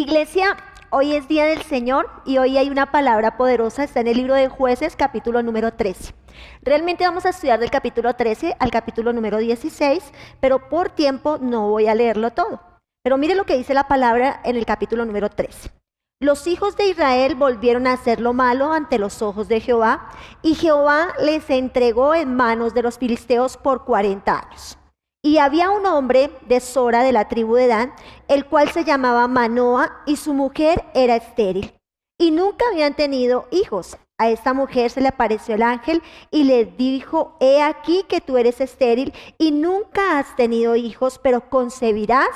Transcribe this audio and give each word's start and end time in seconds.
Iglesia, 0.00 0.56
hoy 0.88 1.14
es 1.14 1.28
Día 1.28 1.44
del 1.44 1.60
Señor 1.60 2.08
y 2.24 2.38
hoy 2.38 2.56
hay 2.56 2.70
una 2.70 2.90
palabra 2.90 3.36
poderosa, 3.36 3.84
está 3.84 4.00
en 4.00 4.06
el 4.06 4.16
libro 4.16 4.32
de 4.34 4.48
jueces 4.48 4.96
capítulo 4.96 5.42
número 5.42 5.74
13. 5.74 6.14
Realmente 6.62 7.04
vamos 7.04 7.26
a 7.26 7.28
estudiar 7.28 7.60
del 7.60 7.70
capítulo 7.70 8.14
13 8.14 8.56
al 8.58 8.70
capítulo 8.70 9.12
número 9.12 9.36
16, 9.36 10.02
pero 10.40 10.70
por 10.70 10.88
tiempo 10.88 11.36
no 11.38 11.68
voy 11.68 11.86
a 11.86 11.94
leerlo 11.94 12.30
todo. 12.30 12.62
Pero 13.02 13.18
mire 13.18 13.34
lo 13.34 13.44
que 13.44 13.58
dice 13.58 13.74
la 13.74 13.88
palabra 13.88 14.40
en 14.42 14.56
el 14.56 14.64
capítulo 14.64 15.04
número 15.04 15.28
13. 15.28 15.70
Los 16.18 16.46
hijos 16.46 16.78
de 16.78 16.86
Israel 16.86 17.34
volvieron 17.34 17.86
a 17.86 17.92
hacer 17.92 18.22
lo 18.22 18.32
malo 18.32 18.72
ante 18.72 18.98
los 18.98 19.20
ojos 19.20 19.48
de 19.48 19.60
Jehová, 19.60 20.08
y 20.40 20.54
Jehová 20.54 21.08
les 21.22 21.50
entregó 21.50 22.14
en 22.14 22.34
manos 22.34 22.72
de 22.72 22.80
los 22.80 22.96
filisteos 22.96 23.58
por 23.58 23.84
40 23.84 24.32
años. 24.32 24.79
Y 25.22 25.38
había 25.38 25.70
un 25.70 25.84
hombre 25.84 26.30
de 26.48 26.60
Sora 26.60 27.02
de 27.02 27.12
la 27.12 27.28
tribu 27.28 27.54
de 27.54 27.66
Dan, 27.66 27.92
el 28.28 28.46
cual 28.46 28.70
se 28.70 28.84
llamaba 28.84 29.28
Manoa, 29.28 30.02
y 30.06 30.16
su 30.16 30.32
mujer 30.32 30.84
era 30.94 31.16
estéril. 31.16 31.74
Y 32.18 32.30
nunca 32.30 32.64
habían 32.70 32.94
tenido 32.94 33.46
hijos. 33.50 33.98
A 34.18 34.28
esta 34.28 34.52
mujer 34.52 34.90
se 34.90 35.00
le 35.00 35.08
apareció 35.08 35.54
el 35.54 35.62
ángel 35.62 36.02
y 36.30 36.44
le 36.44 36.66
dijo, 36.66 37.38
he 37.40 37.62
aquí 37.62 38.04
que 38.06 38.20
tú 38.20 38.36
eres 38.36 38.60
estéril 38.60 39.14
y 39.38 39.50
nunca 39.50 40.18
has 40.18 40.36
tenido 40.36 40.76
hijos, 40.76 41.18
pero 41.22 41.48
concebirás 41.48 42.28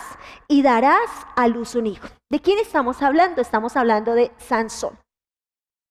y 0.48 0.62
darás 0.62 1.10
a 1.36 1.46
luz 1.46 1.74
un 1.74 1.86
hijo. 1.86 2.08
¿De 2.30 2.40
quién 2.40 2.58
estamos 2.58 3.02
hablando? 3.02 3.42
Estamos 3.42 3.76
hablando 3.76 4.14
de 4.14 4.32
Sansón. 4.38 4.98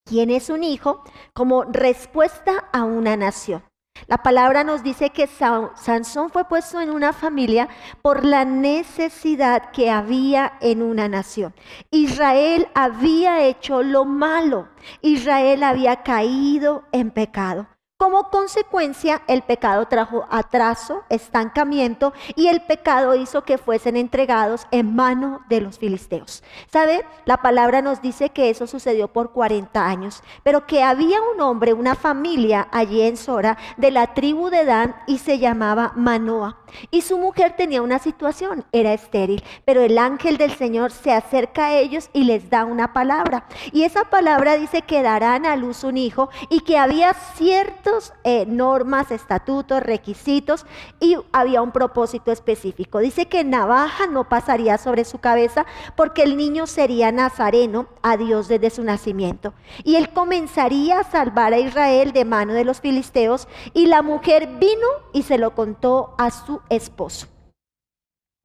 ¿Quién 0.04 0.32
es 0.32 0.50
un 0.50 0.64
hijo? 0.64 1.04
Como 1.36 1.64
respuesta 1.64 2.70
a 2.74 2.86
una 2.86 3.16
nación. 3.16 3.64
La 4.08 4.18
palabra 4.18 4.64
nos 4.64 4.84
dice 4.84 5.12
que 5.12 5.28
Sansón 5.28 6.30
fue 6.30 6.46
puesto 6.46 6.82
en 6.82 6.92
una 6.92 7.14
familia 7.14 7.70
por 8.02 8.26
la 8.26 8.44
necesidad 8.44 9.72
que 9.72 9.90
había 9.90 10.54
en 10.62 10.82
una 10.82 11.08
nación. 11.08 11.54
Israel 11.90 12.68
había 12.74 13.44
hecho 13.44 13.82
lo 13.82 14.06
malo. 14.06 14.68
Israel 15.02 15.64
había 15.64 16.04
caído 16.04 16.84
en 16.92 17.12
pecado. 17.12 17.68
Como 18.04 18.30
consecuencia, 18.30 19.22
el 19.28 19.44
pecado 19.44 19.86
trajo 19.86 20.28
atraso, 20.30 21.04
estancamiento 21.08 22.12
y 22.36 22.48
el 22.48 22.62
pecado 22.62 23.16
hizo 23.16 23.46
que 23.46 23.58
fuesen 23.58 23.96
entregados 23.96 24.68
en 24.72 24.94
mano 24.94 25.40
de 25.48 25.62
los 25.62 25.80
filisteos. 25.80 26.44
¿Sabe? 26.70 27.06
La 27.24 27.38
palabra 27.38 27.82
nos 27.82 28.02
dice 28.02 28.32
que 28.32 28.50
eso 28.50 28.68
sucedió 28.68 29.08
por 29.08 29.32
40 29.32 29.88
años, 29.88 30.22
pero 30.44 30.68
que 30.68 30.84
había 30.84 31.22
un 31.22 31.40
hombre, 31.40 31.72
una 31.72 31.96
familia 31.96 32.68
allí 32.74 33.04
en 33.04 33.16
Sora 33.16 33.58
de 33.78 33.92
la 33.92 34.14
tribu 34.14 34.50
de 34.50 34.66
Dan 34.66 34.98
y 35.08 35.20
se 35.20 35.40
llamaba 35.40 35.94
Manoa. 35.96 36.63
Y 36.92 37.02
su 37.02 37.18
mujer 37.18 37.56
tenía 37.56 37.82
una 37.82 38.00
situación, 38.00 38.66
era 38.72 38.94
estéril, 38.94 39.44
pero 39.66 39.82
el 39.82 39.98
ángel 39.98 40.38
del 40.38 40.52
Señor 40.52 40.92
se 40.92 41.12
acerca 41.12 41.68
a 41.68 41.78
ellos 41.78 42.10
y 42.14 42.24
les 42.24 42.50
da 42.50 42.66
una 42.66 42.94
palabra. 42.94 43.46
Y 43.72 43.84
esa 43.84 44.06
palabra 44.06 44.58
dice 44.58 44.82
que 44.82 45.02
darán 45.02 45.46
a 45.46 45.56
luz 45.56 45.84
un 45.84 45.98
hijo 45.98 46.30
y 46.50 46.62
que 46.62 46.78
había 46.78 47.14
cierto 47.14 48.00
eh, 48.24 48.46
normas, 48.48 49.12
estatutos, 49.12 49.82
requisitos 49.82 50.66
y 51.00 51.16
había 51.32 51.62
un 51.62 51.72
propósito 51.72 52.32
específico. 52.32 53.00
Dice 53.00 53.28
que 53.28 53.44
navaja 53.44 54.08
no 54.08 54.30
pasaría 54.30 54.78
sobre 54.78 55.06
su 55.06 55.20
cabeza 55.20 55.66
porque 55.96 56.24
el 56.24 56.38
niño 56.38 56.68
sería 56.68 57.12
nazareno 57.12 57.88
a 58.02 58.18
Dios 58.18 58.48
desde 58.48 58.70
su 58.70 58.84
nacimiento. 58.84 59.54
Y 59.84 59.96
él 59.96 60.10
comenzaría 60.10 61.00
a 61.00 61.04
salvar 61.04 61.54
a 61.54 61.60
Israel 61.60 62.14
de 62.14 62.26
mano 62.26 62.54
de 62.54 62.66
los 62.66 62.82
filisteos 62.82 63.48
y 63.74 63.88
la 63.88 64.02
mujer 64.02 64.48
vino 64.60 64.88
y 65.14 65.24
se 65.24 65.38
lo 65.38 65.56
contó 65.56 66.16
a 66.18 66.32
su 66.32 66.62
esposo. 66.70 67.28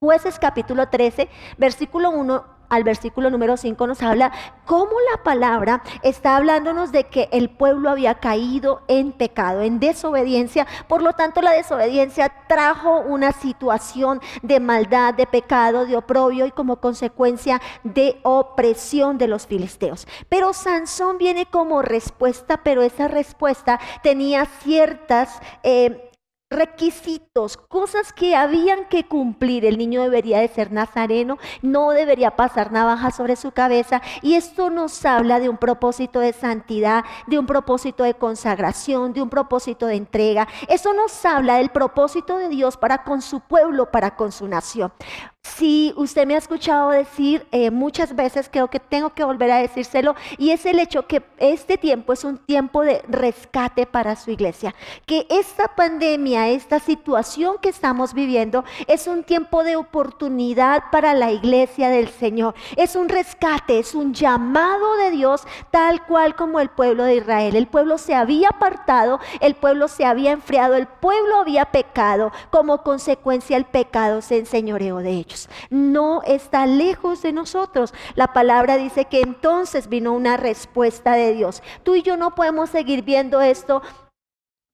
Jueces 0.00 0.38
capítulo 0.38 0.88
13, 0.88 1.28
versículo 1.58 2.10
1 2.10 2.58
al 2.68 2.84
versículo 2.84 3.30
número 3.30 3.56
5 3.56 3.86
nos 3.86 4.02
habla 4.02 4.32
cómo 4.66 4.92
la 5.10 5.22
palabra 5.22 5.82
está 6.02 6.36
hablándonos 6.36 6.92
de 6.92 7.04
que 7.04 7.28
el 7.32 7.50
pueblo 7.50 7.90
había 7.90 8.16
caído 8.16 8.82
en 8.88 9.12
pecado, 9.12 9.62
en 9.62 9.80
desobediencia. 9.80 10.66
Por 10.86 11.02
lo 11.02 11.14
tanto, 11.14 11.40
la 11.40 11.52
desobediencia 11.52 12.32
trajo 12.46 13.00
una 13.00 13.32
situación 13.32 14.20
de 14.42 14.60
maldad, 14.60 15.14
de 15.14 15.26
pecado, 15.26 15.86
de 15.86 15.96
oprobio 15.96 16.46
y 16.46 16.50
como 16.50 16.76
consecuencia 16.76 17.60
de 17.84 18.20
opresión 18.22 19.18
de 19.18 19.28
los 19.28 19.46
filisteos. 19.46 20.06
Pero 20.28 20.52
Sansón 20.52 21.18
viene 21.18 21.46
como 21.46 21.82
respuesta, 21.82 22.60
pero 22.62 22.82
esa 22.82 23.08
respuesta 23.08 23.80
tenía 24.02 24.44
ciertas... 24.44 25.40
Eh, 25.62 26.04
requisitos, 26.50 27.56
cosas 27.56 28.12
que 28.12 28.34
habían 28.34 28.86
que 28.86 29.04
cumplir. 29.04 29.64
El 29.64 29.78
niño 29.78 30.02
debería 30.02 30.40
de 30.40 30.48
ser 30.48 30.72
nazareno, 30.72 31.38
no 31.62 31.90
debería 31.90 32.36
pasar 32.36 32.72
navaja 32.72 33.10
sobre 33.10 33.36
su 33.36 33.52
cabeza. 33.52 34.00
Y 34.22 34.34
esto 34.34 34.70
nos 34.70 35.04
habla 35.04 35.40
de 35.40 35.48
un 35.48 35.58
propósito 35.58 36.20
de 36.20 36.32
santidad, 36.32 37.04
de 37.26 37.38
un 37.38 37.46
propósito 37.46 38.04
de 38.04 38.14
consagración, 38.14 39.12
de 39.12 39.22
un 39.22 39.30
propósito 39.30 39.86
de 39.86 39.96
entrega. 39.96 40.48
Eso 40.68 40.94
nos 40.94 41.24
habla 41.24 41.56
del 41.56 41.70
propósito 41.70 42.38
de 42.38 42.48
Dios 42.48 42.76
para 42.76 43.04
con 43.04 43.22
su 43.22 43.40
pueblo, 43.40 43.90
para 43.90 44.16
con 44.16 44.32
su 44.32 44.48
nación. 44.48 44.92
Si 45.56 45.92
usted 45.96 46.26
me 46.26 46.34
ha 46.34 46.38
escuchado 46.38 46.90
decir 46.90 47.46
eh, 47.52 47.70
muchas 47.70 48.14
veces, 48.14 48.48
creo 48.50 48.68
que 48.68 48.80
tengo 48.80 49.10
que 49.10 49.24
volver 49.24 49.50
a 49.50 49.58
decírselo, 49.58 50.14
y 50.36 50.50
es 50.50 50.66
el 50.66 50.78
hecho 50.78 51.06
que 51.06 51.22
este 51.38 51.78
tiempo 51.78 52.12
es 52.12 52.24
un 52.24 52.38
tiempo 52.38 52.82
de 52.82 53.02
rescate 53.08 53.86
para 53.86 54.16
su 54.16 54.30
iglesia, 54.30 54.74
que 55.06 55.26
esta 55.30 55.68
pandemia, 55.68 56.48
esta 56.48 56.80
situación 56.80 57.56
que 57.60 57.70
estamos 57.70 58.14
viviendo, 58.14 58.64
es 58.86 59.06
un 59.06 59.24
tiempo 59.24 59.64
de 59.64 59.76
oportunidad 59.76 60.84
para 60.92 61.14
la 61.14 61.32
iglesia 61.32 61.88
del 61.88 62.08
Señor, 62.08 62.54
es 62.76 62.94
un 62.94 63.08
rescate, 63.08 63.78
es 63.78 63.94
un 63.94 64.14
llamado 64.14 64.96
de 64.96 65.10
Dios, 65.10 65.46
tal 65.70 66.04
cual 66.06 66.36
como 66.36 66.60
el 66.60 66.68
pueblo 66.68 67.04
de 67.04 67.16
Israel. 67.16 67.56
El 67.56 67.66
pueblo 67.66 67.98
se 67.98 68.14
había 68.14 68.48
apartado, 68.48 69.20
el 69.40 69.54
pueblo 69.54 69.88
se 69.88 70.04
había 70.04 70.32
enfriado, 70.32 70.74
el 70.74 70.86
pueblo 70.86 71.36
había 71.36 71.66
pecado, 71.66 72.32
como 72.50 72.82
consecuencia 72.82 73.56
el 73.56 73.64
pecado 73.64 74.20
se 74.20 74.38
enseñoreó 74.38 74.98
de 74.98 75.10
ellos 75.10 75.37
no 75.70 76.22
está 76.24 76.66
lejos 76.66 77.22
de 77.22 77.32
nosotros. 77.32 77.94
La 78.14 78.32
palabra 78.32 78.76
dice 78.76 79.04
que 79.04 79.20
entonces 79.20 79.88
vino 79.88 80.12
una 80.12 80.36
respuesta 80.36 81.12
de 81.12 81.34
Dios. 81.34 81.62
Tú 81.82 81.94
y 81.94 82.02
yo 82.02 82.16
no 82.16 82.34
podemos 82.34 82.70
seguir 82.70 83.02
viendo 83.02 83.40
esto 83.40 83.82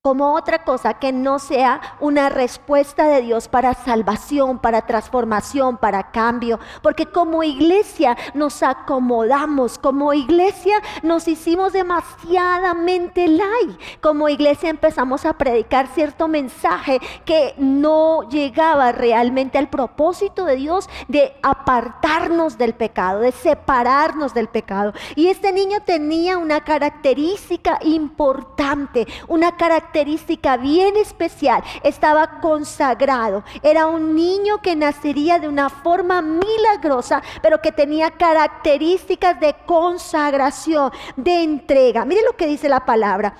como 0.07 0.35
otra 0.35 0.65
cosa 0.65 0.93
que 0.93 1.13
no 1.13 1.39
sea 1.39 1.81
una 1.99 2.29
respuesta 2.29 3.09
de 3.09 3.23
Dios 3.23 3.49
para 3.49 3.73
salvación, 3.73 4.59
para 4.59 4.83
transformación, 4.83 5.79
para 5.79 6.11
cambio. 6.11 6.61
Porque 6.83 7.07
como 7.07 7.43
iglesia 7.43 8.15
nos 8.35 8.63
acomodamos, 8.63 9.79
como 9.79 10.13
iglesia 10.13 10.75
nos 11.03 11.27
hicimos 11.27 11.73
demasiadamente 11.73 13.29
light. 13.29 13.81
Como 14.03 14.29
iglesia 14.29 14.69
empezamos 14.69 15.25
a 15.25 15.39
predicar 15.39 15.87
cierto 15.95 16.29
mensaje 16.29 17.01
que 17.25 17.55
no 17.57 18.29
llegaba 18.29 18.93
realmente 18.93 19.57
al 19.57 19.71
propósito 19.71 20.45
de 20.45 20.57
Dios 20.57 20.87
de 21.09 21.35
apartarnos 21.43 22.59
del 22.59 22.75
pecado, 22.75 23.21
de 23.21 23.33
separarnos 23.33 24.35
del 24.35 24.49
pecado. 24.49 24.93
Y 25.17 25.29
este 25.29 25.51
niño 25.51 25.79
tenía 25.87 26.37
una 26.37 26.63
característica 26.63 27.79
importante, 27.83 29.07
una 29.29 29.57
característica 29.57 29.94
característica 29.95 30.57
bien 30.57 30.97
especial. 30.97 31.63
Estaba 31.85 32.41
consagrado. 32.41 33.45
Era 33.63 33.87
un 33.87 34.17
niño 34.17 34.61
que 34.61 34.75
nacería 34.75 35.39
de 35.39 35.47
una 35.47 35.71
forma 35.71 36.21
milagrosa, 36.21 37.23
pero 37.41 37.63
que 37.63 37.71
tenía 37.71 38.11
características 38.11 39.39
de 39.39 39.55
consagración, 39.67 40.91
de 41.17 41.45
entrega. 41.45 42.05
Mire 42.05 42.23
lo 42.25 42.37
que 42.37 42.49
dice 42.49 42.69
la 42.69 42.85
palabra. 42.85 43.37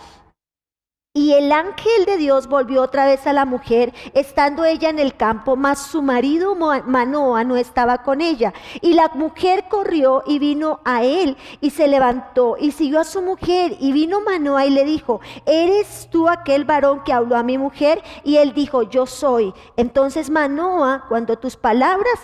Y 1.17 1.33
el 1.35 1.53
ángel 1.53 2.07
de 2.07 2.17
Dios 2.17 2.49
volvió 2.49 2.83
otra 2.83 3.07
vez 3.07 3.25
a 3.29 3.33
la 3.33 3.45
mujer, 3.45 3.95
estando 4.15 4.65
ella 4.65 4.89
en 4.89 4.99
el 4.99 5.15
campo, 5.15 5.55
mas 5.55 5.79
su 5.79 6.03
marido 6.03 6.57
Manoa 6.57 7.45
no 7.45 7.57
estaba 7.57 8.03
con 8.03 8.21
ella. 8.21 8.53
Y 8.81 8.95
la 8.95 9.07
mujer 9.15 9.67
corrió 9.71 10.25
y 10.27 10.41
vino 10.41 10.81
a 10.85 11.05
él 11.05 11.37
y 11.61 11.71
se 11.71 11.87
levantó 11.87 12.57
y 12.59 12.73
siguió 12.73 12.99
a 12.99 13.05
su 13.05 13.23
mujer. 13.23 13.77
Y 13.79 13.93
vino 13.93 14.23
Manoa 14.23 14.67
y 14.67 14.71
le 14.71 14.83
dijo, 14.83 15.21
¿eres 15.47 16.09
tú 16.11 16.29
aquel 16.29 16.65
varón 16.65 17.05
que 17.05 17.13
habló 17.13 17.37
a 17.37 17.45
mi 17.45 17.59
mujer? 17.59 18.03
Y 18.25 18.39
él 18.39 18.53
dijo, 18.53 18.83
yo 18.83 19.07
soy. 19.07 19.55
Entonces 19.77 20.31
Manoa, 20.31 21.05
cuando 21.09 21.39
tus 21.39 21.55
palabras 21.55 22.19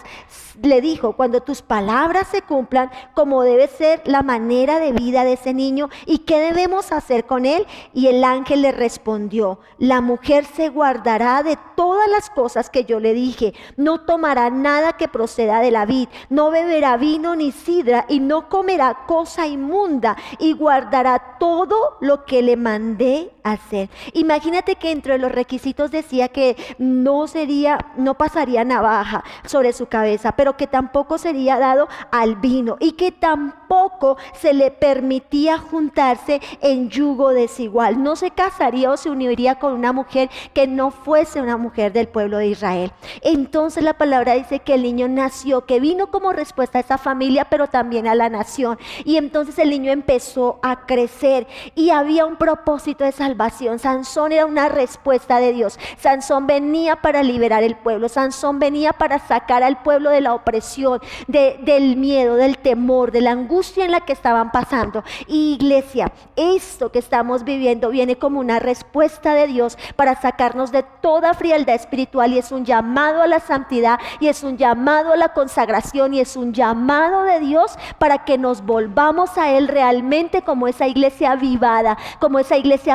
le 0.62 0.80
dijo, 0.80 1.12
cuando 1.12 1.40
tus 1.40 1.62
palabras 1.62 2.26
se 2.28 2.42
cumplan, 2.42 2.90
como 3.14 3.42
debe 3.42 3.68
ser 3.68 4.02
la 4.04 4.22
manera 4.22 4.78
de 4.78 4.92
vida 4.92 5.24
de 5.24 5.34
ese 5.34 5.54
niño 5.54 5.88
y 6.06 6.18
qué 6.18 6.40
debemos 6.40 6.92
hacer 6.92 7.24
con 7.24 7.46
él. 7.46 7.68
Y 7.94 8.08
el 8.08 8.24
ángel 8.24 8.62
le 8.62 8.72
respondió, 8.80 9.60
la 9.78 10.00
mujer 10.00 10.44
se 10.44 10.70
guardará 10.70 11.44
de 11.44 11.56
todas 11.76 12.10
las 12.10 12.30
cosas 12.30 12.70
que 12.70 12.84
yo 12.84 12.98
le 12.98 13.14
dije, 13.14 13.54
no 13.76 14.00
tomará 14.00 14.50
nada 14.50 14.94
que 14.94 15.06
proceda 15.06 15.60
de 15.60 15.70
la 15.70 15.84
vid, 15.84 16.08
no 16.30 16.50
beberá 16.50 16.96
vino 16.96 17.36
ni 17.36 17.52
sidra 17.52 18.06
y 18.08 18.18
no 18.18 18.48
comerá 18.48 19.04
cosa 19.06 19.46
inmunda. 19.46 20.16
Y 20.38 20.54
guardará 20.54 21.36
todo 21.38 21.98
lo 22.00 22.24
que 22.24 22.42
le 22.42 22.56
mandé 22.56 23.30
hacer. 23.44 23.88
Imagínate 24.12 24.76
que 24.76 24.90
entre 24.90 25.18
los 25.18 25.32
requisitos 25.32 25.90
decía 25.90 26.28
que 26.28 26.56
no 26.78 27.26
sería, 27.26 27.78
no 27.96 28.14
pasaría 28.14 28.64
navaja 28.64 29.24
sobre 29.44 29.72
su 29.72 29.86
cabeza, 29.86 30.32
pero 30.32 30.56
que 30.56 30.66
tampoco 30.66 31.18
sería 31.18 31.58
dado 31.58 31.88
al 32.10 32.36
vino 32.36 32.76
y 32.80 32.92
que 32.92 33.12
tampoco 33.12 34.16
se 34.34 34.52
le 34.52 34.70
permitía 34.70 35.58
juntarse 35.58 36.40
en 36.60 36.90
yugo 36.90 37.30
desigual. 37.30 38.02
No 38.02 38.16
se 38.16 38.30
casaría 38.30 38.90
o 38.90 38.96
se 38.96 39.10
uniría 39.10 39.58
con 39.58 39.72
una 39.72 39.92
mujer 39.92 40.30
que 40.52 40.66
no 40.66 40.90
fuese 40.90 41.40
una 41.40 41.56
mujer 41.56 41.92
del 41.92 42.08
pueblo 42.08 42.38
de 42.38 42.48
Israel. 42.48 42.92
Entonces 43.22 43.82
la 43.82 43.94
palabra 43.94 44.34
dice 44.34 44.60
que 44.60 44.74
el 44.74 44.82
niño 44.82 45.08
nació, 45.08 45.66
que 45.66 45.80
vino 45.80 46.10
como 46.10 46.32
respuesta 46.32 46.78
a 46.78 46.80
esa 46.82 46.98
familia, 46.98 47.46
pero 47.46 47.68
también 47.68 48.06
a 48.06 48.14
la 48.14 48.28
nación. 48.28 48.78
Y 49.04 49.16
entonces 49.16 49.58
el 49.58 49.70
niño 49.70 49.92
empezó 49.92 50.58
a 50.62 50.86
crecer 50.86 51.46
y 51.74 51.90
había 51.90 52.26
un 52.26 52.36
propósito 52.36 53.04
de 53.04 53.12
salvación. 53.12 53.29
Sansón 53.78 54.32
era 54.32 54.46
una 54.46 54.68
respuesta 54.68 55.38
de 55.38 55.52
Dios. 55.52 55.78
Sansón 55.98 56.46
venía 56.46 56.96
para 56.96 57.22
liberar 57.22 57.62
el 57.62 57.76
pueblo. 57.76 58.08
Sansón 58.08 58.58
venía 58.58 58.92
para 58.92 59.18
sacar 59.18 59.62
al 59.62 59.82
pueblo 59.82 60.10
de 60.10 60.20
la 60.20 60.34
opresión, 60.34 61.00
del 61.28 61.96
miedo, 61.96 62.36
del 62.36 62.58
temor, 62.58 63.12
de 63.12 63.20
la 63.20 63.32
angustia 63.32 63.84
en 63.84 63.92
la 63.92 64.00
que 64.00 64.12
estaban 64.12 64.50
pasando. 64.50 65.04
iglesia, 65.26 66.12
esto 66.36 66.92
que 66.92 66.98
estamos 66.98 67.44
viviendo 67.44 67.90
viene 67.90 68.16
como 68.16 68.40
una 68.40 68.58
respuesta 68.58 69.34
de 69.34 69.46
Dios 69.46 69.78
para 69.96 70.20
sacarnos 70.20 70.72
de 70.72 70.82
toda 70.82 71.34
frialdad 71.34 71.74
espiritual 71.74 72.32
y 72.32 72.38
es 72.38 72.52
un 72.52 72.64
llamado 72.64 73.22
a 73.22 73.26
la 73.26 73.40
santidad 73.40 73.98
y 74.20 74.28
es 74.28 74.42
un 74.42 74.56
llamado 74.56 75.12
a 75.12 75.16
la 75.16 75.32
consagración 75.32 76.14
y 76.14 76.20
es 76.20 76.36
un 76.36 76.52
llamado 76.52 77.24
de 77.24 77.40
Dios 77.40 77.76
para 77.98 78.24
que 78.24 78.38
nos 78.38 78.64
volvamos 78.64 79.36
a 79.38 79.50
Él 79.50 79.68
realmente 79.68 80.42
como 80.42 80.68
esa 80.68 80.86
iglesia 80.86 81.32
avivada, 81.32 81.96
como 82.18 82.38
esa 82.38 82.56
iglesia 82.56 82.94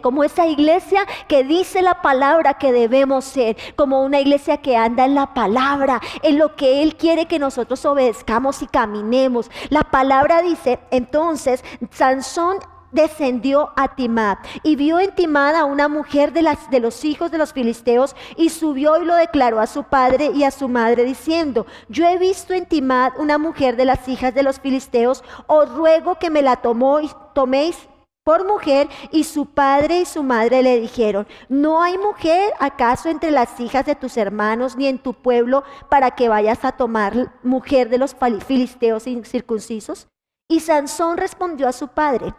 como 0.00 0.24
esa 0.24 0.46
iglesia 0.46 1.06
que 1.28 1.44
dice 1.44 1.82
la 1.82 2.02
palabra 2.02 2.54
que 2.54 2.72
debemos 2.72 3.24
ser, 3.24 3.56
como 3.76 4.02
una 4.02 4.20
iglesia 4.20 4.58
que 4.58 4.76
anda 4.76 5.04
en 5.04 5.14
la 5.14 5.34
palabra, 5.34 6.00
en 6.22 6.38
lo 6.38 6.54
que 6.56 6.82
Él 6.82 6.96
quiere 6.96 7.26
que 7.26 7.38
nosotros 7.38 7.84
obedezcamos 7.84 8.62
y 8.62 8.66
caminemos. 8.66 9.50
La 9.70 9.82
palabra 9.82 10.42
dice, 10.42 10.78
entonces, 10.90 11.64
Sansón 11.90 12.58
descendió 12.94 13.72
a 13.76 13.96
Timad 13.96 14.38
y 14.62 14.76
vio 14.76 15.00
en 15.00 15.14
Timad 15.14 15.56
a 15.56 15.64
una 15.64 15.88
mujer 15.88 16.32
de, 16.32 16.42
las, 16.42 16.70
de 16.70 16.78
los 16.78 17.04
hijos 17.04 17.30
de 17.30 17.38
los 17.38 17.52
filisteos 17.52 18.14
y 18.36 18.50
subió 18.50 19.02
y 19.02 19.04
lo 19.04 19.16
declaró 19.16 19.60
a 19.60 19.66
su 19.66 19.82
padre 19.82 20.30
y 20.32 20.44
a 20.44 20.52
su 20.52 20.68
madre 20.68 21.04
diciendo, 21.04 21.66
yo 21.88 22.06
he 22.06 22.18
visto 22.18 22.54
en 22.54 22.66
Timad 22.66 23.12
una 23.18 23.36
mujer 23.36 23.76
de 23.76 23.84
las 23.84 24.08
hijas 24.08 24.32
de 24.32 24.44
los 24.44 24.60
filisteos, 24.60 25.24
os 25.48 25.68
ruego 25.74 26.18
que 26.20 26.30
me 26.30 26.42
la 26.42 26.56
tomó 26.56 27.00
toméis 27.34 27.88
por 28.24 28.46
mujer 28.46 28.88
y 29.12 29.24
su 29.24 29.46
padre 29.46 30.00
y 30.00 30.06
su 30.06 30.22
madre 30.22 30.62
le 30.62 30.80
dijeron, 30.80 31.26
¿no 31.50 31.82
hay 31.82 31.98
mujer 31.98 32.54
acaso 32.58 33.10
entre 33.10 33.30
las 33.30 33.60
hijas 33.60 33.84
de 33.84 33.94
tus 33.94 34.16
hermanos 34.16 34.76
ni 34.76 34.86
en 34.86 34.98
tu 34.98 35.12
pueblo 35.12 35.62
para 35.90 36.12
que 36.12 36.30
vayas 36.30 36.64
a 36.64 36.72
tomar 36.72 37.38
mujer 37.42 37.90
de 37.90 37.98
los 37.98 38.16
filisteos 38.46 39.06
incircuncisos? 39.06 40.08
Y 40.50 40.60
Sansón 40.60 41.18
respondió 41.18 41.68
a 41.68 41.72
su 41.72 41.88
padre, 41.88 42.34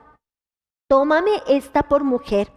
tómame 0.89 1.43
esta 1.47 1.83
por 1.83 2.03
mujer, 2.03 2.51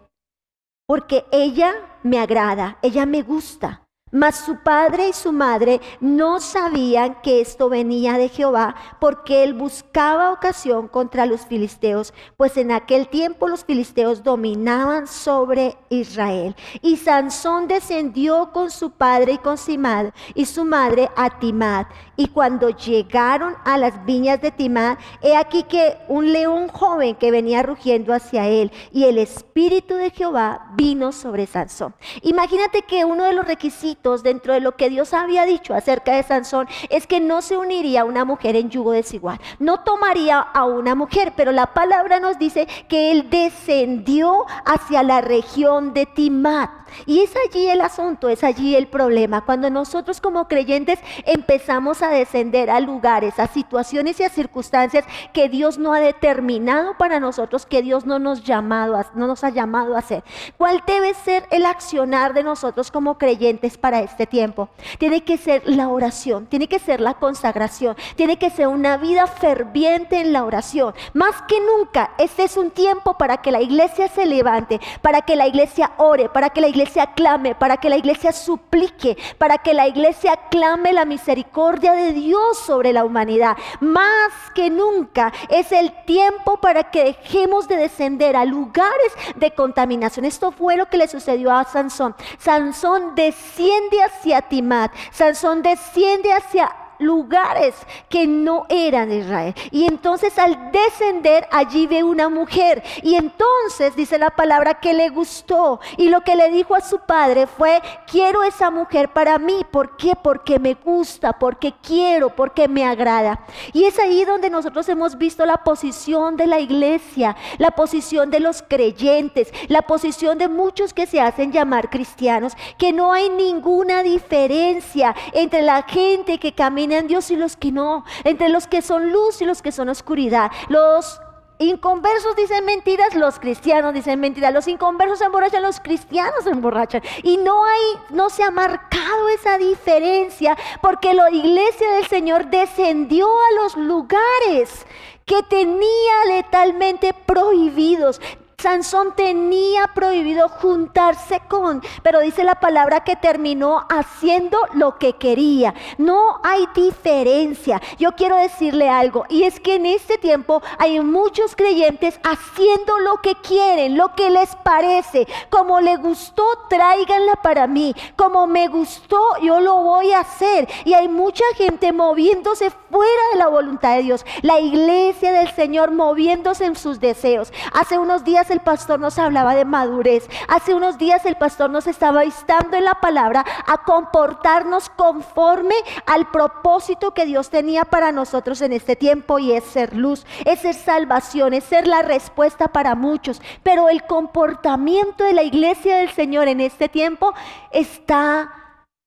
porque 0.87 1.27
ella 1.31 1.75
me 2.03 2.19
agrada, 2.19 2.79
ella 2.83 3.05
me 3.05 3.23
gusta. 3.23 3.88
Mas 4.11 4.37
su 4.37 4.57
padre 4.57 5.09
y 5.09 5.13
su 5.13 5.33
madre 5.33 5.81
no 6.01 6.41
sabían 6.41 7.21
que 7.23 7.41
esto 7.41 7.69
venía 7.69 8.19
de 8.19 8.29
Jehová, 8.29 8.75
porque 9.01 9.45
él 9.45 9.55
buscaba 9.55 10.33
ocasión 10.33 10.89
contra 10.89 11.27
los 11.27 11.47
filisteos, 11.47 12.15
pues 12.37 12.57
en 12.57 12.73
aquel 12.73 13.09
tiempo 13.09 13.49
los 13.49 13.65
filisteos 13.65 14.23
dominaban 14.23 15.07
sobre 15.07 15.77
Israel. 15.89 16.57
Y 16.83 16.97
Sansón 16.97 17.69
descendió 17.69 18.51
con 18.53 18.71
su 18.71 18.91
padre 18.91 19.33
y 19.33 19.39
con 19.39 19.59
Simad 19.59 20.07
y 20.35 20.47
su 20.47 20.65
madre 20.65 21.11
a 21.17 21.39
Timad. 21.39 21.87
Y 22.21 22.27
cuando 22.27 22.71
llegaron 22.71 23.55
a 23.65 23.79
las 23.79 24.05
viñas 24.05 24.41
de 24.41 24.51
Timad, 24.51 24.99
he 25.23 25.37
aquí 25.37 25.63
que 25.63 25.97
un 26.09 26.33
león 26.33 26.67
joven 26.67 27.15
que 27.15 27.31
venía 27.31 27.63
rugiendo 27.63 28.13
hacia 28.13 28.49
él, 28.49 28.73
y 28.93 29.05
el 29.05 29.19
espíritu 29.19 29.95
de 29.95 30.11
Jehová 30.11 30.67
vino 30.75 31.13
sobre 31.13 31.47
Sansón. 31.47 31.95
Imagínate 32.23 32.83
que 32.83 33.05
uno 33.05 33.23
de 33.23 33.35
los 33.35 33.47
requisitos 33.47 34.25
dentro 34.25 34.53
de 34.53 34.59
lo 34.59 34.75
que 34.75 34.91
Dios 34.91 35.15
había 35.15 35.45
dicho 35.45 35.75
acerca 35.75 36.17
de 36.17 36.25
Sansón 36.25 36.67
es 36.91 37.07
que 37.07 37.21
no 37.21 37.41
se 37.41 37.57
uniría 37.57 38.01
a 38.01 38.05
una 38.05 38.25
mujer 38.25 38.57
en 38.57 38.69
yugo 38.69 38.91
desigual, 38.91 39.41
no 39.61 39.85
tomaría 39.85 40.41
a 40.41 40.65
una 40.65 40.97
mujer, 40.97 41.35
pero 41.37 41.53
la 41.53 41.73
palabra 41.73 42.19
nos 42.19 42.37
dice 42.37 42.67
que 42.89 43.13
él 43.13 43.31
descendió 43.31 44.45
hacia 44.65 45.05
la 45.05 45.21
región 45.21 45.95
de 45.95 46.05
Timat. 46.07 46.71
Y 47.07 47.21
es 47.21 47.33
allí 47.47 47.69
el 47.69 47.81
asunto, 47.81 48.29
es 48.29 48.43
allí 48.43 48.75
el 48.75 48.87
problema. 48.87 49.45
Cuando 49.45 49.71
nosotros 49.71 50.21
como 50.21 50.49
creyentes 50.49 50.99
empezamos 51.27 52.03
a 52.03 52.08
descender 52.11 52.71
a 52.71 52.81
lugares, 52.81 53.39
a 53.39 53.47
situaciones 53.47 54.21
y 54.21 54.25
a 54.25 54.29
circunstancias 54.29 55.05
que 55.33 55.49
Dios 55.49 55.79
no 55.79 55.93
ha 55.93 56.01
determinado 56.01 56.97
para 56.97 57.21
nosotros, 57.21 57.67
que 57.67 57.83
Dios 57.83 58.07
no 58.07 58.19
nos, 58.19 58.45
llamado 58.45 59.05
no 59.15 59.27
nos 59.27 59.45
ha 59.45 59.51
llamado 59.51 59.95
a 59.95 59.99
hacer. 59.99 60.25
¿Cuál 60.57 60.83
debe 60.87 61.15
ser 61.15 61.47
el 61.51 61.67
accionar 61.67 62.35
de 62.35 62.43
nosotros 62.43 62.91
como 62.91 63.19
creyentes 63.19 63.77
para 63.77 64.01
este 64.01 64.27
tiempo? 64.27 64.69
Tiene 64.99 65.25
que 65.25 65.37
ser 65.37 65.63
la 65.67 65.89
oración, 65.89 66.47
tiene 66.47 66.69
que 66.69 66.79
ser 66.79 67.01
la 67.01 67.15
consagración, 67.15 67.97
tiene 68.17 68.39
que 68.39 68.51
ser 68.51 68.69
una 68.69 68.97
vida 68.97 69.27
ferviente 69.27 70.21
en 70.21 70.33
la 70.33 70.45
oración. 70.45 70.95
Más 71.15 71.43
que 71.43 71.57
nunca, 71.61 72.13
este 72.19 72.45
es 72.45 72.57
un 72.57 72.71
tiempo 72.71 73.15
para 73.15 73.39
que 73.39 73.53
la 73.53 73.61
iglesia 73.61 74.09
se 74.09 74.27
levante, 74.27 74.81
para 75.03 75.23
que 75.23 75.37
la 75.37 75.47
iglesia 75.47 75.93
ore, 75.99 76.29
para 76.29 76.51
que 76.51 76.61
la 76.61 76.69
iglesia 76.69 77.13
clame, 77.15 77.55
para 77.55 77.77
que 77.77 77.91
la 77.91 77.97
iglesia 77.97 78.33
suplique, 78.33 79.17
para 79.39 79.59
que 79.59 79.75
la 79.75 79.87
iglesia 79.87 80.37
clame 80.51 80.93
la 80.93 81.05
misericordia 81.05 81.95
de 81.99 82.13
Dios 82.13 82.59
sobre 82.59 82.93
la 82.93 83.05
humanidad. 83.05 83.57
Más 83.81 84.33
que 84.55 84.71
nunca 84.71 85.33
es 85.49 85.73
el 85.73 85.93
tiempo 86.05 86.59
para 86.61 86.91
que 86.91 87.05
dejemos 87.05 87.69
de 87.69 87.77
descender 87.77 88.37
a 88.37 88.45
lugares 88.45 89.13
de 89.37 89.51
contaminación. 89.53 90.25
Esto 90.25 90.51
fue 90.51 90.77
lo 90.77 90.87
que 90.87 90.99
le 90.99 91.09
sucedió 91.09 91.53
a 91.53 91.65
Sansón. 91.65 92.15
Sansón 92.39 93.15
desciende 93.15 94.03
hacia 94.03 94.43
Timat, 94.43 94.93
Sansón 95.13 95.63
desciende 95.63 96.33
hacia 96.33 96.75
lugares 96.99 97.75
que 98.09 98.27
no 98.27 98.67
eran 98.69 99.13
Israel. 99.13 99.55
Y 99.71 99.87
entonces 99.87 100.39
al 100.39 100.73
descender 100.73 101.47
allí 101.51 101.87
ve 101.87 102.03
una 102.03 102.29
mujer. 102.29 102.83
Y 103.03 103.15
entonces 103.15 103.95
dice 103.97 104.19
la 104.19 104.31
palabra 104.31 104.81
que 104.81 104.95
le 104.95 105.09
gustó. 105.09 105.81
Y 105.97 106.09
lo 106.09 106.23
que 106.23 106.37
le 106.37 106.51
dijo 106.51 106.75
a 106.75 106.81
su 106.81 106.99
padre 107.01 107.47
fue, 107.47 107.81
quiero 108.11 108.43
esa 108.43 108.71
mujer 108.71 109.13
para 109.13 109.39
mí. 109.39 109.65
¿Por 109.71 109.97
qué? 109.97 110.15
Porque 110.21 110.59
me 110.59 110.75
gusta, 110.75 111.33
porque 111.39 111.75
quiero, 111.83 112.35
porque 112.35 112.69
me 112.69 112.85
agrada. 112.85 113.41
Y 113.73 113.85
es 113.85 113.99
ahí 113.99 114.25
donde 114.25 114.51
nosotros 114.51 114.89
hemos 114.89 115.17
visto 115.19 115.45
la 115.47 115.59
posición 115.59 116.37
de 116.37 116.47
la 116.47 116.61
iglesia, 116.61 117.37
la 117.59 117.71
posición 117.71 118.31
de 118.31 118.41
los 118.41 118.63
creyentes, 118.63 119.53
la 119.69 119.83
posición 119.83 120.39
de 120.39 120.49
muchos 120.49 120.95
que 120.95 121.07
se 121.07 121.21
hacen 121.21 121.53
llamar 121.53 121.91
cristianos, 121.91 122.55
que 122.79 122.93
no 122.93 123.13
hay 123.13 123.29
ninguna 123.29 124.03
diferencia 124.03 125.15
entre 125.33 125.63
la 125.63 125.83
gente 125.83 126.39
que 126.39 126.53
camina 126.53 126.88
Dios 127.07 127.31
y 127.31 127.37
los 127.37 127.57
que 127.57 127.73
no, 127.73 128.05
entre 128.25 128.49
los 128.49 128.67
que 128.67 128.83
son 128.83 129.13
luz 129.13 129.41
y 129.43 129.45
los 129.45 129.63
que 129.63 129.73
son 129.73 129.89
oscuridad. 129.89 130.51
Los 130.69 131.21
inconversos 131.59 132.37
dicen 132.37 132.65
mentiras, 132.65 133.15
los 133.15 133.39
cristianos 133.39 133.93
dicen 133.93 134.21
mentiras, 134.21 134.53
los 134.53 134.69
inconversos 134.69 135.19
se 135.19 135.25
emborrachan, 135.25 135.63
los 135.63 135.81
cristianos 135.81 136.45
se 136.45 136.51
emborrachan. 136.51 137.03
Y 137.23 137.37
no 137.39 137.65
hay, 137.65 137.81
no 138.11 138.31
se 138.31 138.43
ha 138.43 138.51
marcado 138.51 139.29
esa 139.35 139.59
diferencia 139.59 140.57
porque 140.81 141.15
la 141.15 141.31
iglesia 141.31 141.91
del 141.93 142.07
Señor 142.07 142.47
descendió 142.51 143.27
a 143.27 143.63
los 143.63 143.77
lugares 143.77 144.87
que 145.25 145.43
tenía 145.43 146.25
letalmente 146.29 147.13
prohibidos. 147.13 148.21
Sansón 148.61 149.15
tenía 149.15 149.87
prohibido 149.95 150.49
juntarse 150.49 151.41
con, 151.47 151.81
pero 152.03 152.19
dice 152.19 152.43
la 152.43 152.57
palabra 152.57 153.05
que 153.05 153.15
terminó 153.15 153.87
haciendo 153.89 154.59
lo 154.75 154.99
que 154.99 155.13
quería. 155.13 155.75
No 155.97 156.41
hay 156.43 156.67
diferencia. 156.75 157.81
Yo 158.01 158.17
quiero 158.17 158.35
decirle 158.35 158.89
algo, 158.89 159.27
y 159.29 159.45
es 159.45 159.61
que 159.61 159.77
en 159.77 159.87
este 159.87 160.19
tiempo 160.19 160.61
hay 160.77 160.99
muchos 160.99 161.55
creyentes 161.55 162.19
haciendo 162.25 162.99
lo 162.99 163.19
que 163.19 163.37
quieren, 163.37 163.97
lo 163.97 164.17
que 164.17 164.29
les 164.29 164.57
parece. 164.57 165.29
Como 165.51 165.81
le 165.81 165.95
gustó, 165.95 166.43
tráiganla 166.69 167.37
para 167.37 167.69
mí. 167.69 167.95
Como 168.17 168.49
me 168.49 168.67
gustó, 168.67 169.21
yo 169.41 169.61
lo 169.61 169.85
voy 169.85 170.11
a 170.11 170.21
hacer. 170.23 170.69
Y 170.85 170.95
hay 170.95 171.07
mucha 171.07 171.45
gente 171.55 171.93
moviéndose 171.93 172.71
fuera 172.91 173.23
de 173.33 173.39
la 173.39 173.47
voluntad 173.47 173.95
de 173.95 174.03
Dios. 174.03 174.27
La 174.43 174.59
iglesia 174.59 175.31
del 175.31 175.55
Señor 175.55 175.93
moviéndose 175.93 176.65
en 176.65 176.75
sus 176.75 176.99
deseos. 176.99 177.53
Hace 177.73 177.99
unos 177.99 178.25
días 178.25 178.48
el 178.51 178.61
pastor 178.61 179.01
nos 179.01 179.19
hablaba 179.19 179.55
de 179.55 179.65
madurez. 179.65 180.29
Hace 180.49 180.75
unos 180.75 180.99
días 180.99 181.25
el 181.25 181.37
pastor 181.37 181.71
nos 181.71 181.87
estaba 181.87 182.25
instando 182.25 182.77
en 182.77 182.85
la 182.85 182.95
palabra 182.95 183.45
a 183.67 183.85
comportarnos 183.85 184.89
conforme 184.91 185.75
al 186.07 186.31
propósito 186.31 187.13
que 187.13 187.27
Dios 187.27 187.51
tenía 187.51 187.85
para 187.85 188.13
nosotros 188.13 188.61
en 188.63 188.73
este 188.73 188.97
tiempo 188.97 189.39
y 189.39 189.53
es 189.53 189.65
ser 189.65 189.97
luz, 189.97 190.27
es 190.45 190.61
ser 190.61 190.75
salvación, 190.75 191.55
es 191.55 191.65
ser 191.65 191.87
la 191.87 192.03
respuesta 192.03 192.69
para 192.69 192.95
muchos. 192.95 193.41
Pero 193.63 193.89
el 193.89 194.05
comportamiento 194.05 195.25
de 195.25 195.33
la 195.33 195.43
iglesia 195.43 195.99
del 195.99 196.11
Señor 196.11 196.49
en 196.49 196.61
este 196.61 196.89
tiempo 196.89 197.35
está 197.71 198.53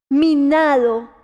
minado 0.09 1.20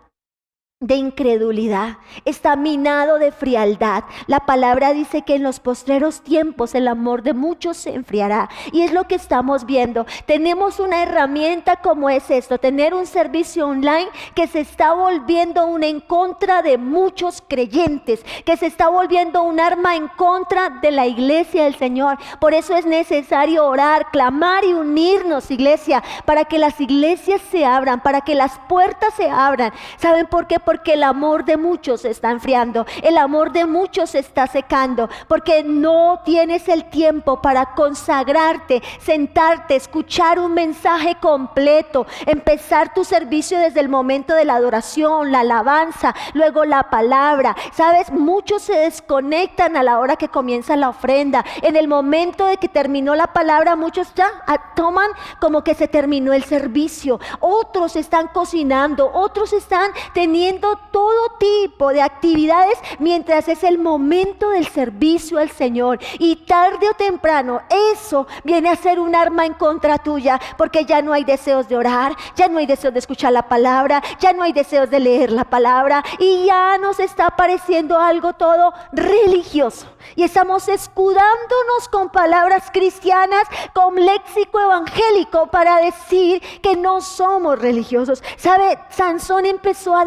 de 0.79 0.93
incredulidad, 0.93 1.97
está 2.23 2.55
minado 2.55 3.17
de 3.17 3.31
frialdad. 3.31 4.03
La 4.27 4.41
palabra 4.41 4.93
dice 4.93 5.23
que 5.23 5.33
en 5.33 5.41
los 5.41 5.59
postreros 5.59 6.21
tiempos 6.21 6.75
el 6.75 6.87
amor 6.87 7.23
de 7.23 7.33
muchos 7.33 7.77
se 7.77 7.95
enfriará. 7.95 8.47
Y 8.71 8.83
es 8.83 8.93
lo 8.93 9.05
que 9.05 9.15
estamos 9.15 9.65
viendo. 9.65 10.05
Tenemos 10.27 10.79
una 10.79 11.01
herramienta 11.01 11.77
como 11.77 12.11
es 12.11 12.29
esto, 12.29 12.59
tener 12.59 12.93
un 12.93 13.07
servicio 13.07 13.67
online 13.67 14.07
que 14.35 14.45
se 14.45 14.59
está 14.59 14.93
volviendo 14.93 15.65
un 15.65 15.83
en 15.83 15.99
contra 15.99 16.61
de 16.61 16.77
muchos 16.77 17.41
creyentes, 17.47 18.23
que 18.45 18.55
se 18.55 18.67
está 18.67 18.89
volviendo 18.89 19.41
un 19.41 19.59
arma 19.59 19.95
en 19.95 20.07
contra 20.09 20.69
de 20.69 20.91
la 20.91 21.07
iglesia 21.07 21.63
del 21.63 21.75
Señor. 21.75 22.19
Por 22.39 22.53
eso 22.53 22.75
es 22.75 22.85
necesario 22.85 23.65
orar, 23.65 24.11
clamar 24.11 24.63
y 24.63 24.73
unirnos, 24.73 25.49
iglesia, 25.49 26.03
para 26.25 26.45
que 26.45 26.59
las 26.59 26.79
iglesias 26.79 27.41
se 27.49 27.65
abran, 27.65 28.03
para 28.03 28.21
que 28.21 28.35
las 28.35 28.59
puertas 28.69 29.15
se 29.15 29.27
abran. 29.27 29.73
¿Saben 29.97 30.27
por 30.27 30.45
qué? 30.45 30.66
Porque 30.67 30.95
el 30.95 31.03
amor 31.03 31.45
de 31.45 31.55
muchos 31.55 32.03
está 32.03 32.29
enfriando, 32.29 32.85
el 33.01 33.17
amor 33.17 33.53
de 33.53 33.65
muchos 33.65 34.09
se 34.09 34.19
está 34.19 34.47
secando, 34.47 35.07
porque 35.29 35.63
no 35.63 36.19
tienes 36.25 36.67
el 36.67 36.89
tiempo 36.89 37.41
para 37.41 37.73
consagrarte, 37.73 38.83
sentarte, 38.99 39.77
escuchar 39.77 40.39
un 40.39 40.53
mensaje 40.53 41.15
completo, 41.21 42.05
empezar 42.25 42.93
tu 42.93 43.05
servicio 43.05 43.57
desde 43.57 43.79
el 43.79 43.87
momento 43.87 44.35
de 44.35 44.43
la 44.43 44.55
adoración, 44.55 45.31
la 45.31 45.39
alabanza, 45.39 46.13
luego 46.33 46.65
la 46.65 46.89
palabra. 46.89 47.55
Sabes, 47.71 48.11
muchos 48.11 48.63
se 48.63 48.75
desconectan 48.75 49.77
a 49.77 49.83
la 49.83 49.99
hora 49.99 50.17
que 50.17 50.27
comienza 50.27 50.75
la 50.75 50.89
ofrenda. 50.89 51.45
En 51.61 51.77
el 51.77 51.87
momento 51.87 52.45
de 52.45 52.57
que 52.57 52.67
terminó 52.67 53.15
la 53.15 53.27
palabra, 53.27 53.77
muchos 53.77 54.13
ya 54.15 54.27
ah, 54.45 54.73
toman 54.75 55.11
como 55.39 55.63
que 55.63 55.75
se 55.75 55.87
terminó 55.87 56.33
el 56.33 56.43
servicio. 56.43 57.21
Otros 57.39 57.95
están 57.95 58.27
cocinando, 58.27 59.09
otros 59.13 59.53
están 59.53 59.91
teniendo 60.13 60.56
todo 60.59 61.29
tipo 61.39 61.89
de 61.89 62.01
actividades 62.01 62.77
mientras 62.99 63.47
es 63.47 63.63
el 63.63 63.77
momento 63.77 64.49
del 64.49 64.67
servicio 64.67 65.39
al 65.39 65.49
Señor. 65.49 65.99
Y 66.19 66.37
tarde 66.37 66.89
o 66.89 66.93
temprano 66.93 67.61
eso 67.95 68.27
viene 68.43 68.69
a 68.69 68.75
ser 68.75 68.99
un 68.99 69.15
arma 69.15 69.45
en 69.45 69.53
contra 69.53 69.97
tuya 69.97 70.39
porque 70.57 70.85
ya 70.85 71.01
no 71.01 71.13
hay 71.13 71.23
deseos 71.23 71.67
de 71.67 71.77
orar, 71.77 72.15
ya 72.35 72.47
no 72.47 72.57
hay 72.57 72.65
deseos 72.65 72.93
de 72.93 72.99
escuchar 72.99 73.33
la 73.33 73.47
palabra, 73.47 74.01
ya 74.19 74.33
no 74.33 74.43
hay 74.43 74.53
deseos 74.53 74.89
de 74.89 74.99
leer 74.99 75.31
la 75.31 75.43
palabra 75.43 76.03
y 76.19 76.45
ya 76.45 76.77
nos 76.77 76.99
está 76.99 77.29
pareciendo 77.31 77.99
algo 77.99 78.33
todo 78.33 78.73
religioso. 78.91 79.87
Y 80.15 80.23
estamos 80.23 80.67
escudándonos 80.67 81.89
con 81.91 82.09
palabras 82.09 82.69
cristianas, 82.71 83.43
con 83.73 83.95
léxico 83.95 84.59
evangélico 84.59 85.47
para 85.47 85.77
decir 85.77 86.41
que 86.61 86.75
no 86.75 87.01
somos 87.01 87.59
religiosos. 87.59 88.23
¿Sabe? 88.37 88.79
Sansón 88.89 89.45
empezó 89.45 89.95
a 89.95 90.05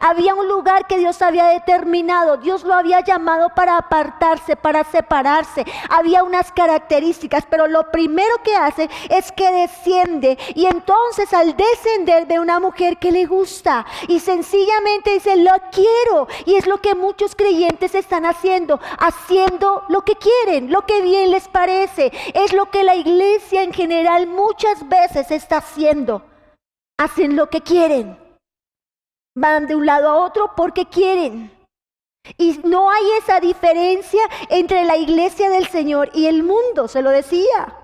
había 0.00 0.34
un 0.34 0.48
lugar 0.48 0.86
que 0.86 0.98
Dios 0.98 1.22
había 1.22 1.46
determinado. 1.46 2.36
Dios 2.36 2.64
lo 2.64 2.74
había 2.74 3.00
llamado 3.00 3.50
para 3.54 3.76
apartarse, 3.76 4.56
para 4.56 4.84
separarse. 4.84 5.64
Había 5.88 6.24
unas 6.24 6.50
características, 6.52 7.44
pero 7.48 7.66
lo 7.66 7.90
primero 7.90 8.42
que 8.42 8.54
hace 8.56 8.88
es 9.08 9.32
que 9.32 9.50
desciende. 9.52 10.38
Y 10.54 10.66
entonces 10.66 11.32
al 11.32 11.56
descender 11.56 12.26
ve 12.26 12.38
una 12.38 12.60
mujer 12.60 12.98
que 12.98 13.12
le 13.12 13.26
gusta. 13.26 13.86
Y 14.08 14.20
sencillamente 14.20 15.14
dice, 15.14 15.36
lo 15.36 15.52
quiero. 15.72 16.28
Y 16.44 16.56
es 16.56 16.66
lo 16.66 16.78
que 16.78 16.94
muchos 16.94 17.34
creyentes 17.34 17.94
están 17.94 18.26
haciendo. 18.26 18.80
Haciendo 18.98 19.84
lo 19.88 20.02
que 20.02 20.16
quieren, 20.16 20.70
lo 20.70 20.86
que 20.86 21.02
bien 21.02 21.30
les 21.30 21.48
parece. 21.48 22.12
Es 22.34 22.52
lo 22.52 22.70
que 22.70 22.84
la 22.84 22.96
iglesia 22.96 23.62
en 23.62 23.72
general 23.72 24.26
muchas 24.26 24.88
veces 24.88 25.30
está 25.30 25.58
haciendo. 25.58 26.22
Hacen 26.98 27.36
lo 27.36 27.48
que 27.48 27.60
quieren 27.60 28.29
van 29.34 29.66
de 29.66 29.74
un 29.74 29.86
lado 29.86 30.08
a 30.08 30.16
otro 30.24 30.52
porque 30.56 30.86
quieren. 30.86 31.56
Y 32.36 32.60
no 32.64 32.90
hay 32.90 33.04
esa 33.18 33.40
diferencia 33.40 34.22
entre 34.48 34.84
la 34.84 34.96
iglesia 34.96 35.50
del 35.50 35.66
Señor 35.66 36.10
y 36.14 36.26
el 36.26 36.42
mundo, 36.42 36.88
se 36.88 37.02
lo 37.02 37.10
decía. 37.10 37.76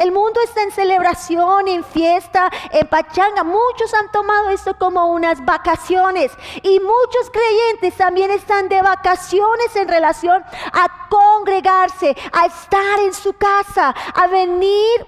El 0.00 0.12
mundo 0.12 0.40
está 0.42 0.62
en 0.62 0.72
celebración, 0.72 1.68
en 1.68 1.84
fiesta, 1.84 2.50
en 2.72 2.86
pachanga. 2.86 3.44
Muchos 3.44 3.92
han 3.92 4.10
tomado 4.10 4.48
esto 4.48 4.78
como 4.78 5.12
unas 5.12 5.44
vacaciones. 5.44 6.32
Y 6.62 6.80
muchos 6.80 7.30
creyentes 7.30 7.98
también 7.98 8.30
están 8.30 8.70
de 8.70 8.80
vacaciones 8.80 9.76
en 9.76 9.88
relación 9.88 10.42
a 10.72 11.08
congregarse, 11.10 12.16
a 12.32 12.46
estar 12.46 13.00
en 13.00 13.12
su 13.12 13.34
casa, 13.34 13.94
a 14.14 14.26
venir 14.26 15.06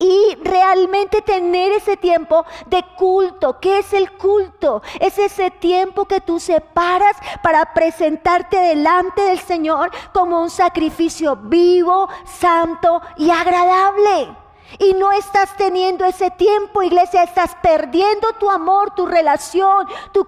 y 0.00 0.36
realmente 0.44 1.22
tener 1.22 1.72
ese 1.72 1.96
tiempo 1.96 2.46
de 2.66 2.84
culto. 2.96 3.58
¿Qué 3.58 3.80
es 3.80 3.92
el 3.92 4.12
culto? 4.12 4.80
Es 5.00 5.18
ese 5.18 5.50
tiempo 5.50 6.04
que 6.04 6.20
tú 6.20 6.38
separas 6.38 7.16
para 7.42 7.74
presentarte 7.74 8.58
delante 8.58 9.22
del 9.22 9.40
Señor 9.40 9.90
como 10.12 10.40
un 10.40 10.50
sacrificio 10.50 11.34
vivo, 11.34 12.08
santo 12.24 13.02
y 13.16 13.30
agradable. 13.30 14.36
Y 14.78 14.92
no 14.92 15.12
estás 15.12 15.56
teniendo 15.56 16.04
ese 16.04 16.30
tiempo, 16.30 16.82
iglesia, 16.82 17.22
estás 17.22 17.54
perdiendo 17.62 18.32
tu 18.34 18.50
amor, 18.50 18.94
tu 18.94 19.06
relación, 19.06 19.88
tu, 20.12 20.26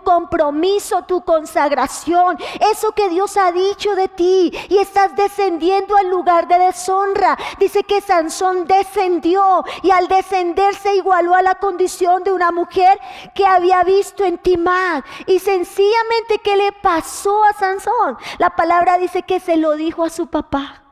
compromiso, 0.00 1.02
tu 1.02 1.22
consagración, 1.22 2.38
eso 2.72 2.92
que 2.92 3.08
Dios 3.08 3.36
ha 3.36 3.50
dicho 3.50 3.94
de 3.96 4.08
ti. 4.08 4.52
Y 4.68 4.78
estás 4.78 5.16
descendiendo 5.16 5.96
al 5.96 6.08
lugar 6.08 6.46
de 6.46 6.58
deshonra. 6.58 7.36
Dice 7.58 7.82
que 7.82 8.00
Sansón 8.00 8.66
descendió 8.66 9.64
y 9.82 9.90
al 9.90 10.06
descender 10.06 10.74
se 10.76 10.94
igualó 10.94 11.34
a 11.34 11.42
la 11.42 11.56
condición 11.56 12.22
de 12.22 12.32
una 12.32 12.52
mujer 12.52 12.98
que 13.34 13.44
había 13.44 13.82
visto 13.82 14.24
en 14.24 14.38
Timad. 14.38 15.02
Y 15.26 15.40
sencillamente, 15.40 16.38
¿qué 16.42 16.56
le 16.56 16.72
pasó 16.72 17.42
a 17.44 17.52
Sansón? 17.54 18.16
La 18.38 18.50
palabra 18.50 18.98
dice 18.98 19.22
que 19.22 19.40
se 19.40 19.56
lo 19.56 19.72
dijo 19.72 20.04
a 20.04 20.10
su 20.10 20.28
papá. 20.28 20.83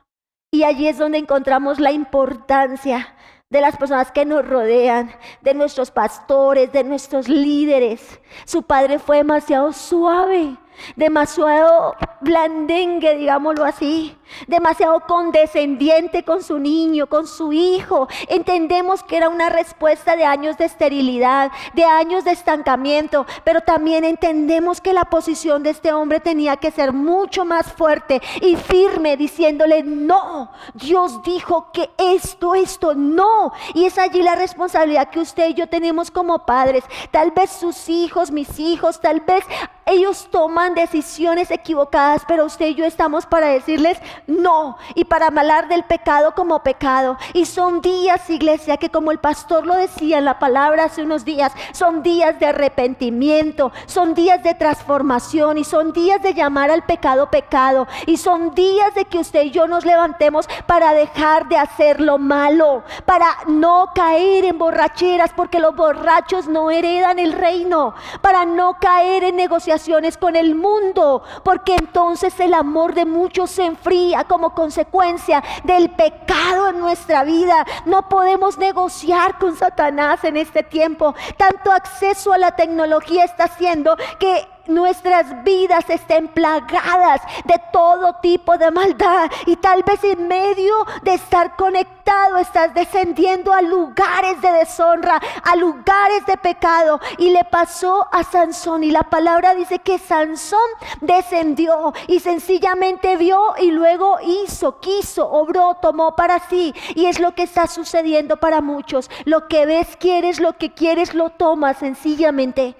Y 0.54 0.64
allí 0.64 0.86
es 0.86 0.98
donde 0.98 1.16
encontramos 1.16 1.80
la 1.80 1.92
importancia 1.92 3.16
de 3.48 3.62
las 3.62 3.78
personas 3.78 4.12
que 4.12 4.26
nos 4.26 4.46
rodean, 4.46 5.10
de 5.40 5.54
nuestros 5.54 5.90
pastores, 5.90 6.70
de 6.72 6.84
nuestros 6.84 7.26
líderes. 7.26 8.20
Su 8.44 8.62
padre 8.62 8.98
fue 8.98 9.16
demasiado 9.16 9.72
suave 9.72 10.58
demasiado 10.96 11.94
blandengue, 12.20 13.16
digámoslo 13.16 13.64
así, 13.64 14.16
demasiado 14.46 15.00
condescendiente 15.00 16.24
con 16.24 16.42
su 16.42 16.58
niño, 16.58 17.06
con 17.06 17.26
su 17.26 17.52
hijo. 17.52 18.08
Entendemos 18.28 19.02
que 19.02 19.16
era 19.16 19.28
una 19.28 19.48
respuesta 19.48 20.16
de 20.16 20.24
años 20.24 20.58
de 20.58 20.64
esterilidad, 20.64 21.50
de 21.74 21.84
años 21.84 22.24
de 22.24 22.32
estancamiento, 22.32 23.26
pero 23.44 23.60
también 23.60 24.04
entendemos 24.04 24.80
que 24.80 24.92
la 24.92 25.04
posición 25.04 25.62
de 25.62 25.70
este 25.70 25.92
hombre 25.92 26.20
tenía 26.20 26.56
que 26.56 26.70
ser 26.70 26.92
mucho 26.92 27.44
más 27.44 27.72
fuerte 27.72 28.20
y 28.40 28.56
firme, 28.56 29.16
diciéndole, 29.16 29.82
no, 29.82 30.50
Dios 30.74 31.22
dijo 31.22 31.70
que 31.72 31.90
esto, 31.98 32.54
esto, 32.54 32.94
no. 32.94 33.52
Y 33.74 33.84
es 33.84 33.98
allí 33.98 34.22
la 34.22 34.34
responsabilidad 34.34 35.10
que 35.10 35.20
usted 35.20 35.50
y 35.50 35.54
yo 35.54 35.68
tenemos 35.68 36.10
como 36.10 36.46
padres. 36.46 36.84
Tal 37.10 37.30
vez 37.30 37.50
sus 37.50 37.88
hijos, 37.88 38.30
mis 38.30 38.58
hijos, 38.58 39.00
tal 39.00 39.20
vez 39.20 39.44
ellos 39.86 40.28
toman 40.30 40.74
decisiones 40.74 41.50
equivocadas, 41.50 42.22
pero 42.26 42.46
usted 42.46 42.66
y 42.66 42.74
yo 42.74 42.84
estamos 42.84 43.26
para 43.26 43.48
decirles 43.48 43.98
no 44.26 44.76
y 44.94 45.04
para 45.04 45.30
malar 45.30 45.68
del 45.68 45.84
pecado 45.84 46.34
como 46.34 46.62
pecado. 46.62 47.16
Y 47.32 47.46
son 47.46 47.80
días, 47.80 48.28
iglesia, 48.30 48.76
que 48.76 48.90
como 48.90 49.10
el 49.10 49.18
pastor 49.18 49.66
lo 49.66 49.74
decía 49.74 50.18
en 50.18 50.24
la 50.24 50.38
palabra 50.38 50.84
hace 50.84 51.02
unos 51.02 51.24
días, 51.24 51.52
son 51.72 52.02
días 52.02 52.38
de 52.38 52.46
arrepentimiento, 52.46 53.72
son 53.86 54.14
días 54.14 54.42
de 54.42 54.54
transformación 54.54 55.58
y 55.58 55.64
son 55.64 55.92
días 55.92 56.22
de 56.22 56.34
llamar 56.34 56.70
al 56.70 56.84
pecado 56.84 57.30
pecado. 57.30 57.86
Y 58.06 58.16
son 58.16 58.54
días 58.54 58.94
de 58.94 59.04
que 59.04 59.18
usted 59.18 59.42
y 59.44 59.50
yo 59.50 59.66
nos 59.66 59.84
levantemos 59.84 60.48
para 60.66 60.94
dejar 60.94 61.48
de 61.48 61.56
hacer 61.56 62.00
lo 62.00 62.18
malo, 62.18 62.82
para 63.04 63.26
no 63.46 63.90
caer 63.94 64.44
en 64.44 64.58
borracheras, 64.58 65.32
porque 65.34 65.58
los 65.58 65.74
borrachos 65.74 66.48
no 66.48 66.70
heredan 66.70 67.18
el 67.18 67.32
reino, 67.32 67.94
para 68.20 68.44
no 68.44 68.76
caer 68.80 69.24
en 69.24 69.36
negociaciones 69.36 70.16
con 70.16 70.36
el 70.36 70.54
mundo, 70.54 71.22
porque 71.42 71.74
entonces 71.74 72.38
el 72.40 72.54
amor 72.54 72.94
de 72.94 73.04
muchos 73.04 73.50
se 73.50 73.64
enfría 73.64 74.11
como 74.28 74.54
consecuencia 74.54 75.42
del 75.64 75.90
pecado 75.90 76.68
en 76.68 76.78
nuestra 76.78 77.24
vida. 77.24 77.64
No 77.86 78.08
podemos 78.08 78.58
negociar 78.58 79.38
con 79.38 79.56
Satanás 79.56 80.24
en 80.24 80.36
este 80.36 80.62
tiempo. 80.62 81.14
Tanto 81.36 81.72
acceso 81.72 82.32
a 82.32 82.38
la 82.38 82.52
tecnología 82.52 83.24
está 83.24 83.44
haciendo 83.44 83.96
que 84.18 84.46
nuestras 84.66 85.42
vidas 85.44 85.88
estén 85.88 86.28
plagadas 86.28 87.20
de 87.44 87.60
todo 87.72 88.14
tipo 88.22 88.58
de 88.58 88.70
maldad. 88.70 89.30
Y 89.46 89.56
tal 89.56 89.82
vez 89.82 90.02
en 90.04 90.28
medio 90.28 90.74
de 91.02 91.14
estar 91.14 91.56
conectado 91.56 92.38
estás 92.38 92.74
descendiendo 92.74 93.52
a 93.52 93.62
lugares 93.62 94.40
de 94.40 94.52
deshonra, 94.52 95.20
a 95.42 95.56
lugares 95.56 96.24
de 96.26 96.36
pecado. 96.36 97.00
Y 97.18 97.30
le 97.30 97.44
pasó 97.44 98.06
a 98.12 98.24
Sansón. 98.24 98.84
Y 98.84 98.90
la 98.90 99.02
palabra 99.02 99.54
dice 99.54 99.78
que 99.78 99.98
Sansón 99.98 100.58
descendió 101.00 101.92
y 102.06 102.20
sencillamente 102.20 103.16
vio 103.16 103.54
y 103.58 103.70
luego 103.70 104.18
hizo, 104.22 104.80
quiso, 104.80 105.28
obró, 105.30 105.76
tomó 105.80 106.16
para 106.16 106.38
sí. 106.48 106.74
Y 106.94 107.06
es 107.06 107.20
lo 107.20 107.34
que 107.34 107.44
está 107.44 107.66
sucediendo 107.66 108.36
para 108.38 108.60
muchos. 108.60 109.10
Lo 109.24 109.48
que 109.48 109.66
ves 109.66 109.96
quieres, 109.98 110.40
lo 110.40 110.54
que 110.54 110.72
quieres 110.72 111.14
lo 111.14 111.30
tomas 111.30 111.78
sencillamente 111.78 112.76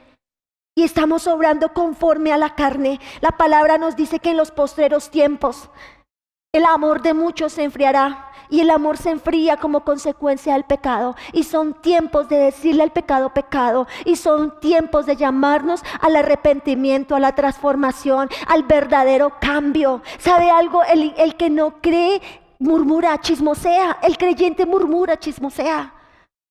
y 0.74 0.84
estamos 0.84 1.26
obrando 1.26 1.72
conforme 1.72 2.32
a 2.32 2.38
la 2.38 2.54
carne. 2.54 3.00
La 3.20 3.32
palabra 3.32 3.78
nos 3.78 3.96
dice 3.96 4.18
que 4.18 4.30
en 4.30 4.36
los 4.36 4.50
postreros 4.50 5.10
tiempos 5.10 5.68
el 6.52 6.64
amor 6.64 7.02
de 7.02 7.14
muchos 7.14 7.52
se 7.52 7.64
enfriará 7.64 8.30
y 8.50 8.60
el 8.60 8.70
amor 8.70 8.98
se 8.98 9.10
enfría 9.10 9.56
como 9.56 9.84
consecuencia 9.84 10.52
del 10.52 10.64
pecado. 10.64 11.16
Y 11.32 11.44
son 11.44 11.72
tiempos 11.80 12.28
de 12.28 12.36
decirle 12.36 12.82
al 12.82 12.92
pecado 12.92 13.30
pecado. 13.30 13.86
Y 14.04 14.16
son 14.16 14.60
tiempos 14.60 15.06
de 15.06 15.16
llamarnos 15.16 15.80
al 16.02 16.16
arrepentimiento, 16.16 17.14
a 17.16 17.20
la 17.20 17.34
transformación, 17.34 18.28
al 18.46 18.64
verdadero 18.64 19.32
cambio. 19.40 20.02
¿Sabe 20.18 20.50
algo? 20.50 20.82
El, 20.84 21.14
el 21.16 21.36
que 21.36 21.48
no 21.48 21.80
cree 21.80 22.20
murmura, 22.58 23.18
chismosea. 23.18 23.98
El 24.02 24.18
creyente 24.18 24.66
murmura, 24.66 25.18
chismosea. 25.18 25.94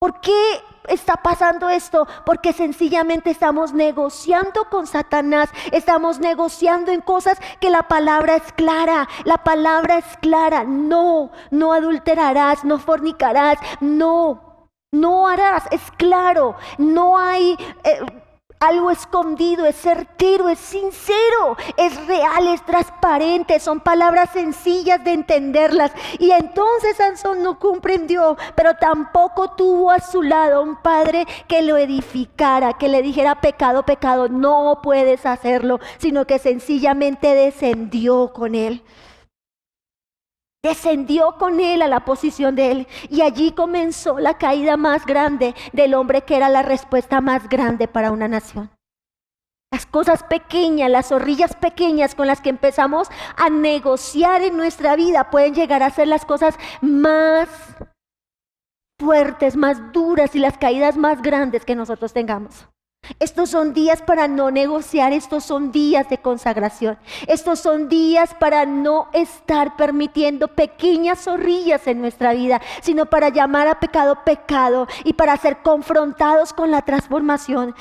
¿Por 0.02 0.20
qué 0.20 0.64
está 0.88 1.14
pasando 1.18 1.70
esto? 1.70 2.08
Porque 2.26 2.54
sencillamente 2.54 3.30
estamos 3.30 3.72
negociando 3.72 4.66
con 4.72 4.88
Satanás, 4.88 5.52
estamos 5.72 6.18
negociando 6.18 6.92
en 6.92 7.02
cosas 7.02 7.38
que 7.60 7.70
la 7.70 7.84
palabra 7.84 8.38
es 8.38 8.52
clara, 8.54 9.08
la 9.26 9.38
palabra 9.44 10.00
es 10.00 10.18
clara, 10.20 10.64
no, 10.64 11.30
no 11.52 11.72
adulterarás, 11.72 12.66
no 12.66 12.80
fornicarás, 12.80 13.60
no, 13.80 14.68
no 14.92 15.28
harás, 15.28 15.66
es 15.70 15.92
claro, 15.98 16.56
no 16.80 17.16
hay... 17.16 17.56
Eh, 17.84 18.00
algo 18.62 18.92
escondido, 18.92 19.66
es 19.66 19.76
certero, 19.76 20.48
es 20.48 20.60
sincero, 20.60 21.58
es 21.76 22.08
real, 22.08 22.48
es 22.48 22.64
transparente, 22.64 23.60
son 23.60 23.80
palabras 23.80 24.30
sencillas 24.32 25.04
de 25.04 25.14
entenderlas. 25.14 25.92
Y 26.20 26.32
entonces 26.32 26.96
Sansón 26.96 27.44
no 27.44 27.60
comprendió, 27.60 28.38
pero 28.56 28.76
tampoco 28.76 29.52
tuvo 29.52 29.90
a 29.92 30.00
su 30.00 30.22
lado 30.22 30.62
un 30.62 30.76
padre 30.78 31.26
que 31.48 31.64
lo 31.64 31.76
edificara, 31.76 32.74
que 32.74 32.88
le 32.88 33.02
dijera 33.02 33.42
pecado, 33.42 33.84
pecado, 33.84 34.30
no 34.30 34.80
puedes 34.84 35.26
hacerlo, 35.26 35.80
sino 35.98 36.26
que 36.26 36.38
sencillamente 36.38 37.34
descendió 37.34 38.32
con 38.32 38.54
él 38.54 38.84
descendió 40.64 41.38
con 41.38 41.60
él 41.60 41.82
a 41.82 41.88
la 41.88 42.06
posición 42.06 42.56
de 42.56 42.72
él 42.72 42.88
y 43.10 43.22
allí 43.22 43.52
comenzó 43.52 44.20
la 44.20 44.38
caída 44.38 44.78
más 44.78 45.06
grande 45.06 45.56
del 45.74 45.94
hombre 45.94 46.22
que 46.22 46.36
era 46.36 46.50
la 46.50 46.62
respuesta 46.62 47.20
más 47.22 47.50
grande 47.50 47.88
para 47.88 48.12
una 48.12 48.28
nación. 48.28 48.70
Las 49.72 49.86
cosas 49.86 50.24
pequeñas, 50.24 50.92
las 50.92 51.08
zorrillas 51.08 51.56
pequeñas 51.56 52.14
con 52.14 52.28
las 52.28 52.42
que 52.42 52.50
empezamos 52.50 53.08
a 53.38 53.50
negociar 53.50 54.42
en 54.42 54.58
nuestra 54.58 54.96
vida 54.96 55.32
pueden 55.32 55.56
llegar 55.56 55.82
a 55.82 55.90
ser 55.90 56.10
las 56.10 56.26
cosas 56.26 56.60
más 56.82 57.48
fuertes, 59.00 59.56
más 59.56 59.92
duras 59.94 60.36
y 60.36 60.40
las 60.40 60.58
caídas 60.58 60.98
más 60.98 61.22
grandes 61.22 61.66
que 61.66 61.76
nosotros 61.76 62.14
tengamos. 62.14 62.68
Estos 63.20 63.50
son 63.50 63.74
días 63.74 64.02
para 64.02 64.28
no 64.28 64.52
negociar, 64.52 65.12
estos 65.12 65.44
son 65.44 65.72
días 65.72 66.10
de 66.10 66.20
consagración, 66.20 66.98
estos 67.28 67.60
son 67.60 67.90
días 67.90 68.34
para 68.40 68.66
no 68.66 69.10
estar 69.14 69.76
permitiendo 69.76 70.48
pequeñas 70.48 71.24
zorrillas 71.24 71.88
en 71.88 72.02
nuestra 72.02 72.34
vida, 72.34 72.62
sino 72.82 73.08
para 73.08 73.30
llamar 73.30 73.68
a 73.68 73.80
pecado 73.80 74.24
pecado 74.24 74.88
y 75.04 75.14
para 75.14 75.36
ser 75.38 75.64
confrontados 75.64 76.54
con 76.54 76.72
la 76.72 76.84
transformación. 76.84 77.76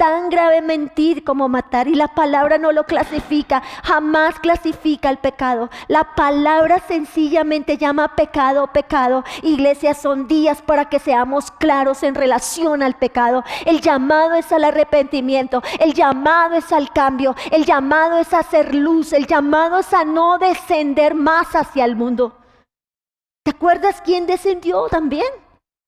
Tan 0.00 0.30
grave 0.30 0.62
mentir 0.62 1.24
como 1.24 1.50
matar 1.50 1.86
y 1.86 1.94
la 1.94 2.08
palabra 2.08 2.56
no 2.56 2.72
lo 2.72 2.84
clasifica, 2.84 3.62
jamás 3.84 4.40
clasifica 4.40 5.10
el 5.10 5.18
pecado. 5.18 5.68
La 5.88 6.14
palabra 6.14 6.78
sencillamente 6.78 7.76
llama 7.76 8.16
pecado 8.16 8.68
pecado. 8.68 9.24
Iglesia, 9.42 9.92
son 9.92 10.26
días 10.26 10.62
para 10.62 10.86
que 10.86 11.00
seamos 11.00 11.50
claros 11.50 12.02
en 12.02 12.14
relación 12.14 12.82
al 12.82 12.94
pecado. 12.94 13.44
El 13.66 13.82
llamado 13.82 14.36
es 14.36 14.50
al 14.52 14.64
arrepentimiento, 14.64 15.62
el 15.78 15.92
llamado 15.92 16.54
es 16.54 16.72
al 16.72 16.90
cambio, 16.94 17.36
el 17.50 17.66
llamado 17.66 18.16
es 18.16 18.32
a 18.32 18.38
hacer 18.38 18.74
luz, 18.74 19.12
el 19.12 19.26
llamado 19.26 19.80
es 19.80 19.92
a 19.92 20.06
no 20.06 20.38
descender 20.38 21.14
más 21.14 21.54
hacia 21.54 21.84
el 21.84 21.94
mundo. 21.94 22.38
¿Te 23.44 23.50
acuerdas 23.50 24.00
quién 24.02 24.26
descendió 24.26 24.86
también? 24.88 25.28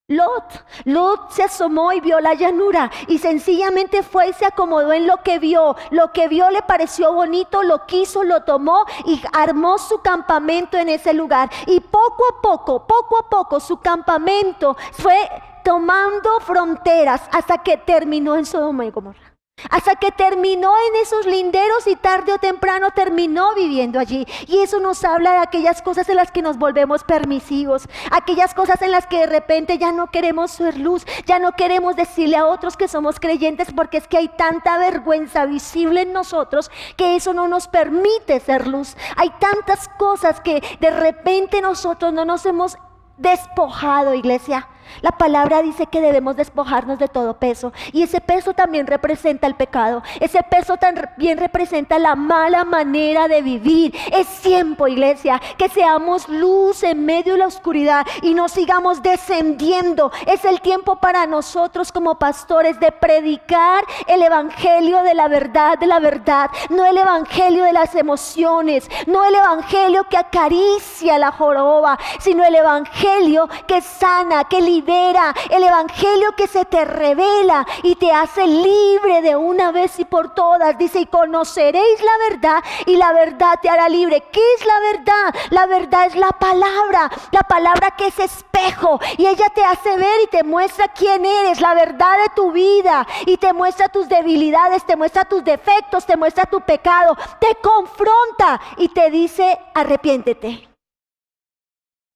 Lot. 0.09 0.65
Lot 0.83 1.31
se 1.31 1.43
asomó 1.43 1.93
y 1.93 2.01
vio 2.01 2.19
la 2.19 2.33
llanura 2.33 2.91
y 3.07 3.19
sencillamente 3.19 4.03
fue 4.03 4.29
y 4.29 4.33
se 4.33 4.45
acomodó 4.45 4.91
en 4.91 5.07
lo 5.07 5.17
que 5.23 5.39
vio. 5.39 5.77
Lo 5.91 6.11
que 6.11 6.27
vio 6.27 6.49
le 6.49 6.61
pareció 6.61 7.13
bonito, 7.13 7.63
lo 7.63 7.85
quiso, 7.85 8.23
lo 8.23 8.43
tomó 8.43 8.85
y 9.05 9.21
armó 9.31 9.77
su 9.77 10.01
campamento 10.01 10.77
en 10.77 10.89
ese 10.89 11.13
lugar. 11.13 11.49
Y 11.67 11.79
poco 11.79 12.23
a 12.29 12.41
poco, 12.41 12.85
poco 12.85 13.17
a 13.17 13.29
poco 13.29 13.59
su 13.61 13.77
campamento 13.77 14.75
fue 14.91 15.15
tomando 15.63 16.39
fronteras 16.41 17.21
hasta 17.31 17.59
que 17.59 17.77
terminó 17.77 18.35
en 18.35 18.45
Sodoma 18.45 18.85
y 18.85 18.91
Gomorra. 18.91 19.32
Hasta 19.69 19.95
que 19.95 20.11
terminó 20.11 20.71
en 20.89 21.01
esos 21.01 21.25
linderos 21.25 21.87
y 21.87 21.95
tarde 21.95 22.33
o 22.33 22.37
temprano 22.37 22.91
terminó 22.91 23.53
viviendo 23.55 23.99
allí. 23.99 24.25
Y 24.47 24.59
eso 24.59 24.79
nos 24.79 25.03
habla 25.03 25.33
de 25.33 25.37
aquellas 25.39 25.81
cosas 25.81 26.09
en 26.09 26.15
las 26.15 26.31
que 26.31 26.41
nos 26.41 26.57
volvemos 26.57 27.03
permisivos, 27.03 27.87
aquellas 28.11 28.53
cosas 28.53 28.81
en 28.81 28.91
las 28.91 29.07
que 29.07 29.19
de 29.19 29.25
repente 29.27 29.77
ya 29.77 29.91
no 29.91 30.07
queremos 30.11 30.51
ser 30.51 30.77
luz, 30.77 31.05
ya 31.25 31.39
no 31.39 31.53
queremos 31.53 31.95
decirle 31.95 32.37
a 32.37 32.45
otros 32.45 32.77
que 32.77 32.87
somos 32.87 33.19
creyentes 33.19 33.69
porque 33.73 33.97
es 33.97 34.07
que 34.07 34.17
hay 34.17 34.29
tanta 34.29 34.77
vergüenza 34.77 35.45
visible 35.45 36.01
en 36.01 36.13
nosotros 36.13 36.71
que 36.95 37.15
eso 37.15 37.33
no 37.33 37.47
nos 37.47 37.67
permite 37.67 38.39
ser 38.39 38.67
luz. 38.67 38.95
Hay 39.15 39.29
tantas 39.39 39.89
cosas 39.97 40.39
que 40.41 40.61
de 40.79 40.91
repente 40.91 41.61
nosotros 41.61 42.13
no 42.13 42.25
nos 42.25 42.45
hemos 42.45 42.77
despojado, 43.17 44.13
iglesia. 44.13 44.67
La 45.01 45.11
palabra 45.11 45.61
dice 45.61 45.87
que 45.87 46.01
debemos 46.01 46.35
despojarnos 46.35 46.99
de 46.99 47.07
todo 47.07 47.35
peso. 47.35 47.73
Y 47.91 48.03
ese 48.03 48.21
peso 48.21 48.53
también 48.53 48.87
representa 48.87 49.47
el 49.47 49.55
pecado. 49.55 50.03
Ese 50.19 50.41
peso 50.43 50.77
también 50.77 51.37
representa 51.37 51.99
la 51.99 52.15
mala 52.15 52.63
manera 52.63 53.27
de 53.27 53.41
vivir. 53.41 53.95
Es 54.11 54.27
tiempo, 54.41 54.87
iglesia, 54.87 55.41
que 55.57 55.69
seamos 55.69 56.27
luz 56.29 56.83
en 56.83 57.05
medio 57.05 57.33
de 57.33 57.39
la 57.39 57.47
oscuridad 57.47 58.05
y 58.21 58.33
no 58.33 58.49
sigamos 58.49 59.01
descendiendo. 59.01 60.11
Es 60.25 60.45
el 60.45 60.61
tiempo 60.61 60.97
para 60.97 61.25
nosotros 61.25 61.91
como 61.91 62.19
pastores 62.19 62.79
de 62.79 62.91
predicar 62.91 63.83
el 64.07 64.21
evangelio 64.21 65.03
de 65.03 65.13
la 65.13 65.27
verdad, 65.27 65.77
de 65.77 65.87
la 65.87 65.99
verdad. 65.99 66.49
No 66.69 66.85
el 66.85 66.97
evangelio 66.97 67.63
de 67.63 67.73
las 67.73 67.95
emociones. 67.95 68.89
No 69.07 69.25
el 69.25 69.35
evangelio 69.35 70.05
que 70.09 70.17
acaricia 70.17 71.17
la 71.17 71.31
joroba, 71.31 71.97
sino 72.19 72.43
el 72.43 72.55
evangelio 72.55 73.49
que 73.67 73.81
sana, 73.81 74.45
que 74.45 74.61
libera 74.73 75.33
el 75.49 75.63
Evangelio 75.63 76.31
que 76.35 76.47
se 76.47 76.65
te 76.65 76.83
revela 76.83 77.65
y 77.83 77.95
te 77.95 78.11
hace 78.11 78.47
libre 78.47 79.21
de 79.21 79.35
una 79.35 79.71
vez 79.71 79.99
y 79.99 80.05
por 80.05 80.33
todas. 80.33 80.77
Dice, 80.77 81.01
y 81.01 81.05
conoceréis 81.05 82.01
la 82.01 82.29
verdad 82.29 82.63
y 82.85 82.95
la 82.95 83.13
verdad 83.13 83.59
te 83.61 83.69
hará 83.69 83.87
libre. 83.87 84.21
¿Qué 84.31 84.41
es 84.55 84.65
la 84.65 84.79
verdad? 84.79 85.41
La 85.51 85.65
verdad 85.67 86.05
es 86.07 86.15
la 86.15 86.31
palabra, 86.31 87.11
la 87.31 87.41
palabra 87.41 87.91
que 87.91 88.07
es 88.07 88.19
espejo 88.19 88.99
y 89.17 89.27
ella 89.27 89.49
te 89.53 89.63
hace 89.63 89.95
ver 89.97 90.21
y 90.23 90.27
te 90.27 90.43
muestra 90.43 90.87
quién 90.87 91.25
eres, 91.25 91.61
la 91.61 91.73
verdad 91.73 92.17
de 92.23 92.29
tu 92.35 92.51
vida 92.51 93.05
y 93.25 93.37
te 93.37 93.53
muestra 93.53 93.89
tus 93.89 94.09
debilidades, 94.09 94.85
te 94.85 94.95
muestra 94.95 95.25
tus 95.25 95.43
defectos, 95.43 96.05
te 96.05 96.17
muestra 96.17 96.45
tu 96.45 96.61
pecado, 96.61 97.15
te 97.39 97.55
confronta 97.61 98.59
y 98.77 98.89
te 98.89 99.11
dice, 99.11 99.59
arrepiéntete. 99.73 100.72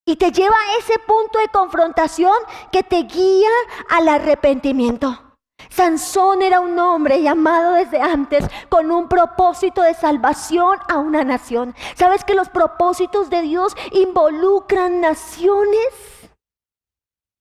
Y 0.07 0.15
te 0.15 0.31
lleva 0.31 0.55
a 0.55 0.79
ese 0.79 0.97
punto 0.99 1.37
de 1.37 1.49
confrontación 1.49 2.33
que 2.71 2.81
te 2.81 3.03
guía 3.03 3.49
al 3.89 4.07
arrepentimiento. 4.07 5.21
Sansón 5.69 6.41
era 6.41 6.61
un 6.61 6.79
hombre 6.79 7.21
llamado 7.21 7.73
desde 7.73 7.99
antes 8.01 8.45
con 8.69 8.89
un 8.89 9.09
propósito 9.09 9.81
de 9.81 9.93
salvación 9.93 10.79
a 10.87 10.97
una 10.97 11.25
nación. 11.25 11.75
¿Sabes 11.95 12.23
que 12.23 12.35
los 12.35 12.47
propósitos 12.47 13.29
de 13.29 13.41
Dios 13.41 13.75
involucran 13.91 15.01
naciones? 15.01 15.89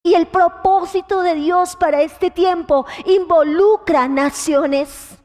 Y 0.03 0.15
el 0.15 0.27
propósito 0.27 1.23
de 1.23 1.35
Dios 1.35 1.77
para 1.77 2.03
este 2.03 2.33
tiempo 2.33 2.85
involucra 3.05 4.09
naciones. 4.09 5.16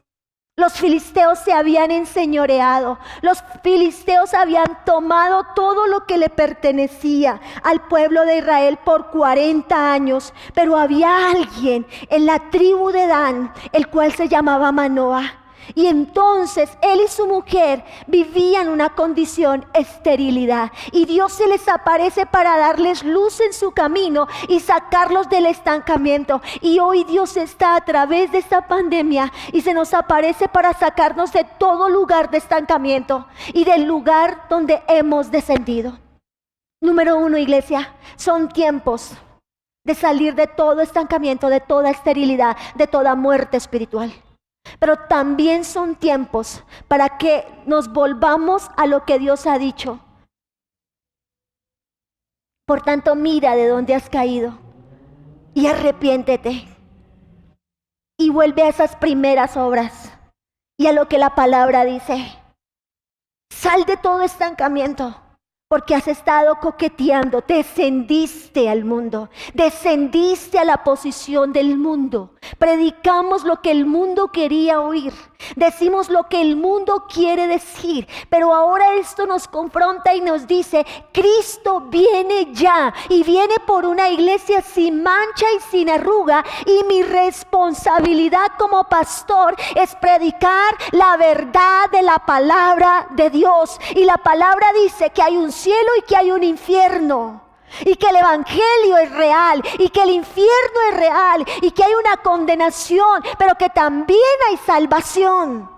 Los 0.56 0.74
filisteos 0.74 1.38
se 1.38 1.54
habían 1.54 1.90
enseñoreado, 1.90 2.98
los 3.22 3.42
filisteos 3.62 4.34
habían 4.34 4.84
tomado 4.84 5.46
todo 5.54 5.86
lo 5.86 6.04
que 6.04 6.18
le 6.18 6.28
pertenecía 6.28 7.40
al 7.62 7.80
pueblo 7.88 8.26
de 8.26 8.36
Israel 8.36 8.78
por 8.84 9.10
40 9.10 9.92
años, 9.92 10.34
pero 10.52 10.76
había 10.76 11.30
alguien 11.30 11.86
en 12.10 12.26
la 12.26 12.50
tribu 12.50 12.90
de 12.90 13.06
Dan, 13.06 13.50
el 13.72 13.88
cual 13.88 14.12
se 14.12 14.28
llamaba 14.28 14.72
Manoah 14.72 15.41
Y 15.74 15.86
entonces 15.86 16.70
él 16.82 17.00
y 17.04 17.08
su 17.08 17.26
mujer 17.26 17.84
vivían 18.06 18.68
una 18.68 18.94
condición 18.94 19.64
esterilidad. 19.74 20.70
Y 20.92 21.06
Dios 21.06 21.32
se 21.32 21.46
les 21.46 21.68
aparece 21.68 22.26
para 22.26 22.56
darles 22.58 23.02
luz 23.04 23.40
en 23.40 23.52
su 23.52 23.72
camino 23.72 24.26
y 24.48 24.60
sacarlos 24.60 25.28
del 25.28 25.46
estancamiento. 25.46 26.42
Y 26.60 26.78
hoy 26.78 27.04
Dios 27.04 27.36
está 27.36 27.76
a 27.76 27.84
través 27.84 28.32
de 28.32 28.38
esta 28.38 28.66
pandemia 28.68 29.32
y 29.52 29.62
se 29.62 29.74
nos 29.74 29.94
aparece 29.94 30.48
para 30.48 30.72
sacarnos 30.74 31.32
de 31.32 31.44
todo 31.58 31.88
lugar 31.88 32.30
de 32.30 32.38
estancamiento 32.38 33.26
y 33.52 33.64
del 33.64 33.84
lugar 33.84 34.46
donde 34.48 34.82
hemos 34.88 35.30
descendido. 35.30 35.98
Número 36.80 37.16
uno, 37.16 37.38
iglesia, 37.38 37.94
son 38.16 38.48
tiempos 38.48 39.12
de 39.84 39.94
salir 39.94 40.34
de 40.34 40.46
todo 40.46 40.80
estancamiento, 40.80 41.48
de 41.48 41.60
toda 41.60 41.90
esterilidad, 41.90 42.56
de 42.74 42.86
toda 42.86 43.14
muerte 43.14 43.56
espiritual. 43.56 44.12
Pero 44.78 44.96
también 45.08 45.64
son 45.64 45.96
tiempos 45.96 46.62
para 46.88 47.18
que 47.18 47.46
nos 47.66 47.92
volvamos 47.92 48.70
a 48.76 48.86
lo 48.86 49.04
que 49.04 49.18
Dios 49.18 49.46
ha 49.46 49.58
dicho. 49.58 50.00
Por 52.66 52.82
tanto, 52.82 53.14
mira 53.14 53.54
de 53.54 53.68
dónde 53.68 53.94
has 53.94 54.08
caído 54.08 54.58
y 55.54 55.66
arrepiéntete. 55.66 56.68
Y 58.18 58.30
vuelve 58.30 58.62
a 58.62 58.68
esas 58.68 58.96
primeras 58.96 59.56
obras 59.56 60.12
y 60.78 60.86
a 60.86 60.92
lo 60.92 61.08
que 61.08 61.18
la 61.18 61.34
palabra 61.34 61.84
dice. 61.84 62.38
Sal 63.50 63.84
de 63.84 63.96
todo 63.96 64.22
estancamiento 64.22 65.16
porque 65.72 65.94
has 65.94 66.06
estado 66.06 66.56
coqueteando, 66.56 67.42
descendiste 67.48 68.68
al 68.68 68.84
mundo, 68.84 69.30
descendiste 69.54 70.58
a 70.58 70.66
la 70.66 70.84
posición 70.84 71.50
del 71.50 71.78
mundo. 71.78 72.32
Predicamos 72.58 73.44
lo 73.44 73.62
que 73.62 73.70
el 73.70 73.86
mundo 73.86 74.28
quería 74.28 74.82
oír, 74.82 75.14
decimos 75.56 76.10
lo 76.10 76.28
que 76.28 76.42
el 76.42 76.56
mundo 76.56 77.06
quiere 77.08 77.46
decir, 77.46 78.06
pero 78.28 78.52
ahora 78.52 78.96
esto 78.96 79.26
nos 79.26 79.48
confronta 79.48 80.14
y 80.14 80.20
nos 80.20 80.46
dice, 80.46 80.84
Cristo 81.10 81.80
viene 81.88 82.52
ya 82.52 82.92
y 83.08 83.22
viene 83.22 83.54
por 83.66 83.86
una 83.86 84.10
iglesia 84.10 84.60
sin 84.60 85.02
mancha 85.02 85.46
y 85.56 85.60
sin 85.70 85.88
arruga 85.88 86.44
y 86.66 86.84
mi 86.84 87.02
responsabilidad 87.02 88.48
como 88.58 88.84
pastor 88.84 89.56
es 89.74 89.94
predicar 89.96 90.74
la 90.90 91.16
verdad 91.16 91.88
de 91.90 92.02
la 92.02 92.18
palabra 92.18 93.06
de 93.12 93.30
Dios. 93.30 93.78
Y 93.94 94.04
la 94.04 94.18
palabra 94.18 94.66
dice 94.82 95.10
que 95.10 95.22
hay 95.22 95.36
un 95.36 95.52
cielo 95.62 95.90
y 95.98 96.02
que 96.02 96.16
hay 96.16 96.30
un 96.30 96.42
infierno. 96.42 97.42
Y 97.86 97.96
que 97.96 98.06
el 98.08 98.16
Evangelio 98.16 98.98
es 99.02 99.10
real 99.12 99.62
y 99.78 99.88
que 99.88 100.02
el 100.02 100.10
infierno 100.10 100.80
es 100.90 100.96
real 100.96 101.46
y 101.62 101.70
que 101.70 101.82
hay 101.82 101.92
una 101.94 102.18
condenación, 102.18 103.22
pero 103.38 103.54
que 103.54 103.70
también 103.70 104.18
hay 104.50 104.58
salvación. 104.58 105.70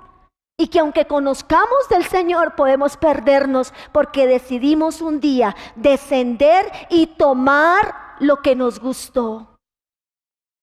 Y 0.59 0.69
que 0.69 0.81
aunque 0.81 1.07
conozcamos 1.07 1.89
del 1.89 2.05
Señor 2.05 2.57
podemos 2.57 2.97
perdernos 2.97 3.73
porque 3.93 4.27
decidimos 4.27 5.01
un 5.03 5.21
día 5.21 5.55
descender 5.77 6.71
y 6.91 7.07
tomar 7.07 8.17
lo 8.19 8.43
que 8.43 8.57
nos 8.57 8.81
gustó. 8.81 9.57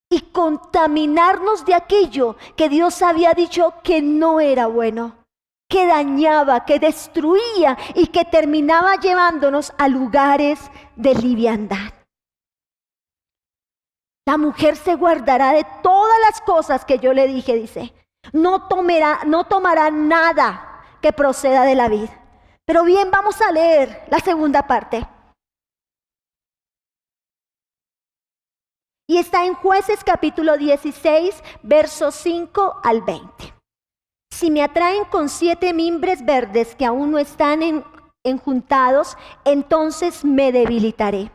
Y 0.10 0.20
contaminarnos 0.34 1.66
de 1.66 1.76
aquello 1.76 2.36
que 2.58 2.68
Dios 2.68 3.02
había 3.02 3.34
dicho 3.34 3.74
que 3.84 4.02
no 4.02 4.42
era 4.42 4.68
bueno 4.68 5.21
que 5.72 5.88
dañaba, 5.88 6.66
que 6.66 6.80
destruía 6.80 7.78
y 7.96 8.08
que 8.08 8.26
terminaba 8.26 8.98
llevándonos 8.98 9.74
a 9.78 9.88
lugares 9.88 10.60
de 10.98 11.16
liviandad. 11.16 11.94
La 14.28 14.38
mujer 14.38 14.76
se 14.76 14.96
guardará 14.96 15.54
de 15.54 15.66
todas 15.82 16.20
las 16.28 16.42
cosas 16.42 16.86
que 16.86 17.00
yo 17.00 17.14
le 17.14 17.26
dije, 17.26 17.56
dice. 17.56 17.94
No, 18.34 18.68
tomará, 18.68 19.90
nada 19.90 20.84
que 21.02 21.14
proceda 21.14 21.64
de 21.64 21.76
la 21.76 21.88
vida. 21.88 22.20
Pero 22.66 22.84
bien, 22.84 23.10
vamos 23.10 23.42
a 23.42 23.52
leer 23.52 24.04
la 24.10 24.20
segunda 24.20 24.68
parte. 24.68 25.08
Y 29.08 29.18
está 29.18 29.46
en 29.46 29.56
jueces 29.56 30.04
capítulo 30.04 30.58
16, 30.58 31.44
versos 31.64 32.14
5 32.16 32.82
al 32.84 33.02
20. 33.02 33.41
Si 34.42 34.50
me 34.50 34.64
atraen 34.64 35.06
con 35.06 35.30
siete 35.30 35.72
mimbres 35.72 36.26
verdes 36.26 36.74
que 36.74 36.84
aún 36.84 37.12
no 37.12 37.20
están 37.20 37.62
en, 37.62 37.84
enjuntados, 38.24 39.16
entonces 39.46 40.26
me 40.26 40.52
debilitaré. 40.52 41.32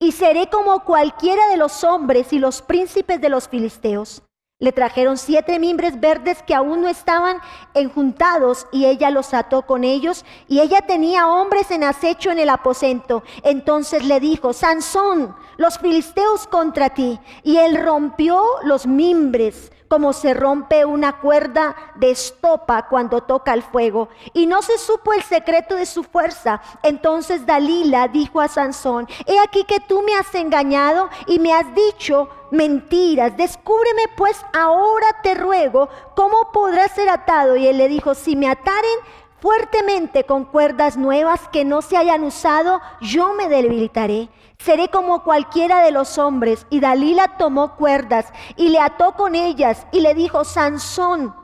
Y 0.00 0.10
seré 0.10 0.50
como 0.50 0.82
cualquiera 0.82 1.46
de 1.46 1.56
los 1.56 1.84
hombres 1.84 2.32
y 2.32 2.40
los 2.40 2.60
príncipes 2.60 3.20
de 3.20 3.28
los 3.28 3.46
filisteos. 3.46 4.24
Le 4.58 4.72
trajeron 4.72 5.16
siete 5.16 5.60
mimbres 5.60 6.00
verdes 6.00 6.42
que 6.42 6.56
aún 6.56 6.80
no 6.80 6.88
estaban 6.88 7.36
enjuntados 7.72 8.66
y 8.72 8.86
ella 8.86 9.10
los 9.10 9.32
ató 9.32 9.62
con 9.62 9.84
ellos 9.84 10.24
y 10.48 10.58
ella 10.58 10.80
tenía 10.80 11.28
hombres 11.28 11.70
en 11.70 11.84
acecho 11.84 12.32
en 12.32 12.40
el 12.40 12.48
aposento. 12.48 13.22
Entonces 13.44 14.04
le 14.04 14.18
dijo, 14.18 14.52
Sansón, 14.52 15.36
los 15.56 15.78
filisteos 15.78 16.48
contra 16.48 16.90
ti. 16.90 17.20
Y 17.44 17.58
él 17.58 17.80
rompió 17.80 18.42
los 18.64 18.88
mimbres 18.88 19.70
como 19.88 20.12
se 20.12 20.34
rompe 20.34 20.84
una 20.84 21.20
cuerda 21.20 21.76
de 21.96 22.10
estopa 22.10 22.88
cuando 22.88 23.22
toca 23.22 23.54
el 23.54 23.62
fuego. 23.62 24.08
Y 24.32 24.46
no 24.46 24.62
se 24.62 24.78
supo 24.78 25.12
el 25.12 25.22
secreto 25.22 25.76
de 25.76 25.86
su 25.86 26.02
fuerza. 26.02 26.60
Entonces 26.82 27.46
Dalila 27.46 28.08
dijo 28.08 28.40
a 28.40 28.48
Sansón, 28.48 29.08
he 29.26 29.38
aquí 29.40 29.64
que 29.64 29.80
tú 29.80 30.02
me 30.02 30.14
has 30.14 30.34
engañado 30.34 31.08
y 31.26 31.38
me 31.38 31.52
has 31.52 31.74
dicho 31.74 32.28
mentiras. 32.50 33.36
Descúbreme 33.36 34.02
pues 34.16 34.40
ahora 34.52 35.06
te 35.22 35.34
ruego 35.34 35.88
cómo 36.14 36.50
podrás 36.52 36.92
ser 36.92 37.08
atado. 37.08 37.56
Y 37.56 37.66
él 37.66 37.78
le 37.78 37.88
dijo, 37.88 38.14
si 38.14 38.36
me 38.36 38.48
ataren 38.48 38.98
fuertemente 39.40 40.24
con 40.24 40.46
cuerdas 40.46 40.96
nuevas 40.96 41.48
que 41.52 41.64
no 41.64 41.82
se 41.82 41.96
hayan 41.96 42.24
usado, 42.24 42.80
yo 43.00 43.34
me 43.34 43.48
debilitaré 43.48 44.30
seré 44.64 44.88
como 44.88 45.22
cualquiera 45.22 45.82
de 45.82 45.90
los 45.90 46.18
hombres. 46.18 46.66
Y 46.70 46.80
Dalila 46.80 47.36
tomó 47.36 47.76
cuerdas 47.76 48.32
y 48.56 48.70
le 48.70 48.80
ató 48.80 49.12
con 49.12 49.34
ellas 49.34 49.86
y 49.92 50.00
le 50.00 50.14
dijo, 50.14 50.44
Sansón, 50.44 51.34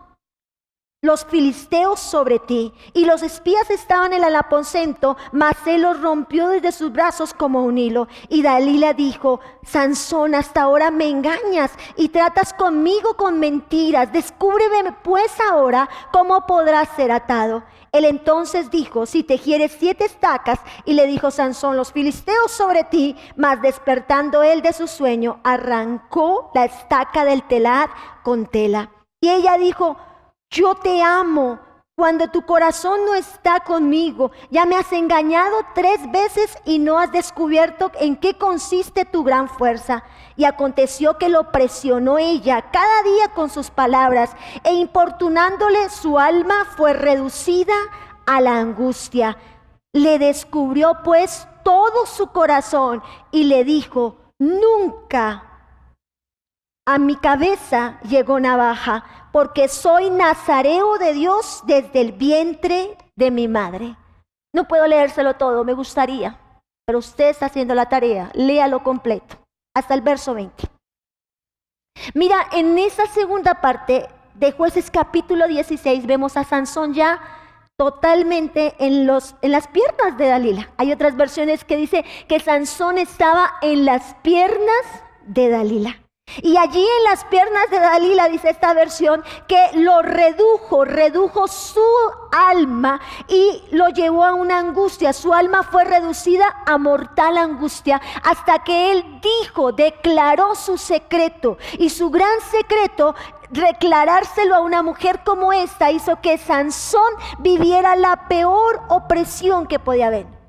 los 1.03 1.25
filisteos 1.25 2.01
sobre 2.01 2.39
ti. 2.39 2.73
Y 2.93 3.05
los 3.05 3.23
espías 3.23 3.71
estaban 3.71 4.13
en 4.13 4.25
el 4.25 4.37
aposento, 4.37 5.17
mas 5.33 5.57
él 5.67 5.83
los 5.83 6.01
rompió 6.01 6.49
desde 6.49 6.73
sus 6.73 6.93
brazos 6.93 7.35
como 7.35 7.65
un 7.65 7.79
hilo. 7.79 8.09
Y 8.29 8.43
Dalila 8.43 8.93
dijo, 8.93 9.41
Sansón, 9.65 10.35
hasta 10.35 10.63
ahora 10.63 10.91
me 10.91 11.09
engañas 11.09 11.73
y 11.97 12.09
tratas 12.09 12.53
conmigo 12.53 13.15
con 13.15 13.39
mentiras. 13.39 14.13
Descúbreme 14.13 14.93
pues 15.03 15.33
ahora 15.51 15.89
cómo 16.13 16.47
podrás 16.47 16.89
ser 16.97 17.13
atado. 17.13 17.63
Él 17.93 18.05
entonces 18.05 18.71
dijo, 18.71 19.07
si 19.07 19.25
tejieres 19.25 19.77
siete 19.79 20.05
estacas, 20.05 20.61
y 20.85 20.95
le 20.95 21.07
dijo 21.07 21.31
Sansón, 21.31 21.77
los 21.77 21.93
filisteos 21.93 22.51
sobre 22.51 22.85
ti, 22.85 23.17
mas 23.37 23.61
despertando 23.63 24.43
él 24.43 24.63
de 24.63 24.73
su 24.73 24.87
sueño, 24.87 25.41
arrancó 25.43 26.51
la 26.55 26.65
estaca 26.67 27.25
del 27.25 27.43
telar 27.45 27.91
con 28.23 28.47
tela. 28.47 28.91
Y 29.21 29.29
ella 29.29 29.59
dijo, 29.59 29.97
yo 30.51 30.77
te 30.77 31.03
amo 31.03 31.59
cuando 32.01 32.29
tu 32.29 32.47
corazón 32.47 33.05
no 33.05 33.15
está 33.15 33.61
conmigo. 33.61 34.31
Ya 34.49 34.65
me 34.65 34.75
has 34.75 34.91
engañado 34.91 35.55
tres 35.75 36.01
veces 36.11 36.57
y 36.65 36.79
no 36.79 36.99
has 36.99 37.13
descubierto 37.13 37.93
en 38.01 38.17
qué 38.17 38.39
consiste 38.39 39.05
tu 39.05 39.23
gran 39.23 39.51
fuerza. 39.51 40.03
Y 40.35 40.45
aconteció 40.45 41.19
que 41.19 41.29
lo 41.29 41.53
presionó 41.53 42.17
ella 42.17 42.71
cada 42.71 43.03
día 43.03 43.35
con 43.35 43.51
sus 43.51 43.71
palabras 43.71 44.35
e 44.65 44.73
importunándole 44.73 45.91
su 45.91 46.19
alma 46.19 46.65
fue 46.75 46.95
reducida 46.95 47.75
a 48.25 48.41
la 48.41 48.57
angustia. 48.57 49.37
Le 49.93 50.19
descubrió 50.19 51.03
pues 51.05 51.47
todo 51.65 52.07
su 52.07 52.29
corazón 52.29 53.03
y 53.31 53.45
le 53.45 53.63
dijo, 53.65 54.17
nunca 54.39 55.50
a 56.93 56.99
mi 56.99 57.15
cabeza 57.15 58.01
llegó 58.03 58.41
navaja, 58.41 59.05
porque 59.31 59.69
soy 59.69 60.11
nazareo 60.11 60.99
de 60.99 61.13
Dios 61.13 61.63
desde 61.65 62.01
el 62.01 62.11
vientre 62.11 62.99
de 63.15 63.31
mi 63.31 63.47
madre. 63.47 63.97
No 64.53 64.67
puedo 64.67 64.89
leérselo 64.89 65.35
todo, 65.35 65.63
me 65.63 65.73
gustaría, 65.73 66.37
pero 66.85 66.99
usted 66.99 67.29
está 67.29 67.47
haciendo 67.47 67.77
la 67.77 67.89
tarea, 67.89 68.33
léalo 68.35 68.83
completo 68.83 69.37
hasta 69.73 69.95
el 69.95 70.01
verso 70.01 70.35
20. 70.35 70.65
Mira, 72.15 72.49
en 72.51 72.77
esa 72.77 73.07
segunda 73.07 73.61
parte 73.61 74.09
de 74.35 74.51
jueces 74.51 74.91
capítulo 74.91 75.47
16 75.47 76.07
vemos 76.07 76.37
a 76.37 76.43
Sansón 76.43 76.93
ya 76.93 77.21
totalmente 77.79 78.75
en, 78.81 79.07
los, 79.07 79.37
en 79.43 79.53
las 79.53 79.69
piernas 79.69 80.19
de 80.19 80.27
Dalila. 80.27 80.71
Hay 80.77 80.91
otras 80.91 81.17
versiones 81.17 81.65
que 81.65 81.77
dice 81.77 82.05
que 82.27 82.41
Sansón 82.41 82.99
estaba 82.99 83.53
en 83.63 83.85
las 83.85 84.17
piernas 84.23 85.05
de 85.25 85.51
Dalila. 85.51 85.97
Y 86.43 86.57
allí 86.57 86.85
en 86.85 87.05
las 87.05 87.25
piernas 87.25 87.71
de 87.71 87.81
Dalila, 87.81 88.29
dice 88.29 88.51
esta 88.51 88.75
versión, 88.75 89.23
que 89.47 89.71
lo 89.75 90.03
redujo, 90.03 90.85
redujo 90.85 91.49
su 91.49 91.85
alma 92.33 93.01
y 93.29 93.63
lo 93.71 93.89
llevó 93.89 94.25
a 94.25 94.35
una 94.35 94.59
angustia. 94.59 95.13
Su 95.13 95.35
alma 95.35 95.63
fue 95.63 95.85
reducida 95.85 96.63
a 96.67 96.79
mortal 96.79 97.37
angustia 97.37 98.01
hasta 98.23 98.61
que 98.61 98.93
él 98.93 99.21
dijo, 99.21 99.73
declaró 99.73 100.55
su 100.55 100.79
secreto. 100.79 101.59
Y 101.79 101.91
su 101.91 102.11
gran 102.11 102.41
secreto 102.51 103.15
declarárselo 103.51 104.55
a 104.55 104.61
una 104.61 104.83
mujer 104.83 105.23
como 105.25 105.53
esta 105.53 105.91
hizo 105.91 106.21
que 106.21 106.39
Sansón 106.39 107.13
viviera 107.39 107.97
la 107.97 108.29
peor 108.29 108.83
opresión 108.89 109.67
que 109.67 109.79
podía 109.79 110.07
haber. 110.07 110.40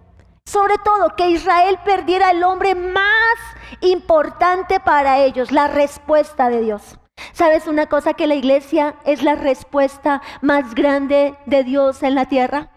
Sobre 0.46 0.78
todo 0.84 1.16
que 1.16 1.30
Israel 1.30 1.80
perdiera 1.86 2.32
el 2.32 2.44
hombre 2.44 2.76
más 2.76 3.38
importante 3.82 4.80
para 4.80 5.20
ellos, 5.20 5.52
la 5.52 5.68
respuesta 5.68 6.50
de 6.50 6.62
Dios. 6.62 6.98
¿Sabes 7.34 7.68
una 7.68 7.88
cosa 7.88 8.14
que 8.14 8.28
la 8.28 8.36
iglesia 8.36 8.96
es 9.06 9.24
la 9.24 9.36
respuesta 9.36 10.22
más 10.42 10.74
grande 10.76 11.36
de 11.46 11.64
Dios 11.64 12.04
en 12.04 12.16
la 12.16 12.26
tierra? 12.26 12.70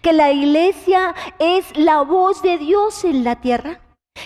Que 0.00 0.12
la 0.12 0.32
iglesia 0.32 1.14
es 1.38 1.76
la 1.76 2.02
voz 2.02 2.42
de 2.42 2.58
Dios 2.58 3.04
en 3.04 3.24
la 3.24 3.40
tierra. 3.40 3.80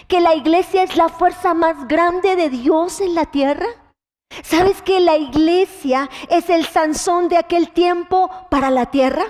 Que 0.06 0.20
la 0.20 0.34
iglesia 0.34 0.82
es 0.82 0.96
la 0.96 1.08
fuerza 1.08 1.54
más 1.54 1.88
grande 1.88 2.36
de 2.36 2.50
Dios 2.50 3.00
en 3.00 3.14
la 3.14 3.24
tierra. 3.24 3.66
¿Sabes 4.42 4.82
que 4.82 5.00
la 5.00 5.16
iglesia 5.16 6.08
es 6.28 6.50
el 6.50 6.66
Sansón 6.66 7.28
de 7.28 7.38
aquel 7.38 7.70
tiempo 7.70 8.30
para 8.50 8.70
la 8.70 8.86
tierra? 8.86 9.24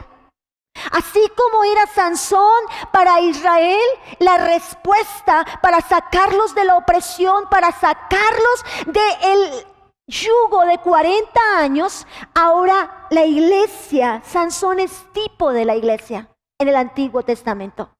Así 0.92 1.20
como 1.36 1.64
era 1.64 1.86
Sansón 1.86 2.64
para 2.92 3.20
Israel, 3.20 3.80
la 4.18 4.38
respuesta 4.38 5.44
para 5.62 5.80
sacarlos 5.80 6.54
de 6.54 6.64
la 6.64 6.76
opresión, 6.76 7.48
para 7.50 7.72
sacarlos 7.72 8.64
del 8.86 9.66
yugo 10.06 10.64
de 10.64 10.78
40 10.78 11.40
años, 11.58 12.06
ahora 12.34 13.06
la 13.10 13.24
iglesia, 13.24 14.22
Sansón 14.24 14.80
es 14.80 15.06
tipo 15.12 15.52
de 15.52 15.64
la 15.64 15.76
iglesia 15.76 16.28
en 16.58 16.68
el 16.68 16.76
Antiguo 16.76 17.22
Testamento. 17.22 17.94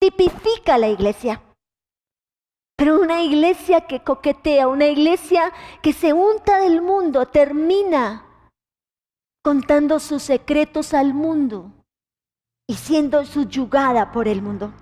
Tipifica 0.00 0.78
la 0.78 0.88
iglesia. 0.88 1.42
Pero 2.76 3.00
una 3.00 3.22
iglesia 3.22 3.82
que 3.82 4.02
coquetea, 4.02 4.66
una 4.66 4.86
iglesia 4.86 5.52
que 5.82 5.92
se 5.92 6.12
unta 6.12 6.58
del 6.58 6.82
mundo, 6.82 7.26
termina 7.26 8.26
contando 9.42 10.00
sus 10.00 10.22
secretos 10.22 10.94
al 10.94 11.14
mundo 11.14 11.72
y 12.72 12.74
siendo 12.74 13.22
subyugada 13.26 14.12
por 14.12 14.26
el 14.26 14.40
mundo. 14.40 14.72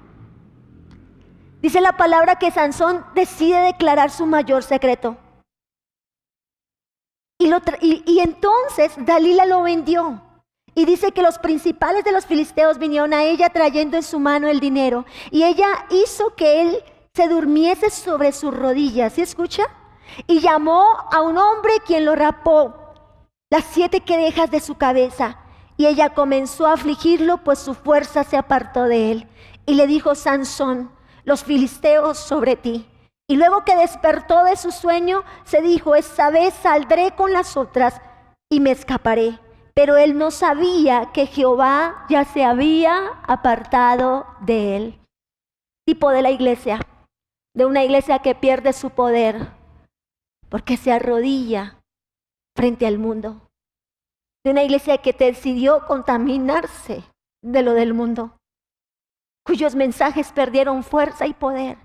Dice 1.61 1.81
la 1.81 1.97
palabra 1.97 2.37
que 2.37 2.53
Sansón 2.53 3.05
decide 3.17 3.59
declarar 3.63 4.13
su 4.13 4.27
mayor 4.27 4.63
secreto. 4.63 5.17
Y, 7.37 8.21
entonces 8.21 8.93
Dalila 8.99 9.45
lo 9.45 9.63
vendió. 9.63 10.23
Y 10.77 10.85
dice 10.85 11.11
que 11.11 11.21
los 11.21 11.39
principales 11.39 12.05
de 12.05 12.13
los 12.13 12.27
filisteos 12.27 12.79
vinieron 12.79 13.13
a 13.13 13.25
ella 13.25 13.49
trayendo 13.49 13.97
en 13.97 14.05
su 14.05 14.21
mano 14.21 14.47
el 14.47 14.61
dinero. 14.61 15.05
Y 15.33 15.43
ella 15.43 15.87
hizo 15.91 16.37
que 16.37 16.63
él 16.63 16.85
se 17.13 17.27
durmiese 17.27 17.91
sobre 17.91 18.31
sus 18.31 18.57
rodillas. 18.57 19.15
¿Sí 19.15 19.23
escucha? 19.23 19.65
Y 20.29 20.39
llamó 20.39 20.85
a 21.11 21.23
un 21.23 21.37
hombre 21.39 21.73
quien 21.85 22.05
lo 22.05 22.15
rapó 22.15 22.73
las 23.51 23.65
siete 23.65 24.03
querejas 24.03 24.49
de 24.53 24.61
su 24.61 24.77
cabeza 24.77 25.41
y 25.81 25.87
ella 25.87 26.11
comenzó 26.11 26.67
a 26.67 26.75
afligirlo, 26.75 27.39
pues 27.39 27.59
su 27.59 27.73
fuerza 27.73 28.23
se 28.23 28.37
apartó 28.37 28.85
de 28.85 29.13
él. 29.13 29.27
Y 29.65 29.77
le 29.77 29.87
dijo 29.87 30.15
Sansón, 30.15 30.91
los 31.25 31.43
filisteos 31.43 32.19
sobre 32.19 32.55
ti. 32.55 32.87
Y 33.27 33.37
luego 33.37 33.65
que 33.65 33.75
despertó 33.77 34.45
de 34.45 34.57
su 34.57 34.73
sueño, 34.73 35.25
se 35.45 35.63
dijo, 35.63 35.95
esta 35.95 36.29
vez 36.29 36.53
saldré 36.53 37.13
con 37.13 37.33
las 37.33 37.57
otras 37.57 37.99
y 38.51 38.61
me 38.61 38.73
escaparé. 38.73 39.39
Pero 39.73 39.97
él 39.97 40.19
no 40.19 40.31
sabía 40.31 41.13
que 41.15 41.25
Jehová 41.25 42.05
ya 42.11 42.27
se 42.27 42.45
había 42.45 43.19
apartado 43.27 44.27
de 44.43 44.77
él. 44.77 45.01
Tipo 45.87 46.11
de 46.11 46.21
la 46.21 46.31
iglesia, 46.31 46.81
de 47.55 47.65
una 47.65 47.85
iglesia 47.85 48.19
que 48.19 48.35
pierde 48.35 48.75
su 48.75 48.91
poder 48.91 49.49
porque 50.51 50.77
se 50.77 50.93
arrodilla 50.93 51.79
frente 52.55 52.87
al 52.87 52.99
mundo 52.99 53.50
de 54.45 54.51
una 54.51 54.63
iglesia 54.63 54.99
que 54.99 55.13
decidió 55.13 55.87
contaminarse 55.87 57.03
de 57.43 57.63
lo 57.63 57.75
del 57.75 57.95
mundo, 57.95 58.37
cuyos 59.45 59.75
mensajes 59.75 60.33
perdieron 60.33 60.83
fuerza 60.83 61.27
y 61.27 61.35
poder 61.35 61.79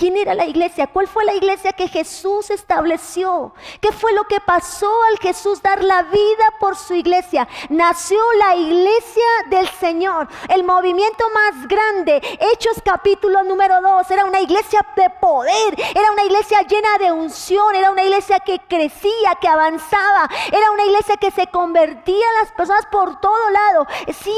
¿Quién 0.00 0.16
era 0.16 0.32
la 0.36 0.46
iglesia? 0.46 0.86
¿Cuál 0.86 1.08
fue 1.08 1.24
la 1.24 1.34
iglesia 1.34 1.72
que 1.72 1.88
Jesús 1.88 2.50
estableció? 2.50 3.52
¿Qué 3.80 3.90
fue 3.90 4.12
lo 4.12 4.22
que 4.28 4.38
pasó 4.38 4.88
al 5.10 5.18
Jesús 5.18 5.60
dar 5.60 5.82
la 5.82 6.04
vida 6.04 6.44
por 6.60 6.76
su 6.76 6.94
iglesia? 6.94 7.48
Nació 7.68 8.20
la 8.34 8.54
iglesia 8.54 9.26
del 9.50 9.68
Señor, 9.68 10.28
el 10.50 10.62
movimiento 10.62 11.24
más 11.34 11.66
grande. 11.66 12.22
Hechos 12.38 12.80
capítulo 12.84 13.42
número 13.42 13.80
2, 13.80 14.08
era 14.12 14.24
una 14.24 14.40
iglesia 14.40 14.86
de 14.94 15.10
poder, 15.20 15.74
era 15.76 16.12
una 16.12 16.22
iglesia 16.22 16.62
llena 16.62 16.96
de 16.98 17.10
unción, 17.10 17.74
era 17.74 17.90
una 17.90 18.04
iglesia 18.04 18.38
que 18.38 18.60
crecía, 18.68 19.34
que 19.40 19.48
avanzaba, 19.48 20.30
era 20.52 20.70
una 20.70 20.84
iglesia 20.84 21.16
que 21.16 21.32
se 21.32 21.48
convertía 21.48 22.24
a 22.24 22.42
las 22.44 22.52
personas 22.52 22.86
por 22.86 23.18
todo 23.18 23.50
lado. 23.50 23.84
Cien 24.06 24.36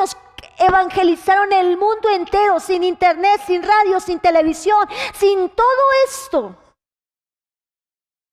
años 0.00 0.16
evangelizaron 0.58 1.52
el 1.52 1.76
mundo 1.76 2.08
entero 2.10 2.60
sin 2.60 2.84
internet, 2.84 3.40
sin 3.46 3.62
radio, 3.62 4.00
sin 4.00 4.18
televisión, 4.20 4.86
sin 5.14 5.48
todo 5.50 5.66
esto. 6.06 6.54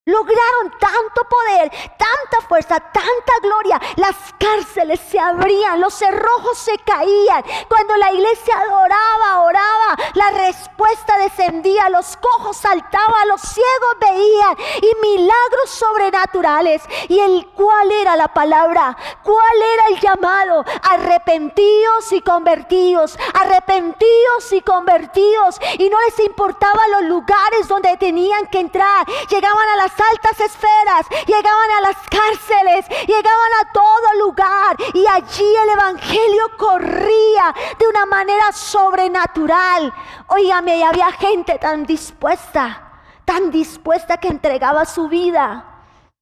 Lograron 0.06 0.70
tanto 0.82 1.22
poder, 1.30 1.72
tanta 1.98 2.46
fuerza, 2.50 2.78
tanta 2.78 3.34
gloria. 3.42 3.80
Las 3.96 4.18
cárceles 4.38 5.00
se 5.00 5.18
abrían, 5.18 5.80
los 5.80 5.94
cerrojos 5.94 6.58
se 6.58 6.78
caían. 6.80 7.42
Cuando 7.70 7.96
la 7.96 8.12
iglesia 8.12 8.54
adoraba, 8.60 9.44
oraba, 9.44 9.96
la 10.16 10.32
respuesta 10.32 11.18
descendía, 11.20 11.90
los 11.90 12.18
cojos 12.18 12.58
saltaban, 12.58 13.30
los 13.30 13.40
ciegos 13.44 13.98
veían 14.02 14.58
y 14.82 15.08
milagros 15.08 15.70
sobrenaturales. 15.70 16.84
¿Y 17.08 17.20
el 17.20 17.48
cuál 17.56 17.90
era 17.90 18.18
la 18.18 18.28
palabra? 18.28 18.98
¿Cuál 19.24 19.62
era 19.74 19.88
el 19.88 20.02
llamado? 20.02 20.66
Arrepentidos 20.82 22.12
y 22.12 22.20
convertidos, 22.20 23.18
arrepentidos 23.36 24.52
y 24.52 24.60
convertidos. 24.64 25.62
Y 25.78 25.88
no 25.88 25.98
les 26.02 26.20
importaba 26.20 26.90
los 26.90 27.04
lugares 27.04 27.70
donde 27.70 27.96
tenían 27.96 28.48
que 28.48 28.60
entrar. 28.60 29.06
Llegaban 29.30 29.70
a 29.70 29.78
las 29.78 29.93
altas 30.00 30.40
esferas, 30.40 31.08
llegaban 31.26 31.72
a 31.78 31.82
las 31.82 31.98
cárceles, 32.10 32.88
llegaban 33.08 33.54
a 33.62 33.72
todo 33.72 34.26
lugar 34.26 34.78
y 34.94 35.06
allí 35.08 35.56
el 35.64 35.70
Evangelio 35.70 36.44
corría 36.58 37.56
de 37.78 37.88
una 37.88 38.06
manera 38.06 38.52
sobrenatural. 38.52 39.94
Oígame, 40.28 40.78
y 40.78 40.84
había 40.84 41.12
gente 41.12 41.58
tan 41.60 41.86
dispuesta, 41.86 43.02
tan 43.26 43.52
dispuesta 43.52 44.18
que 44.18 44.28
entregaba 44.28 44.86
su 44.86 45.08
vida 45.08 45.66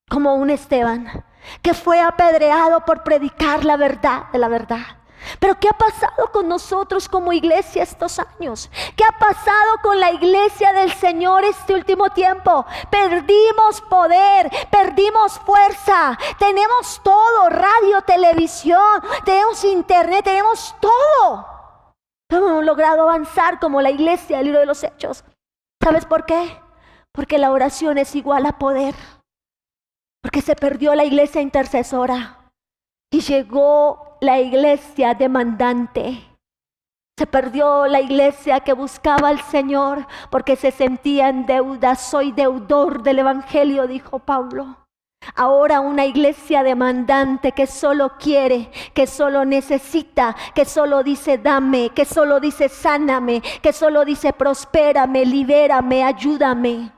como 0.10 0.36
un 0.36 0.50
Esteban, 0.50 1.24
que 1.62 1.74
fue 1.74 2.00
apedreado 2.00 2.86
por 2.86 3.04
predicar 3.04 3.64
la 3.64 3.78
verdad 3.78 4.26
de 4.32 4.40
la 4.40 4.48
verdad. 4.48 5.01
Pero 5.40 5.60
¿qué 5.60 5.70
ha 5.70 5.74
pasado 5.74 6.32
con 6.32 6.48
nosotros 6.48 7.08
como 7.08 7.34
iglesia 7.34 7.84
estos 7.84 8.20
años? 8.20 8.70
¿Qué 8.96 9.04
ha 9.04 9.18
pasado 9.18 9.78
con 9.82 10.00
la 10.00 10.12
iglesia 10.12 10.74
del 10.74 10.92
Señor 10.94 11.44
este 11.44 11.74
último 11.74 12.10
tiempo? 12.10 12.66
Perdimos 12.90 13.82
poder, 13.90 14.52
perdimos 14.70 15.40
fuerza, 15.40 16.18
tenemos 16.40 17.02
todo, 17.04 17.50
radio, 17.50 18.02
televisión, 18.06 19.02
tenemos 19.26 19.64
internet, 19.64 20.24
tenemos 20.24 20.76
todo. 20.80 21.46
No 22.32 22.38
hemos 22.38 22.64
logrado 22.64 23.04
avanzar 23.04 23.60
como 23.60 23.82
la 23.82 23.92
iglesia 23.92 24.38
del 24.38 24.46
libro 24.46 24.60
de 24.62 24.66
los 24.66 24.84
hechos. 24.84 25.24
¿Sabes 25.84 26.06
por 26.06 26.26
qué? 26.26 26.62
Porque 27.12 27.38
la 27.38 27.52
oración 27.52 27.98
es 27.98 28.16
igual 28.16 28.46
a 28.46 28.58
poder. 28.58 28.96
Porque 30.22 30.42
se 30.42 30.56
perdió 30.56 30.96
la 30.96 31.04
iglesia 31.04 31.42
intercesora. 31.42 32.52
Y 33.12 33.20
llegó 33.22 34.11
la 34.22 34.40
iglesia 34.40 35.16
demandante. 35.16 36.22
Se 37.18 37.26
perdió 37.26 37.88
la 37.88 38.02
iglesia 38.02 38.60
que 38.60 38.74
buscaba 38.74 39.30
al 39.30 39.42
Señor 39.42 40.08
porque 40.30 40.56
se 40.56 40.72
sentía 40.72 41.28
en 41.30 41.48
deuda. 41.48 41.96
Soy 41.96 42.32
deudor 42.32 43.02
del 43.02 43.20
Evangelio, 43.20 43.88
dijo 43.88 44.20
Pablo. 44.20 44.78
Ahora 45.36 45.80
una 45.80 46.06
iglesia 46.06 46.64
demandante 46.64 47.52
que 47.52 47.68
solo 47.68 48.14
quiere, 48.20 48.72
que 48.94 49.08
solo 49.08 49.44
necesita, 49.44 50.36
que 50.54 50.66
solo 50.66 51.04
dice 51.04 51.38
dame, 51.38 51.90
que 51.90 52.06
solo 52.06 52.40
dice 52.40 52.70
sáname, 52.70 53.42
que 53.62 53.74
solo 53.74 54.06
dice 54.06 54.34
prospérame, 54.34 55.26
libérame, 55.26 56.04
ayúdame. 56.04 56.92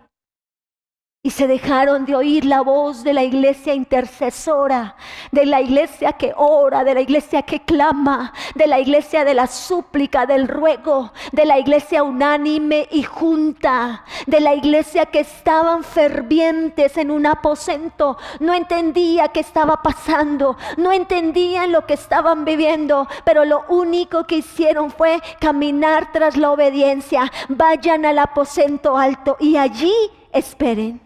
Y 1.25 1.29
se 1.29 1.47
dejaron 1.47 2.03
de 2.03 2.17
oír 2.17 2.43
la 2.43 2.59
voz 2.59 3.01
de 3.05 3.13
la 3.13 3.23
iglesia 3.23 3.73
intercesora, 3.73 4.97
de 5.31 5.45
la 5.45 5.61
iglesia 5.61 6.11
que 6.11 6.33
ora, 6.35 6.83
de 6.83 6.93
la 6.93 6.99
iglesia 6.99 7.43
que 7.43 7.61
clama, 7.61 8.33
de 8.55 8.67
la 8.67 8.81
iglesia 8.81 9.23
de 9.23 9.33
la 9.33 9.47
súplica, 9.47 10.25
del 10.25 10.49
ruego, 10.49 11.13
de 11.31 11.45
la 11.45 11.57
iglesia 11.57 12.03
unánime 12.03 12.89
y 12.91 13.03
junta, 13.03 14.03
de 14.27 14.41
la 14.41 14.53
iglesia 14.53 15.05
que 15.05 15.21
estaban 15.21 15.85
fervientes 15.85 16.97
en 16.97 17.09
un 17.09 17.25
aposento. 17.25 18.17
No 18.41 18.53
entendía 18.53 19.29
qué 19.29 19.39
estaba 19.39 19.81
pasando, 19.81 20.57
no 20.75 20.91
entendían 20.91 21.71
lo 21.71 21.85
que 21.85 21.93
estaban 21.93 22.43
viviendo, 22.43 23.07
pero 23.23 23.45
lo 23.45 23.63
único 23.69 24.27
que 24.27 24.39
hicieron 24.39 24.91
fue 24.91 25.21
caminar 25.39 26.11
tras 26.11 26.35
la 26.35 26.51
obediencia. 26.51 27.31
Vayan 27.47 28.05
al 28.05 28.19
aposento 28.19 28.97
alto 28.97 29.37
y 29.39 29.55
allí 29.55 29.93
esperen. 30.33 31.02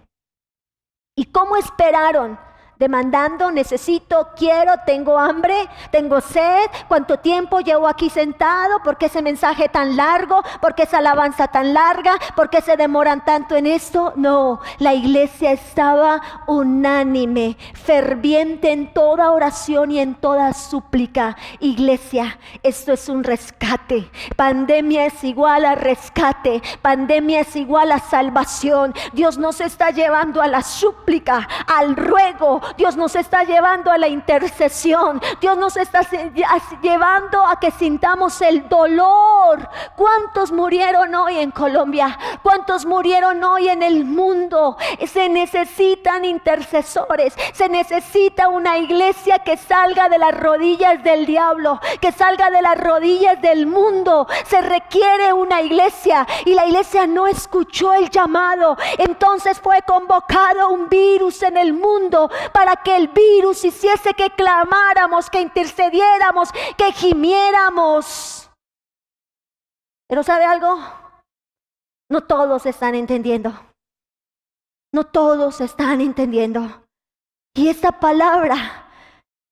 ¿Y 1.17 1.25
cómo 1.25 1.57
esperaron? 1.57 2.39
Demandando, 2.79 3.51
necesito, 3.51 4.29
quiero, 4.35 4.73
tengo 4.85 5.17
hambre, 5.17 5.55
tengo 5.91 6.21
sed, 6.21 6.69
cuánto 6.87 7.17
tiempo 7.19 7.59
llevo 7.59 7.87
aquí 7.87 8.09
sentado, 8.09 8.81
por 8.83 8.97
qué 8.97 9.07
ese 9.07 9.21
mensaje 9.21 9.69
tan 9.69 9.95
largo, 9.95 10.43
por 10.61 10.75
qué 10.75 10.83
esa 10.83 10.99
alabanza 10.99 11.47
tan 11.47 11.73
larga, 11.73 12.13
por 12.35 12.49
qué 12.49 12.61
se 12.61 12.77
demoran 12.77 13.25
tanto 13.25 13.55
en 13.55 13.67
esto. 13.67 14.13
No, 14.15 14.59
la 14.79 14.93
iglesia 14.93 15.51
estaba 15.51 16.21
unánime, 16.47 17.57
ferviente 17.73 18.71
en 18.71 18.93
toda 18.93 19.31
oración 19.31 19.91
y 19.91 19.99
en 19.99 20.15
toda 20.15 20.53
súplica. 20.53 21.35
Iglesia, 21.59 22.39
esto 22.63 22.93
es 22.93 23.09
un 23.09 23.23
rescate. 23.23 24.09
Pandemia 24.35 25.05
es 25.05 25.23
igual 25.23 25.65
a 25.65 25.75
rescate, 25.75 26.61
pandemia 26.81 27.41
es 27.41 27.55
igual 27.55 27.91
a 27.91 27.99
salvación. 27.99 28.93
Dios 29.13 29.37
nos 29.37 29.61
está 29.61 29.91
llevando 29.91 30.41
a 30.41 30.47
la 30.47 30.61
súplica, 30.61 31.47
al 31.67 31.95
ruego, 31.95 32.61
Dios 32.75 32.95
nos 32.95 33.15
está 33.15 33.43
llevando 33.43 33.91
a 33.91 33.97
la 33.97 34.07
intercesión. 34.07 35.21
Dios 35.39 35.57
nos 35.57 35.77
está 35.77 36.01
llevando 36.81 37.45
a 37.45 37.59
que 37.59 37.71
sintamos 37.71 38.41
el 38.41 38.67
dolor. 38.67 39.69
¿Cuántos 39.95 40.51
murieron 40.51 41.13
hoy 41.15 41.37
en 41.37 41.51
Colombia? 41.51 42.17
¿Cuántos 42.43 42.85
murieron 42.85 43.43
hoy 43.43 43.69
en 43.69 43.83
el 43.83 44.05
mundo? 44.05 44.77
Se 45.05 45.29
necesitan 45.29 46.25
intercesores. 46.25 47.33
Se 47.53 47.69
necesita 47.69 48.49
una 48.49 48.77
iglesia 48.77 49.39
que 49.39 49.57
salga 49.57 50.09
de 50.09 50.17
las 50.17 50.37
rodillas 50.37 51.03
del 51.03 51.25
diablo, 51.25 51.79
que 52.01 52.11
salga 52.11 52.49
de 52.49 52.61
las 52.61 52.77
rodillas 52.77 53.41
del 53.41 53.67
mundo. 53.67 54.27
Se 54.45 54.61
requiere 54.61 55.33
una 55.33 55.61
iglesia 55.61 56.27
y 56.45 56.53
la 56.53 56.65
iglesia 56.65 57.07
no 57.07 57.27
escuchó 57.27 57.93
el 57.93 58.09
llamado. 58.09 58.77
Entonces 58.97 59.59
fue 59.59 59.81
convocado 59.83 60.69
un 60.69 60.89
virus 60.89 61.43
en 61.43 61.57
el 61.57 61.73
mundo 61.73 62.29
para 62.57 62.75
que 62.75 62.95
el 62.95 63.09
virus 63.09 63.63
hiciese 63.63 64.15
que 64.15 64.31
clamáramos, 64.31 65.29
que 65.29 65.39
intercediéramos, 65.39 66.51
que 66.75 66.91
gimiéramos. 66.91 68.49
Pero 70.09 70.23
¿sabe 70.23 70.45
algo? 70.45 70.75
No 72.09 72.23
todos 72.23 72.65
están 72.65 72.95
entendiendo. 72.95 73.53
No 74.91 75.03
todos 75.03 75.61
están 75.61 76.01
entendiendo. 76.01 76.83
Y 77.53 77.67
esta 77.67 77.91
palabra 77.91 78.89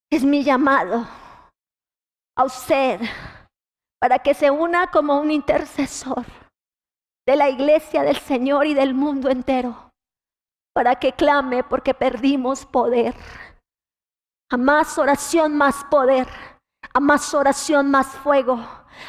es 0.09 0.23
mi 0.23 0.43
llamado 0.43 1.05
a 2.35 2.43
usted 2.43 3.01
para 4.01 4.17
que 4.17 4.33
se 4.33 4.49
una 4.49 4.89
como 4.89 5.19
un 5.19 5.29
intercesor 5.29 6.25
de 7.27 7.35
la 7.35 7.49
iglesia 7.49 8.01
del 8.01 8.17
Señor 8.17 8.65
y 8.65 8.73
del 8.73 8.95
mundo 8.95 9.29
entero 9.29 9.84
para 10.75 10.95
que 10.95 11.13
clame 11.13 11.63
porque 11.63 11.93
perdimos 11.93 12.65
poder. 12.65 13.15
A 14.51 14.57
más 14.57 14.97
oración, 14.97 15.55
más 15.55 15.85
poder. 15.85 16.27
A 16.93 16.99
más 16.99 17.33
oración, 17.33 17.89
más 17.89 18.07
fuego. 18.07 18.59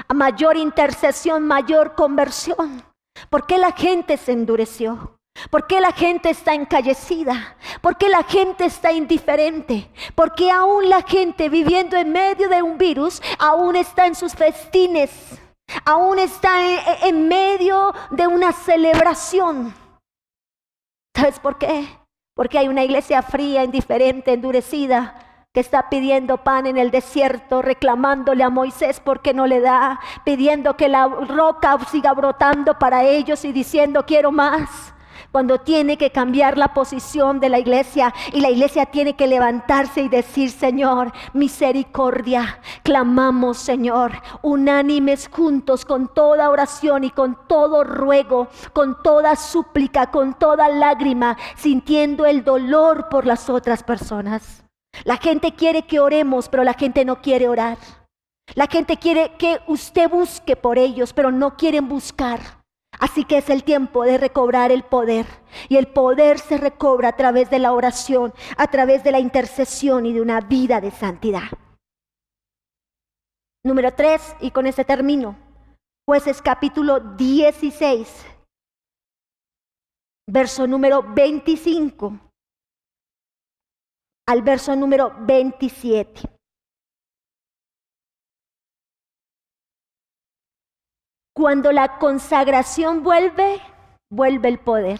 A 0.06 0.14
mayor 0.14 0.56
intercesión, 0.56 1.44
mayor 1.44 1.96
conversión. 1.96 2.84
¿Por 3.28 3.46
qué 3.46 3.58
la 3.58 3.72
gente 3.72 4.16
se 4.16 4.30
endureció? 4.30 5.18
¿Por 5.50 5.66
qué 5.66 5.80
la 5.80 5.90
gente 5.90 6.30
está 6.30 6.54
encallecida? 6.54 7.56
¿Por 7.80 7.98
qué 7.98 8.08
la 8.08 8.22
gente 8.22 8.64
está 8.64 8.92
indiferente? 8.92 9.90
¿Por 10.14 10.34
qué 10.34 10.52
aún 10.52 10.88
la 10.88 11.02
gente 11.02 11.48
viviendo 11.48 11.96
en 11.96 12.12
medio 12.12 12.48
de 12.48 12.62
un 12.62 12.78
virus 12.78 13.20
aún 13.40 13.74
está 13.74 14.06
en 14.06 14.14
sus 14.14 14.34
festines? 14.34 15.10
Aún 15.84 16.20
está 16.20 16.54
en, 17.02 17.26
medio 17.26 17.92
de 18.12 18.28
una 18.28 18.52
celebración. 18.52 19.74
¿Sabes 21.16 21.38
por 21.40 21.56
qué? 21.56 21.88
Porque 22.34 22.58
hay 22.58 22.68
una 22.68 22.84
iglesia 22.84 23.22
fría, 23.22 23.64
indiferente, 23.64 24.34
endurecida, 24.34 25.14
que 25.54 25.60
está 25.60 25.88
pidiendo 25.88 26.44
pan 26.44 26.66
en 26.66 26.76
el 26.76 26.90
desierto, 26.90 27.62
reclamándole 27.62 28.44
a 28.44 28.50
Moisés 28.50 29.00
porque 29.02 29.32
no 29.32 29.46
le 29.46 29.60
da, 29.60 29.98
pidiendo 30.26 30.76
que 30.76 30.90
la 30.90 31.06
roca 31.06 31.78
siga 31.90 32.12
brotando 32.12 32.78
para 32.78 33.04
ellos 33.04 33.46
y 33.46 33.52
diciendo 33.52 34.04
quiero 34.04 34.30
más 34.30 34.92
cuando 35.36 35.58
tiene 35.58 35.98
que 35.98 36.12
cambiar 36.12 36.56
la 36.56 36.72
posición 36.72 37.40
de 37.40 37.50
la 37.50 37.58
iglesia 37.58 38.14
y 38.32 38.40
la 38.40 38.48
iglesia 38.48 38.86
tiene 38.86 39.16
que 39.16 39.26
levantarse 39.26 40.00
y 40.00 40.08
decir, 40.08 40.50
Señor, 40.50 41.12
misericordia, 41.34 42.58
clamamos, 42.82 43.58
Señor, 43.58 44.12
unánimes 44.40 45.28
juntos 45.30 45.84
con 45.84 46.08
toda 46.08 46.48
oración 46.48 47.04
y 47.04 47.10
con 47.10 47.36
todo 47.48 47.84
ruego, 47.84 48.48
con 48.72 49.02
toda 49.02 49.36
súplica, 49.36 50.10
con 50.10 50.32
toda 50.38 50.70
lágrima, 50.70 51.36
sintiendo 51.54 52.24
el 52.24 52.42
dolor 52.42 53.10
por 53.10 53.26
las 53.26 53.50
otras 53.50 53.82
personas. 53.82 54.64
La 55.04 55.18
gente 55.18 55.52
quiere 55.52 55.82
que 55.82 56.00
oremos, 56.00 56.48
pero 56.48 56.64
la 56.64 56.72
gente 56.72 57.04
no 57.04 57.20
quiere 57.20 57.46
orar. 57.46 57.76
La 58.54 58.68
gente 58.68 58.96
quiere 58.96 59.32
que 59.36 59.60
usted 59.66 60.08
busque 60.08 60.56
por 60.56 60.78
ellos, 60.78 61.12
pero 61.12 61.30
no 61.30 61.58
quieren 61.58 61.90
buscar. 61.90 62.55
Así 62.98 63.24
que 63.24 63.38
es 63.38 63.50
el 63.50 63.64
tiempo 63.64 64.04
de 64.04 64.18
recobrar 64.18 64.72
el 64.72 64.82
poder. 64.82 65.26
Y 65.68 65.76
el 65.76 65.88
poder 65.88 66.38
se 66.38 66.58
recobra 66.58 67.10
a 67.10 67.16
través 67.16 67.50
de 67.50 67.58
la 67.58 67.72
oración, 67.72 68.32
a 68.56 68.68
través 68.68 69.04
de 69.04 69.12
la 69.12 69.18
intercesión 69.18 70.06
y 70.06 70.12
de 70.12 70.20
una 70.20 70.40
vida 70.40 70.80
de 70.80 70.90
santidad. 70.90 71.50
Número 73.64 73.92
3, 73.94 74.36
y 74.40 74.50
con 74.50 74.66
este 74.66 74.84
termino. 74.84 75.36
Jueces 76.08 76.40
capítulo 76.40 77.00
16, 77.00 78.26
verso 80.28 80.66
número 80.68 81.02
25 81.02 82.26
al 84.28 84.42
verso 84.42 84.74
número 84.74 85.14
27. 85.20 86.35
Cuando 91.36 91.70
la 91.70 91.98
consagración 91.98 93.02
vuelve, 93.02 93.60
vuelve 94.10 94.48
el 94.48 94.58
poder. 94.58 94.98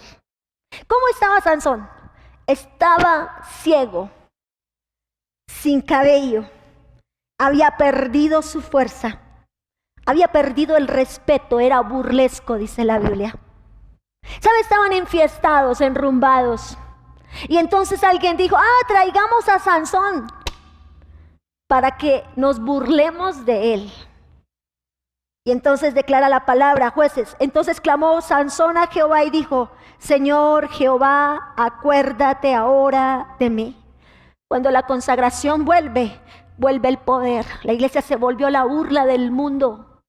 ¿Cómo 0.87 1.09
estaba 1.11 1.41
Sansón? 1.41 1.89
Estaba 2.47 3.43
ciego, 3.63 4.11
sin 5.49 5.81
cabello, 5.81 6.45
había 7.41 7.79
perdido 7.79 8.43
su 8.43 8.61
fuerza, 8.61 9.19
había 10.05 10.29
perdido 10.29 10.77
el 10.77 10.89
respeto, 10.89 11.59
era 11.59 11.81
burlesco, 11.81 12.59
dice 12.59 12.85
la 12.85 12.99
Biblia. 12.99 13.35
¿Sabe? 14.39 14.61
Estaban 14.61 14.93
enfiestados, 14.93 15.81
enrumbados. 15.81 16.77
Y 17.49 17.57
entonces 17.57 18.05
alguien 18.05 18.37
dijo, 18.37 18.57
ah, 18.59 18.87
traigamos 18.87 19.49
a 19.49 19.59
Sansón 19.59 20.27
para 21.67 21.97
que 21.97 22.25
nos 22.37 22.61
burlemos 22.61 23.47
de 23.47 23.73
él. 23.73 23.93
Y 25.47 25.53
entonces 25.53 25.95
declara 25.95 26.29
la 26.29 26.45
palabra, 26.45 26.91
jueces. 26.91 27.37
Entonces 27.39 27.81
clamó 27.81 28.21
Sansón 28.21 28.77
a 28.77 28.89
Jehová 28.89 29.23
y 29.23 29.31
dijo, 29.31 29.71
Señor 29.97 30.69
Jehová, 30.71 31.55
acuérdate 31.57 32.53
ahora 32.53 33.37
de 33.39 33.49
mí. 33.49 33.77
Cuando 34.51 34.73
la 34.73 34.83
consagración 34.83 35.65
vuelve, 35.65 36.21
vuelve 36.59 36.89
el 36.89 36.99
poder. 36.99 37.47
La 37.63 37.75
iglesia 37.75 38.03
se 38.03 38.17
volvió 38.17 38.51
la 38.51 38.65
burla 38.65 39.07
del 39.07 39.31
mundo. 39.31 40.03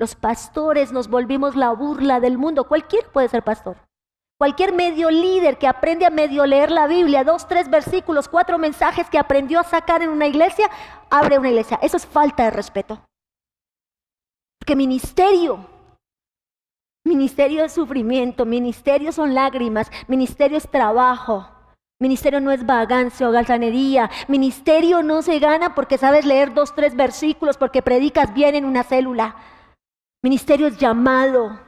Los 0.00 0.14
pastores 0.14 0.90
nos 0.90 1.08
volvimos 1.08 1.54
la 1.54 1.72
burla 1.72 2.18
del 2.18 2.38
mundo. 2.38 2.66
Cualquier 2.66 3.04
puede 3.12 3.28
ser 3.28 3.44
pastor. 3.44 3.76
Cualquier 4.38 4.72
medio 4.72 5.10
líder 5.10 5.58
que 5.58 5.68
aprende 5.68 6.06
a 6.06 6.10
medio 6.10 6.46
leer 6.46 6.70
la 6.70 6.86
Biblia, 6.86 7.24
dos, 7.24 7.46
tres 7.46 7.68
versículos, 7.68 8.26
cuatro 8.26 8.56
mensajes 8.56 9.10
que 9.10 9.18
aprendió 9.18 9.60
a 9.60 9.64
sacar 9.64 10.00
en 10.00 10.08
una 10.08 10.28
iglesia, 10.28 10.70
abre 11.10 11.38
una 11.38 11.50
iglesia. 11.50 11.78
Eso 11.82 11.98
es 11.98 12.06
falta 12.06 12.44
de 12.44 12.52
respeto. 12.52 13.02
Porque 14.62 14.76
ministerio, 14.76 15.66
ministerio 17.04 17.64
es 17.64 17.72
sufrimiento, 17.72 18.46
ministerio 18.46 19.10
son 19.10 19.34
lágrimas, 19.34 19.90
ministerio 20.06 20.56
es 20.56 20.68
trabajo. 20.68 21.48
Ministerio 21.98 22.40
no 22.40 22.52
es 22.52 22.64
vagancia 22.64 23.28
o 23.28 23.32
galzanería. 23.32 24.08
Ministerio 24.28 25.02
no 25.02 25.22
se 25.22 25.40
gana 25.40 25.74
porque 25.74 25.98
sabes 25.98 26.24
leer 26.24 26.54
dos, 26.54 26.76
tres 26.76 26.94
versículos, 26.94 27.56
porque 27.56 27.82
predicas 27.82 28.32
bien 28.34 28.54
en 28.54 28.64
una 28.64 28.84
célula. 28.84 29.34
Ministerio 30.22 30.68
es 30.68 30.78
llamado. 30.78 31.58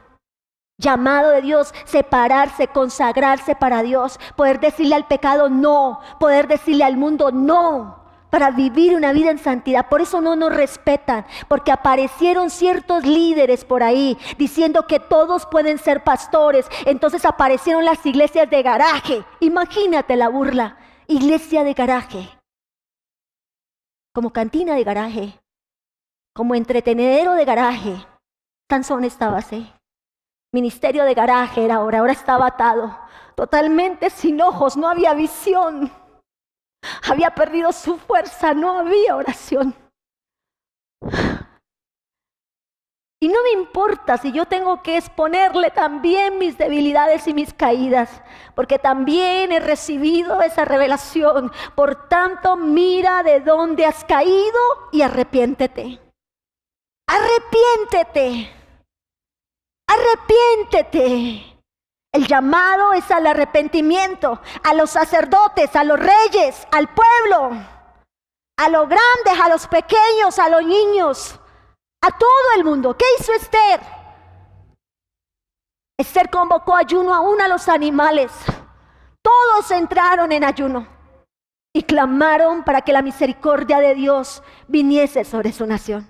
Llamado 0.77 1.31
de 1.31 1.41
Dios, 1.41 1.73
separarse, 1.83 2.69
consagrarse 2.69 3.57
para 3.57 3.83
Dios, 3.83 4.21
poder 4.37 4.61
decirle 4.61 4.95
al 4.95 5.05
pecado 5.05 5.49
no, 5.49 5.99
poder 6.17 6.47
decirle 6.47 6.85
al 6.85 6.95
mundo 6.95 7.33
no 7.33 8.04
para 8.35 8.51
vivir 8.51 8.97
una 8.97 9.13
vida 9.13 9.31
en 9.31 9.39
santidad. 9.39 9.87
Por 9.87 10.01
eso 10.01 10.19
no 10.19 10.35
nos 10.35 10.53
respetan, 10.53 11.25
porque 11.47 11.71
aparecieron 11.71 12.49
ciertos 12.49 13.05
líderes 13.05 13.63
por 13.63 13.81
ahí 13.81 14.17
diciendo 14.37 14.87
que 14.87 14.99
todos 14.99 15.45
pueden 15.45 15.77
ser 15.77 16.03
pastores. 16.03 16.67
Entonces 16.85 17.23
aparecieron 17.23 17.85
las 17.85 18.05
iglesias 18.05 18.49
de 18.49 18.61
garaje. 18.61 19.23
Imagínate 19.39 20.17
la 20.17 20.27
burla. 20.27 20.77
Iglesia 21.07 21.63
de 21.63 21.73
garaje. 21.75 22.27
Como 24.13 24.33
cantina 24.33 24.75
de 24.75 24.83
garaje. 24.83 25.39
Como 26.33 26.55
entretenedero 26.55 27.35
de 27.35 27.45
garaje. 27.45 28.05
Sansón 28.69 29.05
estaba 29.05 29.37
así. 29.37 29.71
Ministerio 30.51 31.05
de 31.05 31.13
garaje 31.13 31.63
era 31.63 31.75
ahora, 31.75 31.99
ahora 31.99 32.11
estaba 32.11 32.47
atado. 32.47 32.99
Totalmente 33.35 34.09
sin 34.09 34.41
ojos, 34.41 34.75
no 34.75 34.89
había 34.89 35.13
visión. 35.13 35.89
Había 37.09 37.31
perdido 37.31 37.71
su 37.71 37.97
fuerza, 37.97 38.53
no 38.53 38.79
había 38.79 39.15
oración. 39.15 39.75
Y 43.19 43.27
no 43.29 43.41
me 43.43 43.51
importa 43.51 44.17
si 44.17 44.31
yo 44.31 44.45
tengo 44.45 44.83
que 44.83 44.97
exponerle 44.97 45.71
también 45.71 46.37
mis 46.37 46.57
debilidades 46.57 47.27
y 47.27 47.33
mis 47.33 47.53
caídas, 47.53 48.21
porque 48.53 48.77
también 48.77 49.51
he 49.51 49.59
recibido 49.59 50.41
esa 50.41 50.65
revelación. 50.65 51.51
Por 51.73 52.07
tanto, 52.07 52.55
mira 52.55 53.23
de 53.23 53.39
dónde 53.39 53.85
has 53.85 54.03
caído 54.03 54.59
y 54.91 55.01
arrepiéntete. 55.01 55.99
Arrepiéntete. 57.07 58.51
Arrepiéntete. 59.87 61.54
El 62.15 62.27
llamado 62.27 62.93
es 62.93 63.11
al 63.11 63.27
arrepentimiento, 63.27 64.39
a 64.63 64.73
los 64.73 64.91
sacerdotes, 64.91 65.75
a 65.75 65.83
los 65.83 65.99
reyes, 65.99 66.65
al 66.71 66.87
pueblo, 66.87 67.61
a 68.55 68.69
los 68.69 68.87
grandes, 68.87 69.43
a 69.43 69.49
los 69.49 69.67
pequeños, 69.67 70.39
a 70.39 70.47
los 70.47 70.63
niños, 70.63 71.37
a 72.01 72.17
todo 72.17 72.55
el 72.55 72.63
mundo. 72.63 72.95
¿Qué 72.95 73.03
hizo 73.19 73.33
Esther? 73.33 73.81
Esther 75.97 76.29
convocó 76.29 76.77
ayuno 76.77 77.13
aún 77.13 77.41
a 77.41 77.49
los 77.49 77.67
animales. 77.67 78.31
Todos 79.21 79.71
entraron 79.71 80.31
en 80.31 80.45
ayuno 80.45 80.87
y 81.73 81.83
clamaron 81.83 82.63
para 82.63 82.79
que 82.79 82.93
la 82.93 83.01
misericordia 83.01 83.81
de 83.81 83.93
Dios 83.93 84.41
viniese 84.69 85.25
sobre 85.25 85.51
su 85.51 85.67
nación. 85.67 86.09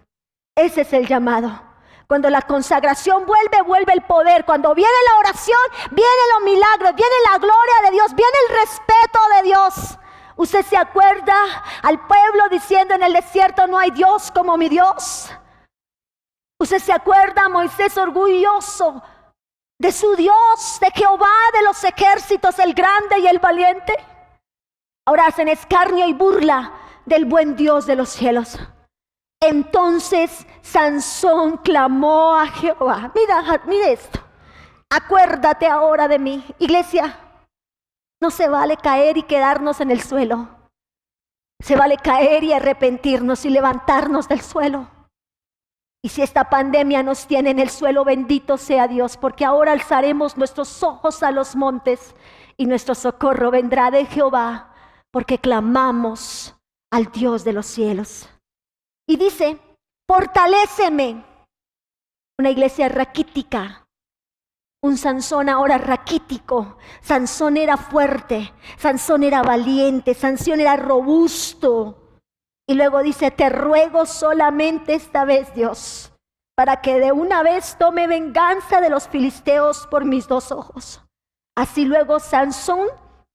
Ese 0.56 0.82
es 0.82 0.94
el 0.94 1.08
llamado. 1.08 1.65
Cuando 2.08 2.30
la 2.30 2.42
consagración 2.42 3.26
vuelve, 3.26 3.62
vuelve 3.66 3.94
el 3.94 4.02
poder. 4.02 4.46
Cuando 4.46 4.74
viene 4.76 4.92
la 5.10 5.20
oración, 5.20 5.58
vienen 5.92 6.26
los 6.36 6.44
milagros, 6.44 6.96
viene 6.96 7.16
la 7.32 7.38
gloria 7.38 7.76
de 7.86 7.92
Dios, 7.92 8.14
viene 8.14 8.38
el 8.48 8.60
respeto 8.60 9.20
de 9.36 9.44
Dios. 9.44 9.98
Usted 10.38 10.66
se 10.66 10.78
acuerda 10.78 11.36
al 11.82 12.06
pueblo 12.06 12.50
diciendo 12.52 12.94
en 12.94 13.04
el 13.04 13.14
desierto, 13.14 13.68
no 13.68 13.80
hay 13.80 13.92
Dios 13.92 14.32
como 14.32 14.58
mi 14.58 14.70
Dios. 14.70 15.32
Usted 16.60 16.80
se 16.80 16.94
acuerda 16.94 17.46
a 17.46 17.50
Moisés 17.50 17.98
orgulloso 17.98 19.02
de 19.78 19.92
su 19.92 20.16
Dios, 20.16 20.78
de 20.80 20.92
Jehová 20.92 21.28
de 21.54 21.64
los 21.64 21.84
ejércitos, 21.84 22.60
el 22.60 22.74
grande 22.74 23.20
y 23.20 23.28
el 23.28 23.40
valiente. 23.40 23.94
Ahora 25.06 25.28
hacen 25.28 25.48
escarnio 25.48 26.08
y 26.08 26.14
burla 26.14 26.72
del 27.06 27.26
buen 27.26 27.56
Dios 27.56 27.86
de 27.86 27.96
los 27.96 28.10
cielos. 28.10 28.58
Entonces 29.48 30.46
Sansón 30.62 31.58
clamó 31.58 32.36
a 32.36 32.48
Jehová. 32.48 33.12
Mira, 33.14 33.62
mira 33.68 33.90
esto. 33.90 34.20
Acuérdate 34.90 35.68
ahora 35.68 36.08
de 36.08 36.20
mí. 36.20 36.44
Iglesia, 36.58 37.18
no 38.22 38.32
se 38.32 38.48
vale 38.48 38.78
caer 38.78 39.18
y 39.18 39.24
quedarnos 39.24 39.82
en 39.82 39.92
el 39.92 40.02
suelo. 40.02 40.50
Se 41.62 41.76
vale 41.76 41.98
caer 41.98 42.44
y 42.44 42.54
arrepentirnos 42.54 43.46
y 43.46 43.50
levantarnos 43.50 44.28
del 44.28 44.42
suelo. 44.42 44.88
Y 46.04 46.10
si 46.10 46.22
esta 46.22 46.50
pandemia 46.50 47.02
nos 47.02 47.26
tiene 47.28 47.52
en 47.52 47.60
el 47.60 47.70
suelo, 47.70 48.04
bendito 48.04 48.58
sea 48.58 48.88
Dios, 48.88 49.18
porque 49.18 49.46
ahora 49.46 49.72
alzaremos 49.72 50.38
nuestros 50.38 50.84
ojos 50.84 51.24
a 51.24 51.32
los 51.32 51.56
montes 51.56 52.16
y 52.58 52.66
nuestro 52.66 52.94
socorro 52.96 53.52
vendrá 53.52 53.90
de 53.90 54.06
Jehová, 54.06 54.74
porque 55.12 55.40
clamamos 55.40 56.56
al 56.92 57.12
Dios 57.12 57.44
de 57.44 57.54
los 57.54 57.66
cielos. 57.66 58.30
Y 59.08 59.18
dice, 59.18 59.60
fortaléceme. 60.08 61.24
Una 62.40 62.50
iglesia 62.50 62.90
raquítica. 62.90 63.88
Un 64.82 64.98
Sansón 64.98 65.50
ahora 65.50 65.78
raquítico. 65.78 66.78
Sansón 67.02 67.58
era 67.58 67.78
fuerte. 67.78 68.54
Sansón 68.78 69.24
era 69.24 69.42
valiente. 69.42 70.14
Sansón 70.14 70.60
era 70.60 70.76
robusto. 70.76 72.20
Y 72.68 72.74
luego 72.74 73.04
dice, 73.04 73.32
te 73.32 73.50
ruego 73.50 74.06
solamente 74.06 74.96
esta 74.96 75.24
vez, 75.24 75.54
Dios, 75.54 76.12
para 76.56 76.82
que 76.82 77.00
de 77.00 77.12
una 77.12 77.44
vez 77.44 77.78
tome 77.78 78.08
venganza 78.08 78.82
de 78.82 78.90
los 78.90 79.08
filisteos 79.08 79.86
por 79.88 80.04
mis 80.04 80.28
dos 80.28 80.52
ojos. 80.52 81.02
Así 81.56 81.86
luego 81.86 82.20
Sansón 82.20 82.88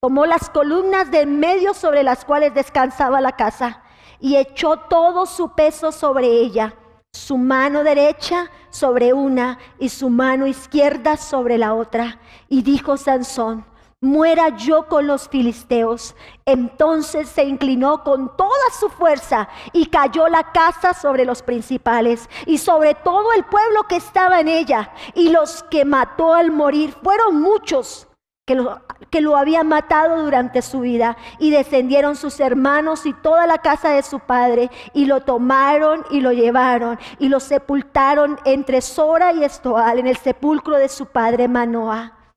tomó 0.02 0.26
las 0.26 0.50
columnas 0.50 1.12
de 1.12 1.26
medio 1.26 1.74
sobre 1.74 2.02
las 2.02 2.24
cuales 2.24 2.54
descansaba 2.54 3.20
la 3.20 3.32
casa 3.32 3.84
y 4.20 4.36
echó 4.36 4.76
todo 4.76 5.26
su 5.26 5.50
peso 5.54 5.92
sobre 5.92 6.26
ella, 6.26 6.74
su 7.12 7.38
mano 7.38 7.82
derecha 7.82 8.50
sobre 8.70 9.12
una 9.12 9.58
y 9.78 9.88
su 9.88 10.10
mano 10.10 10.46
izquierda 10.46 11.16
sobre 11.16 11.58
la 11.58 11.74
otra. 11.74 12.20
Y 12.48 12.62
dijo 12.62 12.96
Sansón, 12.96 13.64
muera 14.00 14.56
yo 14.56 14.86
con 14.86 15.06
los 15.06 15.28
filisteos. 15.28 16.14
Entonces 16.44 17.28
se 17.28 17.44
inclinó 17.44 18.04
con 18.04 18.36
toda 18.36 18.70
su 18.78 18.88
fuerza 18.88 19.48
y 19.72 19.86
cayó 19.86 20.28
la 20.28 20.52
casa 20.52 20.94
sobre 20.94 21.24
los 21.24 21.42
principales 21.42 22.28
y 22.46 22.58
sobre 22.58 22.94
todo 22.94 23.32
el 23.32 23.44
pueblo 23.44 23.84
que 23.88 23.96
estaba 23.96 24.40
en 24.40 24.48
ella. 24.48 24.92
Y 25.14 25.30
los 25.30 25.62
que 25.64 25.84
mató 25.84 26.34
al 26.34 26.50
morir 26.50 26.94
fueron 27.02 27.40
muchos 27.40 28.06
que 28.51 28.57
lo, 28.57 28.82
que 29.11 29.20
lo 29.20 29.36
habían 29.36 29.68
matado 29.68 30.24
durante 30.24 30.61
su 30.61 30.80
vida. 30.80 31.16
Y 31.38 31.53
descendieron 31.53 32.16
sus 32.16 32.40
hermanos 32.40 33.07
y 33.07 33.12
toda 33.12 33.46
la 33.46 33.59
casa 33.59 33.90
de 33.90 34.03
su 34.03 34.18
padre 34.18 34.70
y 34.92 35.07
lo 35.07 35.20
tomaron 35.20 36.05
y 36.11 36.20
lo 36.20 36.32
llevaron 36.32 36.98
y 37.20 37.28
lo 37.28 37.38
sepultaron 37.38 38.40
entre 38.44 38.80
Sora 38.80 39.32
y 39.32 39.44
Estoal 39.44 40.01
en 40.01 40.09
el 40.09 40.16
sepulcro 40.16 40.76
de 40.76 40.88
su 40.88 41.07
padre 41.07 41.46
Manoah. 41.46 42.34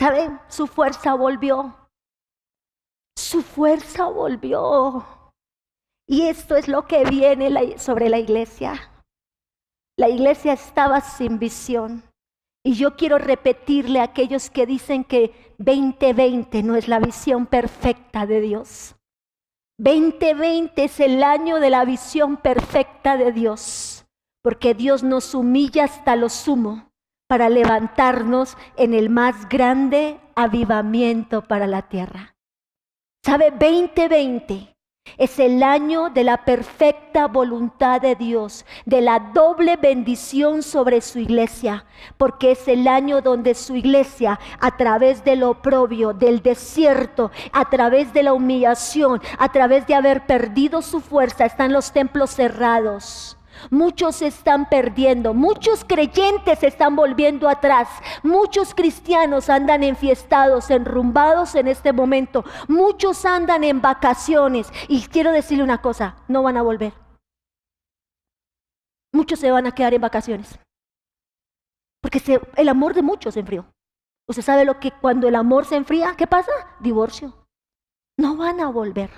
¿Saben? 0.00 0.40
Su 0.48 0.66
fuerza 0.66 1.14
volvió. 1.14 1.76
Su 3.16 3.42
fuerza 3.42 4.06
volvió. 4.06 5.06
Y 6.08 6.26
esto 6.26 6.56
es 6.56 6.66
lo 6.66 6.86
que 6.86 7.04
viene 7.04 7.78
sobre 7.78 8.08
la 8.08 8.18
iglesia. 8.18 8.90
La 9.96 10.08
iglesia 10.08 10.54
estaba 10.54 11.00
sin 11.00 11.38
visión. 11.38 12.07
Y 12.64 12.74
yo 12.74 12.96
quiero 12.96 13.18
repetirle 13.18 14.00
a 14.00 14.04
aquellos 14.04 14.50
que 14.50 14.66
dicen 14.66 15.04
que 15.04 15.54
2020 15.58 16.62
no 16.62 16.76
es 16.76 16.88
la 16.88 16.98
visión 16.98 17.46
perfecta 17.46 18.26
de 18.26 18.40
Dios. 18.40 18.96
2020 19.78 20.84
es 20.84 21.00
el 21.00 21.22
año 21.22 21.60
de 21.60 21.70
la 21.70 21.84
visión 21.84 22.36
perfecta 22.36 23.16
de 23.16 23.32
Dios, 23.32 24.06
porque 24.42 24.74
Dios 24.74 25.04
nos 25.04 25.34
humilla 25.34 25.84
hasta 25.84 26.16
lo 26.16 26.28
sumo 26.28 26.90
para 27.28 27.48
levantarnos 27.48 28.56
en 28.76 28.94
el 28.94 29.08
más 29.08 29.48
grande 29.48 30.18
avivamiento 30.34 31.42
para 31.42 31.66
la 31.66 31.88
tierra. 31.88 32.34
¿Sabe? 33.24 33.50
2020 33.50 34.77
es 35.16 35.38
el 35.38 35.62
año 35.62 36.10
de 36.10 36.24
la 36.24 36.44
perfecta 36.44 37.26
voluntad 37.26 38.00
de 38.00 38.14
Dios, 38.14 38.66
de 38.84 39.00
la 39.00 39.18
doble 39.32 39.76
bendición 39.76 40.62
sobre 40.62 41.00
su 41.00 41.18
iglesia, 41.18 41.84
porque 42.16 42.52
es 42.52 42.68
el 42.68 42.86
año 42.86 43.22
donde 43.22 43.54
su 43.54 43.76
iglesia, 43.76 44.38
a 44.60 44.76
través 44.76 45.24
del 45.24 45.42
oprobio, 45.42 46.12
del 46.12 46.42
desierto, 46.42 47.30
a 47.52 47.70
través 47.70 48.12
de 48.12 48.22
la 48.22 48.32
humillación, 48.34 49.22
a 49.38 49.50
través 49.50 49.86
de 49.86 49.94
haber 49.94 50.26
perdido 50.26 50.82
su 50.82 51.00
fuerza, 51.00 51.46
están 51.46 51.72
los 51.72 51.92
templos 51.92 52.30
cerrados 52.30 53.37
Muchos 53.70 54.16
se 54.16 54.26
están 54.26 54.68
perdiendo, 54.68 55.34
muchos 55.34 55.84
creyentes 55.84 56.58
se 56.60 56.66
están 56.66 56.96
volviendo 56.96 57.48
atrás, 57.48 57.88
muchos 58.22 58.74
cristianos 58.74 59.48
andan 59.48 59.82
enfiestados, 59.82 60.70
enrumbados 60.70 61.54
en 61.54 61.68
este 61.68 61.92
momento, 61.92 62.44
muchos 62.68 63.24
andan 63.24 63.64
en 63.64 63.80
vacaciones 63.80 64.70
y 64.88 65.02
quiero 65.02 65.32
decirle 65.32 65.64
una 65.64 65.82
cosa, 65.82 66.16
no 66.28 66.42
van 66.42 66.56
a 66.56 66.62
volver. 66.62 66.92
Muchos 69.12 69.38
se 69.38 69.50
van 69.50 69.66
a 69.66 69.72
quedar 69.72 69.94
en 69.94 70.00
vacaciones, 70.00 70.58
porque 72.00 72.40
el 72.56 72.68
amor 72.68 72.94
de 72.94 73.02
muchos 73.02 73.34
se 73.34 73.40
enfrió. 73.40 73.66
Usted 74.28 74.42
sabe 74.42 74.64
lo 74.66 74.78
que 74.78 74.90
cuando 74.90 75.26
el 75.26 75.34
amor 75.34 75.64
se 75.64 75.76
enfría, 75.76 76.14
¿qué 76.16 76.26
pasa? 76.26 76.52
Divorcio. 76.80 77.46
No 78.18 78.36
van 78.36 78.60
a 78.60 78.68
volver. 78.68 79.10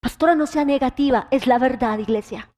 Pastora, 0.00 0.34
no 0.34 0.46
sea 0.46 0.64
negativa, 0.64 1.28
es 1.30 1.46
la 1.46 1.58
verdad, 1.58 1.98
iglesia. 1.98 2.49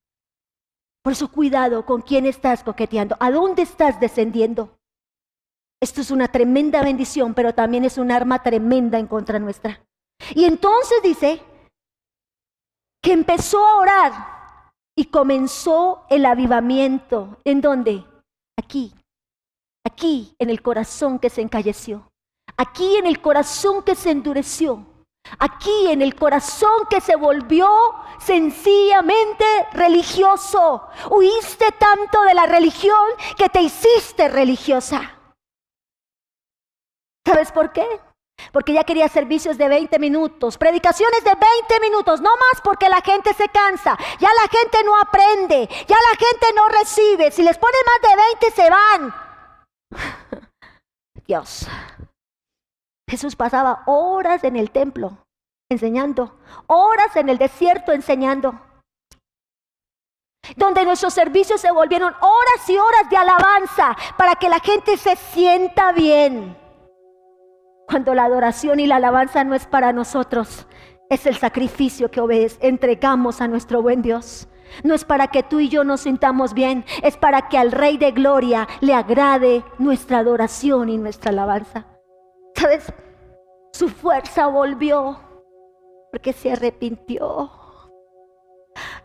Por 1.02 1.12
eso 1.12 1.30
cuidado 1.30 1.84
con 1.84 2.00
quién 2.00 2.26
estás 2.26 2.62
coqueteando, 2.62 3.16
a 3.18 3.30
dónde 3.30 3.62
estás 3.62 3.98
descendiendo. 3.98 4.78
Esto 5.80 6.00
es 6.00 6.12
una 6.12 6.28
tremenda 6.28 6.82
bendición, 6.82 7.34
pero 7.34 7.54
también 7.54 7.84
es 7.84 7.98
un 7.98 8.12
arma 8.12 8.40
tremenda 8.42 9.00
en 9.00 9.08
contra 9.08 9.40
nuestra. 9.40 9.84
Y 10.34 10.44
entonces 10.44 11.02
dice 11.02 11.42
que 13.02 13.12
empezó 13.12 13.66
a 13.66 13.76
orar 13.80 14.72
y 14.96 15.06
comenzó 15.06 16.06
el 16.08 16.24
avivamiento. 16.24 17.38
¿En 17.44 17.60
dónde? 17.60 18.04
Aquí. 18.56 18.94
Aquí, 19.84 20.36
en 20.38 20.50
el 20.50 20.62
corazón 20.62 21.18
que 21.18 21.30
se 21.30 21.42
encalleció. 21.42 22.12
Aquí, 22.56 22.96
en 22.96 23.06
el 23.06 23.20
corazón 23.20 23.82
que 23.82 23.96
se 23.96 24.12
endureció. 24.12 24.86
Aquí 25.38 25.90
en 25.90 26.02
el 26.02 26.14
corazón 26.14 26.86
que 26.90 27.00
se 27.00 27.16
volvió 27.16 27.68
sencillamente 28.18 29.44
religioso. 29.72 30.88
Huiste 31.10 31.66
tanto 31.78 32.22
de 32.22 32.34
la 32.34 32.46
religión 32.46 33.08
que 33.36 33.48
te 33.48 33.62
hiciste 33.62 34.28
religiosa. 34.28 35.18
¿Sabes 37.24 37.52
por 37.52 37.72
qué? 37.72 37.86
porque 38.50 38.72
ya 38.72 38.84
quería 38.84 39.08
servicios 39.08 39.56
de 39.58 39.68
20 39.68 39.98
minutos, 39.98 40.58
predicaciones 40.58 41.22
de 41.22 41.30
20 41.30 41.80
minutos, 41.80 42.20
no 42.20 42.30
más 42.30 42.60
porque 42.64 42.88
la 42.88 43.00
gente 43.00 43.32
se 43.34 43.48
cansa, 43.48 43.96
ya 44.18 44.28
la 44.28 44.48
gente 44.48 44.78
no 44.84 44.98
aprende, 44.98 45.68
ya 45.86 45.96
la 45.96 46.16
gente 46.18 46.46
no 46.56 46.68
recibe, 46.68 47.30
si 47.30 47.42
les 47.42 47.58
ponen 47.58 47.80
más 47.86 48.10
de 48.10 48.16
20 48.16 48.50
se 48.50 48.70
van. 48.70 49.14
Dios. 51.26 51.66
Jesús 53.12 53.36
pasaba 53.36 53.82
horas 53.84 54.42
en 54.42 54.56
el 54.56 54.70
templo 54.70 55.18
enseñando, 55.68 56.38
horas 56.66 57.14
en 57.14 57.28
el 57.28 57.36
desierto 57.36 57.92
enseñando, 57.92 58.58
donde 60.56 60.86
nuestros 60.86 61.12
servicios 61.12 61.60
se 61.60 61.70
volvieron 61.70 62.14
horas 62.14 62.68
y 62.70 62.78
horas 62.78 63.10
de 63.10 63.18
alabanza 63.18 63.94
para 64.16 64.36
que 64.36 64.48
la 64.48 64.60
gente 64.60 64.96
se 64.96 65.16
sienta 65.16 65.92
bien. 65.92 66.56
Cuando 67.86 68.14
la 68.14 68.24
adoración 68.24 68.80
y 68.80 68.86
la 68.86 68.96
alabanza 68.96 69.44
no 69.44 69.54
es 69.54 69.66
para 69.66 69.92
nosotros, 69.92 70.66
es 71.10 71.26
el 71.26 71.36
sacrificio 71.36 72.10
que 72.10 72.50
entregamos 72.62 73.42
a 73.42 73.48
nuestro 73.48 73.82
buen 73.82 74.00
Dios. 74.00 74.48
No 74.84 74.94
es 74.94 75.04
para 75.04 75.26
que 75.26 75.42
tú 75.42 75.60
y 75.60 75.68
yo 75.68 75.84
nos 75.84 76.00
sintamos 76.00 76.54
bien, 76.54 76.86
es 77.02 77.18
para 77.18 77.50
que 77.50 77.58
al 77.58 77.72
Rey 77.72 77.98
de 77.98 78.12
Gloria 78.12 78.66
le 78.80 78.94
agrade 78.94 79.62
nuestra 79.76 80.20
adoración 80.20 80.88
y 80.88 80.96
nuestra 80.96 81.30
alabanza. 81.30 81.91
¿Sabes? 82.56 82.92
Su 83.72 83.88
fuerza 83.88 84.46
volvió 84.46 85.18
porque 86.10 86.32
se 86.32 86.52
arrepintió. 86.52 87.50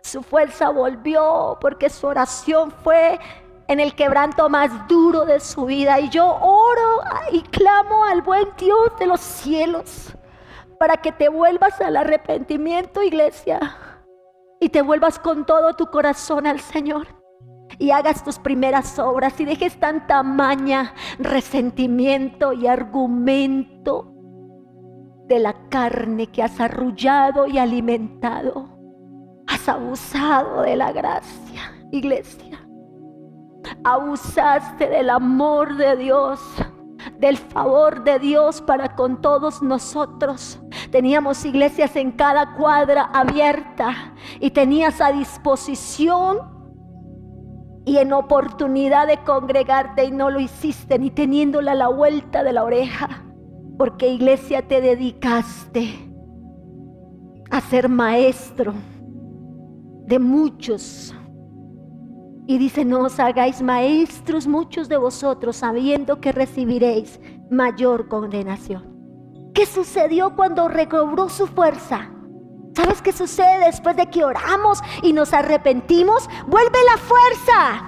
Su 0.01 0.21
fuerza 0.21 0.69
volvió 0.69 1.57
porque 1.59 1.89
su 1.89 2.07
oración 2.07 2.71
fue 2.71 3.19
en 3.67 3.79
el 3.79 3.95
quebranto 3.95 4.49
más 4.49 4.87
duro 4.87 5.25
de 5.25 5.39
su 5.39 5.65
vida. 5.65 5.99
Y 5.99 6.09
yo 6.09 6.25
oro 6.27 7.01
y 7.31 7.41
clamo 7.41 8.05
al 8.05 8.21
buen 8.21 8.47
Dios 8.57 8.91
de 8.99 9.07
los 9.07 9.19
cielos 9.19 10.13
para 10.79 10.97
que 10.97 11.11
te 11.11 11.29
vuelvas 11.29 11.79
al 11.81 11.97
arrepentimiento, 11.97 13.01
iglesia, 13.01 13.77
y 14.59 14.69
te 14.69 14.81
vuelvas 14.81 15.19
con 15.19 15.45
todo 15.45 15.73
tu 15.73 15.87
corazón 15.87 16.45
al 16.45 16.59
Señor. 16.59 17.16
Y 17.79 17.91
hagas 17.91 18.23
tus 18.23 18.39
primeras 18.39 18.97
obras 18.97 19.39
y 19.39 19.45
dejes 19.45 19.79
tanta 19.79 20.23
maña, 20.23 20.93
resentimiento 21.19 22.53
y 22.53 22.67
argumento 22.67 24.13
de 25.27 25.39
la 25.39 25.53
carne 25.69 26.27
que 26.27 26.41
has 26.41 26.59
arrullado 26.59 27.47
y 27.47 27.57
alimentado. 27.57 28.69
Has 29.47 29.67
abusado 29.69 30.61
de 30.61 30.75
la 30.75 30.91
gracia, 30.91 31.73
iglesia. 31.91 32.67
Abusaste 33.83 34.87
del 34.87 35.09
amor 35.09 35.75
de 35.75 35.97
Dios, 35.97 36.39
del 37.19 37.37
favor 37.37 38.03
de 38.03 38.19
Dios 38.19 38.61
para 38.61 38.95
con 38.95 39.21
todos 39.21 39.61
nosotros. 39.61 40.59
Teníamos 40.91 41.43
iglesias 41.45 41.95
en 41.95 42.11
cada 42.11 42.55
cuadra 42.55 43.03
abierta 43.13 44.13
y 44.39 44.51
tenías 44.51 45.01
a 45.01 45.11
disposición 45.11 46.56
y 47.87 47.99
en 47.99 48.11
oportunidad 48.11 49.07
de 49.07 49.23
congregarte 49.23 50.03
y 50.03 50.11
no 50.11 50.29
lo 50.29 50.41
hiciste 50.41 50.99
ni 50.99 51.09
teniéndola 51.09 51.71
a 51.71 51.75
la 51.75 51.87
vuelta 51.87 52.43
de 52.43 52.51
la 52.51 52.65
oreja. 52.65 53.23
Porque 53.77 54.09
iglesia 54.09 54.67
te 54.67 54.81
dedicaste 54.81 55.93
a 57.49 57.61
ser 57.61 57.87
maestro 57.87 58.73
de 60.05 60.19
muchos 60.19 61.15
y 62.45 62.57
dice, 62.57 62.83
no 62.83 63.03
os 63.03 63.21
hagáis 63.21 63.61
maestros 63.61 64.47
muchos 64.47 64.89
de 64.89 64.97
vosotros 64.97 65.55
sabiendo 65.55 66.19
que 66.19 66.33
recibiréis 66.33 67.21
mayor 67.49 68.09
condenación. 68.09 68.97
¿Qué 69.53 69.65
sucedió 69.65 70.35
cuando 70.35 70.67
recobró 70.67 71.29
su 71.29 71.47
fuerza? 71.47 72.11
¿Sabes 72.77 73.01
qué 73.01 73.11
sucede 73.11 73.65
después 73.65 73.95
de 73.95 74.05
que 74.05 74.23
oramos 74.23 74.83
y 75.01 75.11
nos 75.11 75.33
arrepentimos? 75.33 76.29
Vuelve 76.45 76.77
la 76.85 76.97
fuerza. 76.99 77.81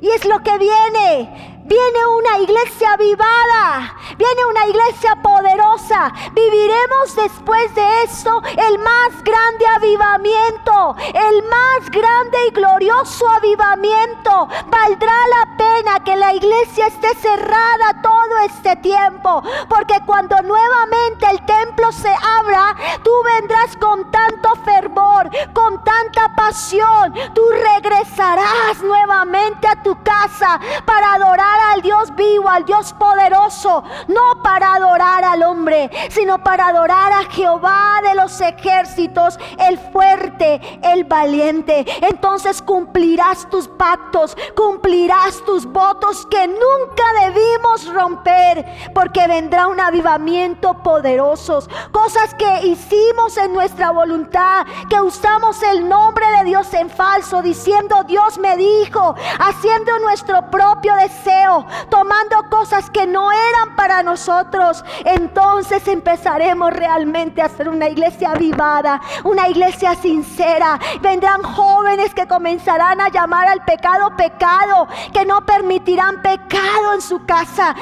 Y 0.00 0.10
es 0.10 0.24
lo 0.24 0.40
que 0.44 0.58
viene. 0.58 1.51
Viene 1.64 2.06
una 2.18 2.38
iglesia 2.40 2.94
avivada, 2.94 3.94
viene 4.18 4.44
una 4.46 4.66
iglesia 4.66 5.14
poderosa. 5.22 6.12
Viviremos 6.32 7.14
después 7.14 7.72
de 7.76 8.02
esto 8.02 8.42
el 8.68 8.78
más 8.80 9.22
grande 9.22 9.66
avivamiento, 9.76 10.96
el 11.06 11.42
más 11.44 11.88
grande 11.88 12.38
y 12.48 12.50
glorioso 12.50 13.28
avivamiento. 13.28 14.48
Valdrá 14.66 15.14
la 15.28 15.56
pena 15.56 16.00
que 16.04 16.16
la 16.16 16.34
iglesia 16.34 16.88
esté 16.88 17.14
cerrada 17.14 18.02
todo 18.02 18.38
este 18.44 18.74
tiempo, 18.76 19.42
porque 19.68 20.00
cuando 20.04 20.42
nuevamente 20.42 21.26
el 21.30 21.46
templo 21.46 21.92
se 21.92 22.12
abra, 22.40 22.74
tú 23.04 23.12
vendrás 23.36 23.76
con 23.76 24.10
tanto 24.10 24.48
fervor, 24.64 25.30
con 25.52 25.82
tanta 25.84 26.28
pasión. 26.34 27.14
Tú 27.34 27.42
regresarás 27.50 28.82
nuevamente 28.82 29.68
a 29.68 29.80
tu 29.80 29.96
casa 30.02 30.58
para 30.84 31.14
adorar 31.14 31.51
al 31.72 31.82
Dios 31.82 32.14
vivo, 32.14 32.48
al 32.48 32.64
Dios 32.64 32.92
poderoso, 32.94 33.82
no 34.08 34.42
para 34.42 34.74
adorar 34.74 35.24
al 35.24 35.42
hombre, 35.42 35.90
sino 36.10 36.42
para 36.42 36.68
adorar 36.68 37.12
a 37.12 37.24
Jehová 37.30 38.00
de 38.02 38.14
los 38.14 38.40
ejércitos, 38.40 39.38
el 39.58 39.78
fuerte, 39.78 40.60
el 40.82 41.04
valiente. 41.04 41.84
Entonces 42.06 42.62
cumplirás 42.62 43.48
tus 43.50 43.68
pactos, 43.68 44.36
cumplirás 44.54 45.42
tus 45.44 45.66
votos 45.66 46.26
que 46.26 46.46
nunca 46.46 47.04
debimos 47.20 47.92
romper, 47.92 48.64
porque 48.94 49.26
vendrá 49.26 49.66
un 49.66 49.80
avivamiento 49.80 50.74
poderoso. 50.82 51.66
Cosas 51.90 52.34
que 52.34 52.66
hicimos 52.66 53.36
en 53.36 53.52
nuestra 53.52 53.90
voluntad, 53.90 54.66
que 54.88 55.00
usamos 55.00 55.62
el 55.62 55.88
nombre 55.88 56.26
de 56.38 56.44
Dios 56.44 56.72
en 56.74 56.90
falso, 56.90 57.42
diciendo 57.42 58.02
Dios 58.04 58.38
me 58.38 58.56
dijo, 58.56 59.14
haciendo 59.38 59.98
nuestro 60.00 60.50
propio 60.50 60.94
deseo 60.96 61.41
tomando 61.88 62.48
cosas 62.50 62.90
que 62.90 63.06
no 63.06 63.30
eran 63.32 63.76
para 63.76 64.02
nosotros, 64.02 64.84
entonces 65.04 65.86
empezaremos 65.88 66.72
realmente 66.72 67.42
a 67.42 67.48
ser 67.48 67.68
una 67.68 67.88
iglesia 67.88 68.32
avivada, 68.32 69.00
una 69.24 69.48
iglesia 69.48 69.94
sincera. 69.94 70.78
Vendrán 71.00 71.42
jóvenes 71.42 72.14
que 72.14 72.26
comenzarán 72.26 73.00
a 73.00 73.08
llamar 73.08 73.48
al 73.48 73.64
pecado 73.64 74.16
pecado, 74.16 74.88
que 75.12 75.24
no 75.24 75.44
permitirán 75.44 76.22
pecado 76.22 76.94
en 76.94 77.00
su 77.00 77.24
casa. 77.24 77.74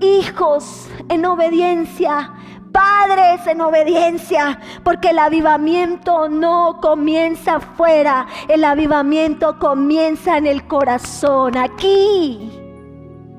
Hijos 0.00 0.88
en 1.08 1.24
obediencia, 1.24 2.32
padres 2.72 3.46
en 3.46 3.62
obediencia, 3.62 4.60
porque 4.84 5.10
el 5.10 5.18
avivamiento 5.18 6.28
no 6.28 6.78
comienza 6.82 7.56
afuera, 7.56 8.26
el 8.48 8.64
avivamiento 8.64 9.58
comienza 9.58 10.36
en 10.36 10.46
el 10.46 10.66
corazón, 10.66 11.56
aquí 11.56 12.65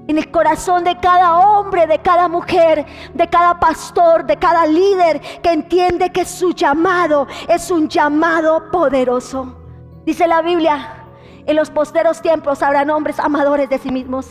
en 0.08 0.18
el 0.18 0.32
corazón 0.32 0.84
de 0.84 0.97
cada 0.99 1.38
hombre, 1.38 1.86
de 1.86 1.99
cada 1.99 2.28
mujer, 2.28 2.86
de 3.14 3.28
cada 3.28 3.60
pastor, 3.60 4.26
de 4.26 4.38
cada 4.38 4.66
líder 4.66 5.20
que 5.41 5.51
entiende 5.51 6.12
que 6.12 6.26
su 6.26 6.53
llamado 6.53 7.28
es 7.47 7.70
un 7.70 7.89
llamado 7.89 8.72
poderoso. 8.72 9.58
Dice 10.05 10.26
la 10.28 10.41
Biblia, 10.41 11.03
en 11.45 11.55
los 11.55 11.70
posteros 11.70 12.22
tiempos 12.22 12.64
habrán 12.64 12.89
hombres 12.89 13.20
amadores 13.20 13.70
de 13.70 13.78
sí 13.78 13.91
mismos. 13.91 14.30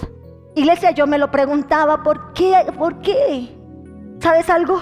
Iglesia, 0.55 0.93
yo 0.93 1.07
me 1.07 1.19
lo 1.19 1.31
preguntaba, 1.31 2.03
¿por 2.03 2.33
qué? 2.33 2.73
¿Por 2.79 3.03
qué? 3.03 3.55
¿Sabes 4.21 4.49
algo? 4.49 4.81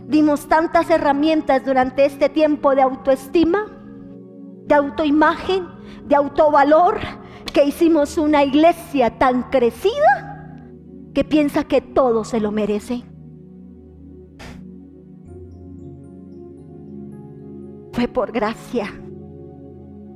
Dimos 0.00 0.48
tantas 0.48 0.90
herramientas 0.90 1.64
durante 1.64 2.04
este 2.04 2.28
tiempo 2.28 2.74
de 2.74 2.82
autoestima, 2.82 3.66
de 4.66 4.74
autoimagen, 4.74 5.68
de 6.06 6.16
autovalor, 6.16 6.98
que 7.52 7.64
hicimos 7.64 8.18
una 8.18 8.42
iglesia 8.42 9.16
tan 9.18 9.44
crecida 9.44 10.31
que 11.14 11.24
piensa 11.24 11.64
que 11.64 11.80
todo 11.80 12.24
se 12.24 12.40
lo 12.40 12.50
merece. 12.52 13.04
Fue 17.92 18.08
por 18.08 18.32
gracia. 18.32 18.86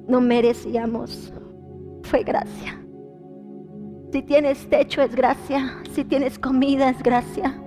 No 0.09 0.21
merecíamos. 0.21 1.33
Fue 2.05 2.23
gracia. 2.23 2.81
Si 4.13 4.23
tienes 4.23 4.69
techo 4.71 5.03
es 5.03 5.15
gracia. 5.15 5.83
Si 5.93 6.05
tienes 6.05 6.39
comida 6.39 6.89
es 6.89 7.03
gracia. 7.03 7.63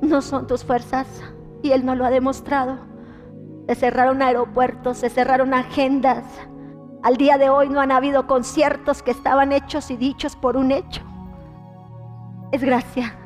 No 0.00 0.22
son 0.22 0.46
tus 0.46 0.64
fuerzas. 0.64 1.06
Y 1.62 1.72
Él 1.72 1.84
no 1.84 1.94
lo 1.94 2.06
ha 2.06 2.10
demostrado. 2.10 2.78
Se 3.68 3.74
cerraron 3.74 4.22
aeropuertos, 4.22 4.96
se 4.96 5.10
cerraron 5.10 5.52
agendas. 5.52 6.24
Al 7.02 7.18
día 7.18 7.36
de 7.36 7.50
hoy 7.50 7.68
no 7.68 7.80
han 7.80 7.92
habido 7.92 8.26
conciertos 8.26 9.02
que 9.02 9.10
estaban 9.10 9.52
hechos 9.52 9.90
y 9.90 9.96
dichos 9.96 10.36
por 10.36 10.56
un 10.56 10.72
hecho 10.72 11.09
es 12.52 12.62
gracia. 12.62 13.16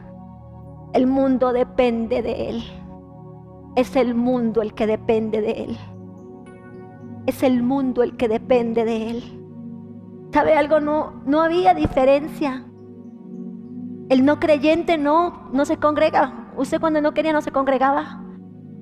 El 0.93 1.07
mundo 1.07 1.53
depende 1.53 2.23
de 2.23 2.51
Él. 2.51 2.65
Es 3.77 3.97
el 3.97 4.15
mundo 4.15 4.63
el 4.63 4.75
que 4.75 4.87
depende 4.87 5.41
de 5.41 5.65
Él. 5.65 5.79
Es 7.27 7.43
el 7.43 7.63
mundo 7.63 8.03
el 8.03 8.17
que 8.17 8.29
depende 8.29 8.85
de 8.85 9.11
Él. 9.11 9.23
¿Sabe 10.33 10.57
algo? 10.57 10.81
No, 10.81 11.23
no 11.27 11.43
había 11.43 11.75
diferencia. 11.75 12.65
El 14.09 14.25
no 14.25 14.39
creyente 14.39 14.99
no, 14.99 15.49
no 15.53 15.65
se 15.65 15.79
congrega. 15.79 16.53
Usted 16.57 16.81
cuando 16.81 17.01
no 17.01 17.15
quería 17.15 17.33
no 17.33 17.41
se 17.41 17.51
congregaba. 17.51 18.23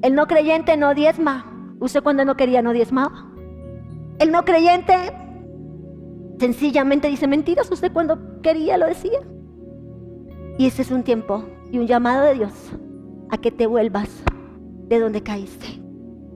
El 0.02 0.14
no 0.14 0.26
creyente 0.26 0.76
no 0.76 0.94
diezma. 0.94 1.76
Usted 1.80 2.02
cuando 2.02 2.24
no 2.24 2.36
quería 2.36 2.60
no 2.60 2.72
diezmaba. 2.72 3.30
El 4.18 4.32
no 4.32 4.44
creyente 4.44 4.94
sencillamente 6.38 7.08
dice 7.08 7.26
mentiras. 7.26 7.70
Usted 7.70 7.92
cuando 7.92 8.40
quería 8.42 8.76
lo 8.76 8.86
decía. 8.86 9.20
Y 10.58 10.66
ese 10.66 10.82
es 10.82 10.90
un 10.90 11.02
tiempo 11.02 11.44
y 11.70 11.78
un 11.78 11.86
llamado 11.86 12.24
de 12.24 12.34
Dios 12.34 12.52
a 13.30 13.38
que 13.38 13.50
te 13.50 13.66
vuelvas 13.66 14.08
de 14.88 15.00
donde 15.00 15.22
caíste 15.22 15.80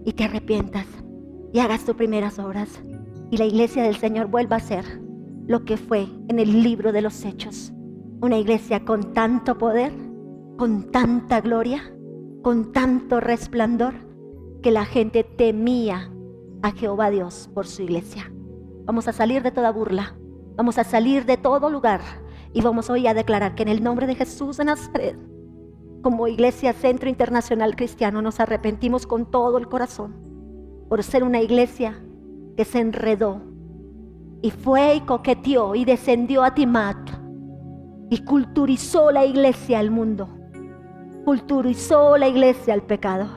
y 0.04 0.12
te 0.12 0.24
arrepientas 0.24 0.86
y 1.52 1.58
hagas 1.58 1.84
tus 1.84 1.94
primeras 1.96 2.38
obras 2.38 2.82
y 3.30 3.36
la 3.36 3.44
iglesia 3.44 3.82
del 3.82 3.96
Señor 3.96 4.28
vuelva 4.28 4.56
a 4.56 4.60
ser 4.60 4.84
lo 5.46 5.64
que 5.64 5.76
fue 5.76 6.08
en 6.28 6.38
el 6.38 6.62
libro 6.62 6.92
de 6.92 7.02
los 7.02 7.24
hechos. 7.24 7.72
Una 8.20 8.38
iglesia 8.38 8.84
con 8.84 9.12
tanto 9.12 9.58
poder, 9.58 9.92
con 10.56 10.90
tanta 10.90 11.40
gloria, 11.40 11.82
con 12.42 12.72
tanto 12.72 13.20
resplandor, 13.20 13.94
que 14.62 14.70
la 14.70 14.86
gente 14.86 15.22
temía 15.22 16.10
a 16.62 16.72
Jehová 16.72 17.10
Dios 17.10 17.50
por 17.52 17.66
su 17.66 17.82
iglesia. 17.82 18.32
Vamos 18.86 19.06
a 19.06 19.12
salir 19.12 19.42
de 19.42 19.50
toda 19.50 19.70
burla, 19.70 20.16
vamos 20.56 20.78
a 20.78 20.84
salir 20.84 21.26
de 21.26 21.36
todo 21.36 21.68
lugar 21.68 22.00
y 22.56 22.62
vamos 22.62 22.88
hoy 22.88 23.06
a 23.06 23.12
declarar 23.12 23.54
que 23.54 23.64
en 23.64 23.68
el 23.68 23.84
nombre 23.84 24.06
de 24.06 24.14
Jesús 24.14 24.56
de 24.56 24.64
Nazaret, 24.64 25.14
como 26.00 26.26
Iglesia 26.26 26.72
Centro 26.72 27.10
Internacional 27.10 27.76
Cristiano, 27.76 28.22
nos 28.22 28.40
arrepentimos 28.40 29.06
con 29.06 29.30
todo 29.30 29.58
el 29.58 29.68
corazón 29.68 30.16
por 30.88 31.02
ser 31.02 31.22
una 31.22 31.42
iglesia 31.42 32.02
que 32.56 32.64
se 32.64 32.80
enredó 32.80 33.42
y 34.40 34.52
fue 34.52 34.94
y 34.94 35.00
coqueteó 35.00 35.74
y 35.74 35.84
descendió 35.84 36.44
a 36.44 36.54
Timat 36.54 36.96
y 38.08 38.24
culturizó 38.24 39.12
la 39.12 39.26
iglesia 39.26 39.78
al 39.78 39.90
mundo, 39.90 40.26
culturizó 41.26 42.16
la 42.16 42.28
iglesia 42.28 42.72
al 42.72 42.84
pecado. 42.84 43.28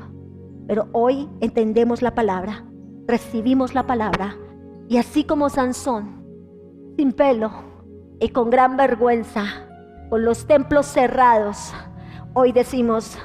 Pero 0.65 0.87
hoy 0.93 1.27
entendemos 1.41 2.01
la 2.01 2.15
palabra, 2.15 2.63
recibimos 3.05 3.73
la 3.73 3.85
palabra 3.85 4.37
y 4.87 4.95
así 4.95 5.25
como 5.25 5.49
Sansón, 5.49 6.23
sin 6.95 7.11
pelo 7.11 7.68
y 8.19 8.29
con 8.29 8.49
gran 8.49 8.77
vergüenza, 8.77 9.45
con 10.09 10.25
los 10.25 10.45
templos 10.45 10.85
cerrados, 10.85 11.73
hoy 12.33 12.51
decimos, 12.51 13.17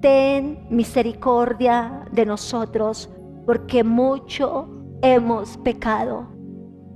ten 0.00 0.66
misericordia 0.70 2.04
de 2.12 2.26
nosotros, 2.26 3.10
porque 3.46 3.84
mucho 3.84 4.68
hemos 5.02 5.56
pecado. 5.58 6.28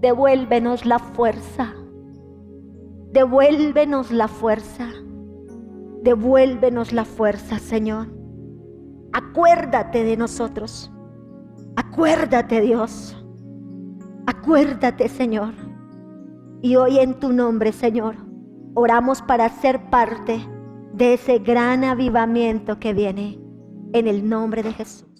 Devuélvenos 0.01 0.85
la 0.85 0.99
fuerza. 0.99 1.73
Devuélvenos 3.13 4.11
la 4.11 4.29
fuerza. 4.29 4.89
Devuélvenos 6.03 6.93
la 6.93 7.05
fuerza, 7.05 7.59
Señor. 7.59 8.09
Acuérdate 9.13 10.03
de 10.03 10.17
nosotros. 10.17 10.91
Acuérdate, 11.77 12.61
Dios. 12.61 13.17
Acuérdate, 14.27 15.09
Señor. 15.09 15.55
Y 16.65 16.77
hoy 16.77 17.01
en 17.01 17.15
tu 17.15 17.33
nombre, 17.33 17.73
Señor, 17.73 18.15
oramos 18.75 19.21
para 19.21 19.49
ser 19.49 19.91
parte 19.91 20.41
de 20.95 21.15
ese 21.15 21.41
gran 21.41 21.83
avivamiento 21.83 22.79
que 22.79 22.93
viene 22.93 23.41
en 23.93 24.07
el 24.07 24.29
nombre 24.29 24.63
de 24.63 24.73
Jesús. 24.73 25.12